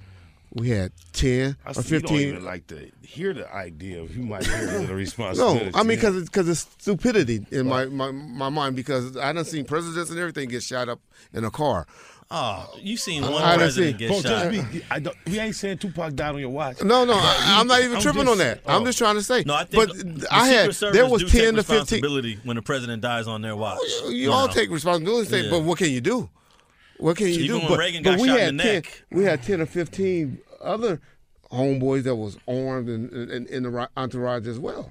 [0.54, 2.28] We had ten I or see you don't fifteen.
[2.28, 5.54] even like to hear the idea of you might hear the responsible.
[5.54, 5.70] No, responsibility.
[5.74, 9.44] I mean because it's, cause it's stupidity in my, my, my mind because I done
[9.44, 11.00] seen presidents and everything get shot up
[11.32, 11.86] in a car.
[12.30, 14.52] Oh, you seen one I done president seen- get Bro, shot.
[14.52, 16.82] just be, I don't, we ain't saying Tupac died on your watch.
[16.82, 18.60] No, no, But I, am not even I'm tripping just- on that.
[18.66, 18.84] I'm oh.
[18.86, 19.42] just trying to say.
[19.44, 21.76] No, I think but the I had there was ten to fifteen.
[22.02, 23.78] responsibility when the president dies on their watch.
[23.82, 24.52] Oh, you, all know.
[24.52, 25.50] take responsibility, say, Yeah.
[25.50, 26.30] but what can you do?
[27.04, 27.58] What can you Even do?
[27.58, 29.02] when but Reagan but got we shot had in the 10, neck.
[29.12, 31.02] we had ten or fifteen other
[31.52, 34.90] homeboys that was armed and in, in, the entourage as well.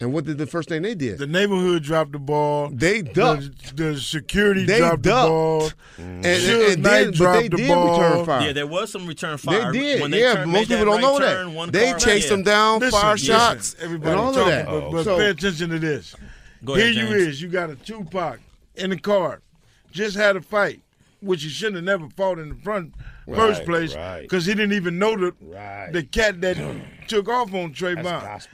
[0.00, 1.18] And what did the first thing they did?
[1.18, 2.70] The neighborhood dropped the ball.
[2.70, 3.76] They ducked.
[3.76, 5.26] The, the security They dropped ducked.
[5.26, 5.60] the ball.
[5.98, 6.00] Mm.
[6.00, 8.00] And, Suge and Knight then, but dropped they the did ball.
[8.00, 8.46] return fire.
[8.46, 9.72] Yeah, there was some return fire.
[9.72, 10.00] They did.
[10.00, 11.34] When they yeah, turned- most people don't know right that.
[11.34, 14.48] turn, one they chased them down, Listen, fire listen, shots, everybody and all talking, of
[14.48, 14.66] that.
[14.66, 16.16] But, but So- pay attention to this.
[16.64, 17.42] Go Here ahead, you is.
[17.42, 18.40] You got a Tupac
[18.76, 19.42] in the car.
[19.92, 20.80] Just had a fight,
[21.22, 22.94] which he shouldn't have never fought in the front
[23.26, 24.22] first Right, place right.
[24.22, 25.90] because he didn't even know the Right.
[25.92, 26.56] the cat that
[27.08, 28.46] took off on Trayvon.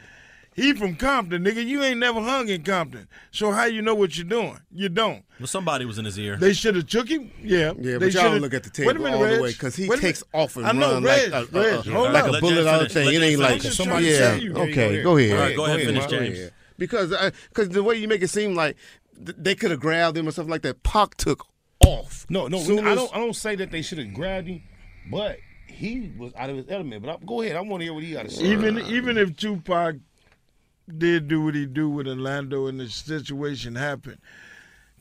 [0.55, 1.65] He from Compton, nigga.
[1.65, 3.07] You ain't never hung in Compton.
[3.31, 4.59] So how you know what you're doing?
[4.73, 5.23] You don't.
[5.39, 6.37] Well, somebody was in his ear.
[6.37, 7.31] They should have took him.
[7.41, 7.75] Yeah.
[7.79, 9.41] Yeah, they but y'all shoulda- look at the tape Wait a minute, all the Reg.
[9.41, 11.79] way because he Wait takes off and I know, run Reg, like a, Reg, a,
[11.79, 12.35] a, hold like up.
[12.35, 13.09] a bullet out of finish.
[13.13, 13.23] thing.
[13.23, 13.63] It ain't like.
[13.63, 14.35] Somebody yeah.
[14.35, 14.53] you.
[14.57, 15.33] Okay, go ahead.
[15.37, 16.39] All right, go ahead, finish, James.
[16.39, 16.53] ahead.
[16.77, 18.77] Because uh, because the way you make it seem like
[19.17, 20.83] they could have grabbed him or something like that.
[20.83, 21.47] Pac took
[21.85, 22.27] off.
[22.29, 23.15] No, no, Soon I don't.
[23.15, 24.63] I don't say that they should have grabbed him,
[25.11, 27.03] but he was out of his element.
[27.05, 27.57] But I, go ahead.
[27.57, 28.45] I want to hear what he got to say.
[28.45, 29.97] Even even if Tupac
[30.97, 34.19] did do what he do with Orlando and the situation happened,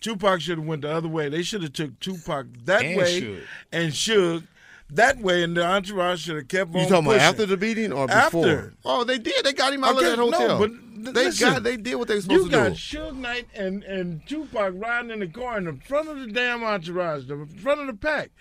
[0.01, 1.29] Tupac should have went the other way.
[1.29, 3.41] They should have took Tupac that And way Suge.
[3.71, 4.47] and Suge
[4.91, 6.81] that way, and the entourage should have kept on.
[6.81, 8.45] You talking about after the beating or before?
[8.47, 8.73] After.
[8.85, 9.43] Oh, they did.
[9.43, 10.47] They got him out Okay, of that hotel.
[10.47, 11.63] No, but th- they listen, got.
[11.63, 12.57] They did what they were supposed to do.
[12.57, 12.75] you got do.
[12.75, 16.63] Suge Knight and and Tupac riding in the car in the front of the damn
[16.63, 18.31] entourage, the front of the pack.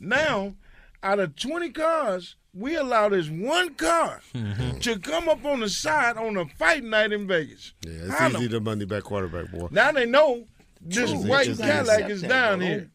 [0.00, 0.54] Now,
[1.02, 4.78] out of twenty cars, we allow this one car mm-hmm.
[4.78, 7.72] to come up on the side on a fight night in Vegas.
[7.84, 9.68] Yeah, it's How easy the- to money back quarterback, boy.
[9.70, 10.46] Now they know
[10.80, 11.20] this True.
[11.20, 12.90] white Cadillac is down here.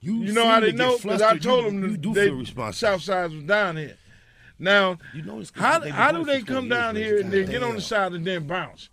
[0.00, 0.98] You, You know how they know?
[0.98, 2.72] Because I told you, them you do they, feel.
[2.72, 3.96] South Sides was down here.
[4.62, 7.74] Now, You know how, they've how do they come down here and then get on
[7.74, 8.88] the side and then bounce?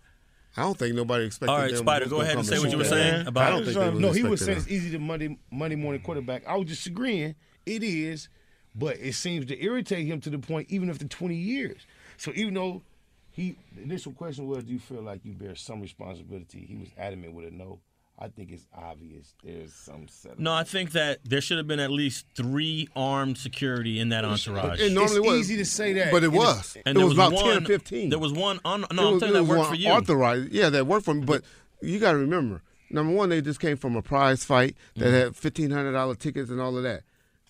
[0.56, 1.52] I don't think nobody expected.
[1.52, 3.28] All right, them Spider, go ahead and say what you were saying that.
[3.28, 6.02] about- I don't think they No, he was saying it's easy to Monday Monday morning
[6.02, 6.46] quarterback.
[6.46, 7.36] I was disagreeing.
[7.66, 8.28] It is,
[8.74, 11.86] but it seems to irritate him to the point even after 20 years.
[12.16, 12.82] So even though
[13.30, 16.66] he, the initial question was, do you feel like you bear some responsibility?
[16.68, 17.78] He was adamant with a no.
[18.22, 20.38] I think it's obvious there's some setup.
[20.38, 24.26] No, I think that there should have been at least three armed security in that
[24.26, 24.78] entourage.
[24.78, 26.10] It normally It's was easy to say that.
[26.12, 26.76] but it And was.
[26.84, 28.10] and it there was, was about one, ten or fifteen.
[28.10, 28.60] There was one.
[28.64, 29.88] Un, It no, I'm was- telling you that worked for one you.
[29.88, 31.24] Authorized, yeah, that worked for me.
[31.24, 31.42] But
[31.80, 35.14] you got to remember, number one, they just came from a prize fight that Mm-hmm.
[35.14, 37.02] had fifteen hundred dollar tickets and all of that.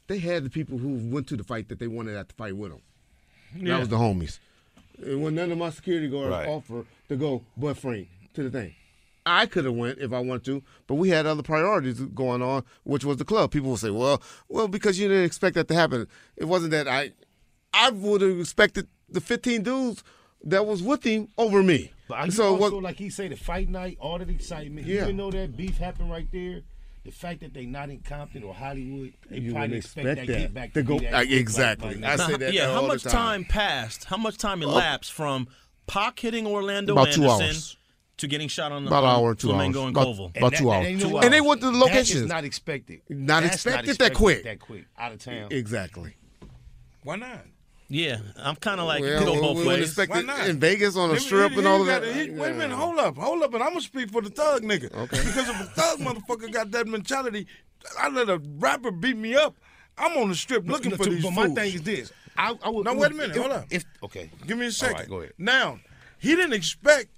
[0.07, 2.57] They had the people who went to the fight that they wanted at the fight
[2.57, 2.81] with them.
[3.57, 3.73] Yeah.
[3.75, 4.39] That was the homies.
[5.05, 6.47] It was none of my security guards Right.
[6.49, 8.75] offer to go butt Frank to the thing.
[9.27, 12.65] I could have went if I wanted to, but we had other priorities going on,
[12.85, 13.51] which was the club.
[13.51, 16.07] People will say, "Well, well, because you didn't expect that to happen."
[16.37, 17.13] It wasn't that I,
[17.75, 20.03] I would have expected the 15 dudes
[20.45, 21.93] that was with him over me.
[22.09, 22.83] But are so also, what?
[22.83, 25.03] like he say, the fight night, all that excitement, Yeah.
[25.03, 26.63] even though that beef happened right there,
[27.05, 30.33] the fact that they not in Compton or Hollywood, they You probably expect, expect that,
[30.33, 31.95] that get back to to, go- that like, exactly.
[31.97, 33.13] like, I now- say that yeah, how all the much time.
[33.13, 34.05] time passed?
[34.05, 34.71] How much time oh.
[34.71, 35.47] elapsed from
[35.87, 37.77] Pac hitting Orlando About two hours.
[38.21, 39.89] To getting shot on the About an on hour, two Flamingo hours.
[39.89, 40.37] and About- Koval?
[40.37, 40.87] about that- two hours.
[40.87, 41.25] ain't Two hours.
[41.25, 42.21] And they went to the That locations.
[42.23, 43.01] is not expected.
[43.09, 44.45] Not That's expected that quick.
[44.45, 44.85] That quick.
[44.99, 45.49] Out of town.
[45.51, 46.17] Exactly.
[47.03, 47.47] Why not?
[47.89, 49.89] Yeah, I'm kind of like Well, it could go both wouldn't ways.
[49.89, 50.49] expect Why not?
[50.49, 52.05] in Vegas on a He- strip he- and all of that.
[52.05, 54.63] he- wait a minute, hold up, hold up, and I'm gonna speak for the thug
[54.63, 54.95] nigga.
[54.95, 55.17] Okay.
[55.25, 57.47] Because if a thug motherfucker got that mentality,
[57.99, 59.57] I let a rapper beat me up.
[59.99, 62.13] I'm on the strip looking no, for to- these But my thing is this.
[62.37, 63.65] I, I would, Now, wait a minute, if, hold up.
[63.71, 64.31] If, okay.
[64.47, 64.97] Give me a second.
[64.99, 65.33] right, go ahead.
[65.39, 65.81] Now,
[66.19, 67.09] he didn't expect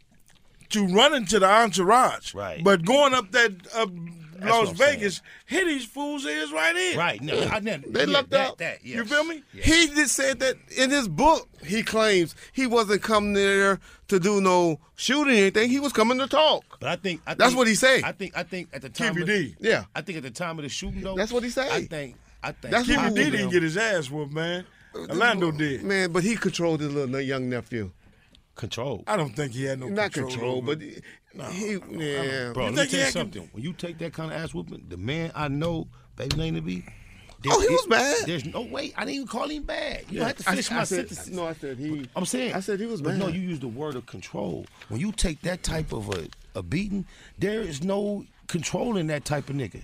[0.73, 2.35] to run into the entourage.
[2.35, 2.63] Right.
[2.63, 4.99] But going up that up what Las I'm saying.
[4.99, 6.99] Vegas, hit these fools' ears right in.
[6.99, 7.21] Right.
[7.21, 8.59] No, I never, They yeah, lucked that, out.
[8.59, 8.97] That, yes.
[8.97, 9.43] You feel me?
[9.55, 9.63] Yeah.
[9.63, 11.49] He just said that in his book.
[11.65, 13.79] He claims he wasn't coming there
[14.09, 15.71] to do no shooting or anything.
[15.71, 16.65] He was coming to talk.
[16.81, 18.03] But I think I That's think- what he say.
[18.03, 19.29] I think I think at the time of,
[19.61, 19.85] Yeah.
[19.95, 21.15] I think at the time of the shooting though.
[21.15, 21.71] That's what he say.
[21.71, 24.65] I think I think That's Keffe D he didn't get his ass whooped, man.
[24.93, 25.85] Uh, Orlando did.
[25.85, 27.93] Man, but he controlled his little young nephew.
[28.55, 29.05] Control.
[29.07, 30.31] I don't think he had no Not control.
[30.31, 31.03] control, over but it.
[31.53, 32.53] he, yeah.
[32.53, 33.49] Bro, You let me tell you had something.
[33.53, 36.61] When you take that kind of ass whooping, the man I know, baby Lane to
[36.61, 36.85] be.
[37.45, 38.25] Oh, he was bad.
[38.27, 38.93] There's no way.
[38.97, 40.05] I didn't even call him bad.
[40.09, 40.29] You Yeah.
[40.29, 41.31] have to I- finish I my said- sentences.
[41.35, 42.07] No, I said he.
[42.15, 42.55] I'm saying.
[42.55, 43.19] I said he was but bad.
[43.19, 44.65] no, you use the word of control.
[44.89, 47.05] When you take that type of a, a beating,
[47.39, 49.83] there is no controlling that type of nigga.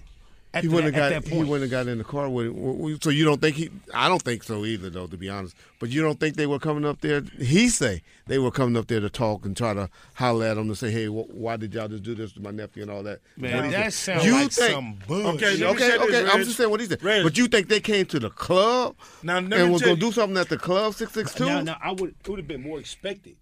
[0.54, 1.36] At, he the- wouldn't at have that got.
[1.38, 2.48] He wouldn't have got in the car with.
[2.52, 3.68] with- So you don't think he?
[3.92, 5.06] I don't think so either, though.
[5.06, 7.20] To be honest, but you don't think they were coming up there?
[7.38, 10.68] He say they were coming up there to talk and try to holler at him
[10.68, 13.02] to say, "Hey, wh- why did y'all just do this to my nephew and all
[13.02, 14.14] that?" Man, What he that said.
[14.14, 15.34] sounds You like think- some bullshit.
[15.34, 16.30] Okay, let me Okay, this, okay.
[16.30, 17.02] I'm just saying what he said.
[17.02, 17.22] Reg.
[17.24, 20.12] But you think they came to the club Now, let and was gonna you- do
[20.12, 21.44] something at the club six six two?
[21.44, 23.36] Now, now I would it would have been more expected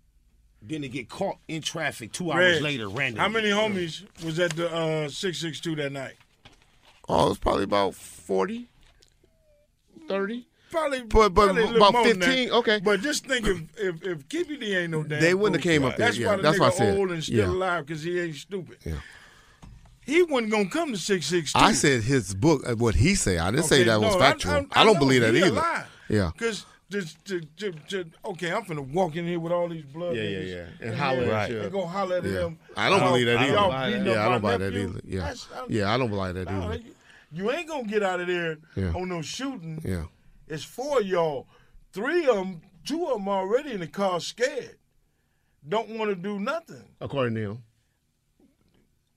[0.60, 3.20] than to get caught in traffic two hours Reg, later randomly.
[3.20, 6.14] How many homies was at the uh, 662 that night?
[7.08, 8.68] Oh, it's probably about 40,
[10.08, 10.46] 30.
[10.70, 12.80] Probably, But- but probably about 15, okay.
[12.82, 15.72] But just think if if, if Keffe D ain't no damn, They wouldn't have fool,
[15.72, 16.98] came up there, That's yeah, why the that's nigga what I said.
[16.98, 17.46] old and still Yeah.
[17.46, 18.78] alive because he ain't stupid.
[18.84, 18.94] Yeah.
[20.04, 21.58] He wasn't gonna come to six six two.
[21.58, 23.38] I said his book, uh, what he say.
[23.38, 24.52] I didn't say that was no, I- factual.
[24.52, 25.48] I- I, I don't believe that either.
[25.48, 25.86] alive.
[26.08, 26.30] Yeah.
[26.32, 30.14] Because just to, to, to, okay, I'm finna walk in here with all these blood.
[30.16, 30.66] Yeah, yeah, yeah.
[30.80, 31.62] And holler at then- you.
[31.62, 32.40] And go holler at Yeah.
[32.40, 32.58] him.
[32.76, 33.52] I don't believe that either.
[33.54, 35.00] y'all I beating yeah, I don't my buy that either.
[35.04, 35.34] Yeah,
[35.68, 36.80] yeah, I don't buy that either.
[37.36, 38.92] You- ain't gonna get out of there Yeah.
[38.94, 39.80] on no shooting.
[39.84, 40.04] Yeah.
[40.48, 41.48] It's four of y'all.
[41.92, 44.76] Three of them, two of them already in the car scared.
[45.68, 46.84] Don't want to do nothing.
[47.00, 47.62] According to him.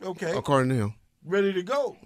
[0.04, 0.32] Okay.
[0.36, 0.94] According to him.
[1.26, 1.98] Ready to go.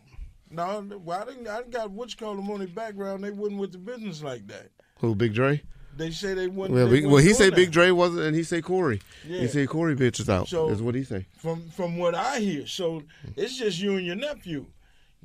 [0.49, 1.47] No, well, I didn't.
[1.47, 3.23] I done got what's called them on their background.
[3.23, 4.69] They wasn't with the business like that.
[4.99, 5.61] Who, Big Dre?
[5.95, 6.75] They say they wouldn't.
[6.75, 7.55] Well, they big, well, he said that.
[7.55, 9.01] Big Dre wasn't, and he said Corey.
[9.27, 9.41] Yeah.
[9.41, 10.47] He said Corey bitches out.
[10.47, 11.27] So- is what he say.
[11.37, 13.03] From from what I hear, so
[13.35, 14.65] it's just you and your nephew.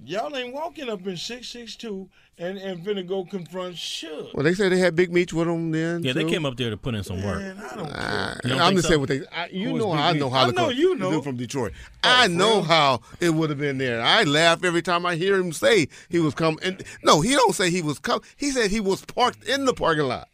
[0.07, 2.09] Y'all ain't walking up in six six two
[2.39, 4.33] and and finna go confront Suge.
[4.33, 6.03] Well, they said they had Big Meech with them then.
[6.03, 7.39] Yeah, they came up there to put in some work.
[7.41, 8.41] Man, I don't Ah, care.
[8.45, 8.89] You don't I'm think just so?
[8.91, 9.21] saying what they.
[9.33, 11.21] I, you know, Big I know how I know you know.
[11.21, 11.73] From Detroit.
[12.03, 14.01] I know for how it would have been there.
[14.01, 16.61] I laugh every time I hear him say he was coming.
[16.63, 18.23] And no, he don't say he was coming.
[18.37, 20.29] He said he was parked in the parking lot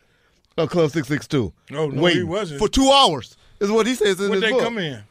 [0.57, 1.53] of Club Six Six Two.
[1.73, 2.59] Oh, no, he wasn't.
[2.61, 3.37] for two hours.
[3.61, 4.63] Is what he says in What his they book.
[4.63, 5.03] come in?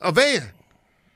[0.00, 0.50] A van.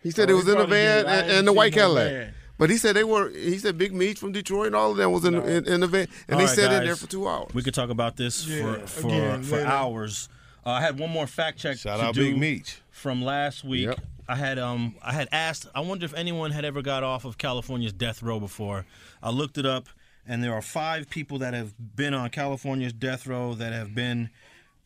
[0.02, 1.12] He said Oh, it was in a van did.
[1.12, 2.34] And, and the white no Cadillac.
[2.58, 2.64] Van.
[2.66, 3.30] But he said they were.
[3.30, 5.86] He said Big Meech from Detroit and all of them was in in, in the
[5.86, 7.52] van, and All they right, sat in there for two hours.
[7.54, 10.28] We could talk about this Yeah, for for, again, for hours.
[10.66, 12.80] Uh, I had one more fact check Shout to out do Big Meech.
[12.90, 13.86] from last week.
[13.86, 14.00] Yep.
[14.28, 15.66] I had um I had asked.
[15.74, 18.84] I wonder if anyone had ever got off of California's death row before.
[19.22, 19.88] I looked it up,
[20.26, 24.28] and there are five people that have been on California's death row that have been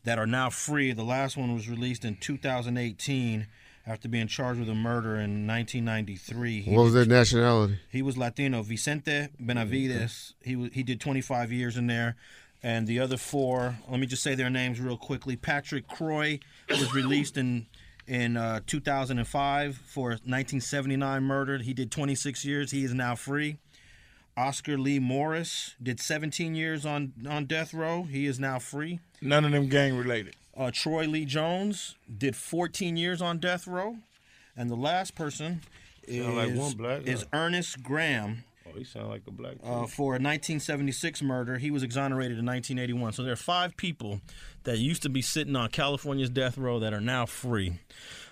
[0.05, 0.93] that are now free.
[0.93, 3.47] The last one was released in 2018
[3.85, 6.61] after being charged with a murder in 1993.
[6.61, 7.79] He What was their nationality?
[7.91, 8.61] he was Latino.
[8.63, 10.33] Vicente Benavides.
[10.41, 12.15] He he did 25 years in there,
[12.61, 13.77] and the other four.
[13.89, 15.35] Let me just say their names real quickly.
[15.35, 16.39] Patrick Croy
[16.69, 17.67] was released in
[18.07, 21.57] in uh, 2005 for 1979 murder.
[21.59, 22.71] He did 26 years.
[22.71, 23.57] He is now free.
[24.35, 28.03] Oscar Lee Morris did 17 years on on death row.
[28.03, 28.99] He is now free.
[29.21, 30.35] None of them gang related.
[30.55, 33.97] Uh, Troy Lee Jones did 14 years on death row,
[34.55, 35.61] and the last person
[36.03, 36.49] is, like
[37.07, 37.25] is.
[37.33, 38.43] Ernest Graham
[38.73, 39.55] Oh, he sound like a black.
[39.63, 41.57] uh, for a 1976 murder.
[41.57, 43.13] He was exonerated in 1981.
[43.13, 44.21] So there are five people
[44.63, 47.79] that used to be sitting on California's death row that are now free.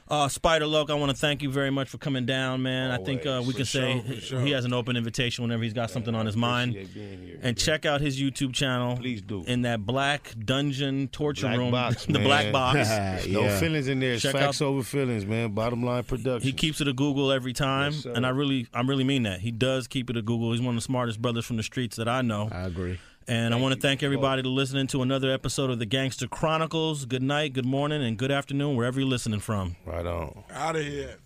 [0.07, 2.91] Uh, Spider Loc, I want to thank you very much for coming down, man.
[2.91, 4.41] I think uh, we For can say sure, for sure.
[4.41, 6.71] he has an open invitation whenever he's got something on his mind.
[6.71, 7.39] Appreciate being here.
[7.41, 8.97] And check out his YouTube channel.
[8.97, 9.45] Please do.
[9.47, 12.89] In that black dungeon torture Black room, box, the black box.
[13.29, 13.57] No Yeah.
[13.59, 14.13] feelings in there.
[14.13, 15.51] It's Check facts out- over feelings, man.
[15.51, 16.45] Bottom line production.
[16.45, 19.39] He keeps it a Google every time, Yes, and I really, I really mean that.
[19.39, 20.51] He does keep it a Google.
[20.51, 22.49] He's one of the smartest brothers from the streets that I know.
[22.51, 22.99] I agree.
[23.27, 27.05] And I want to thank everybody to listening to another episode of the Gangster Chronicles.
[27.05, 29.75] Good night, good morning, and good afternoon, wherever you're listening from.
[29.85, 30.43] right on.
[30.51, 31.17] Out of here.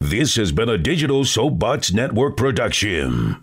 [0.00, 3.42] This has been a Digital Soapbox Network production.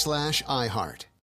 [0.01, 1.10] slash iHeart.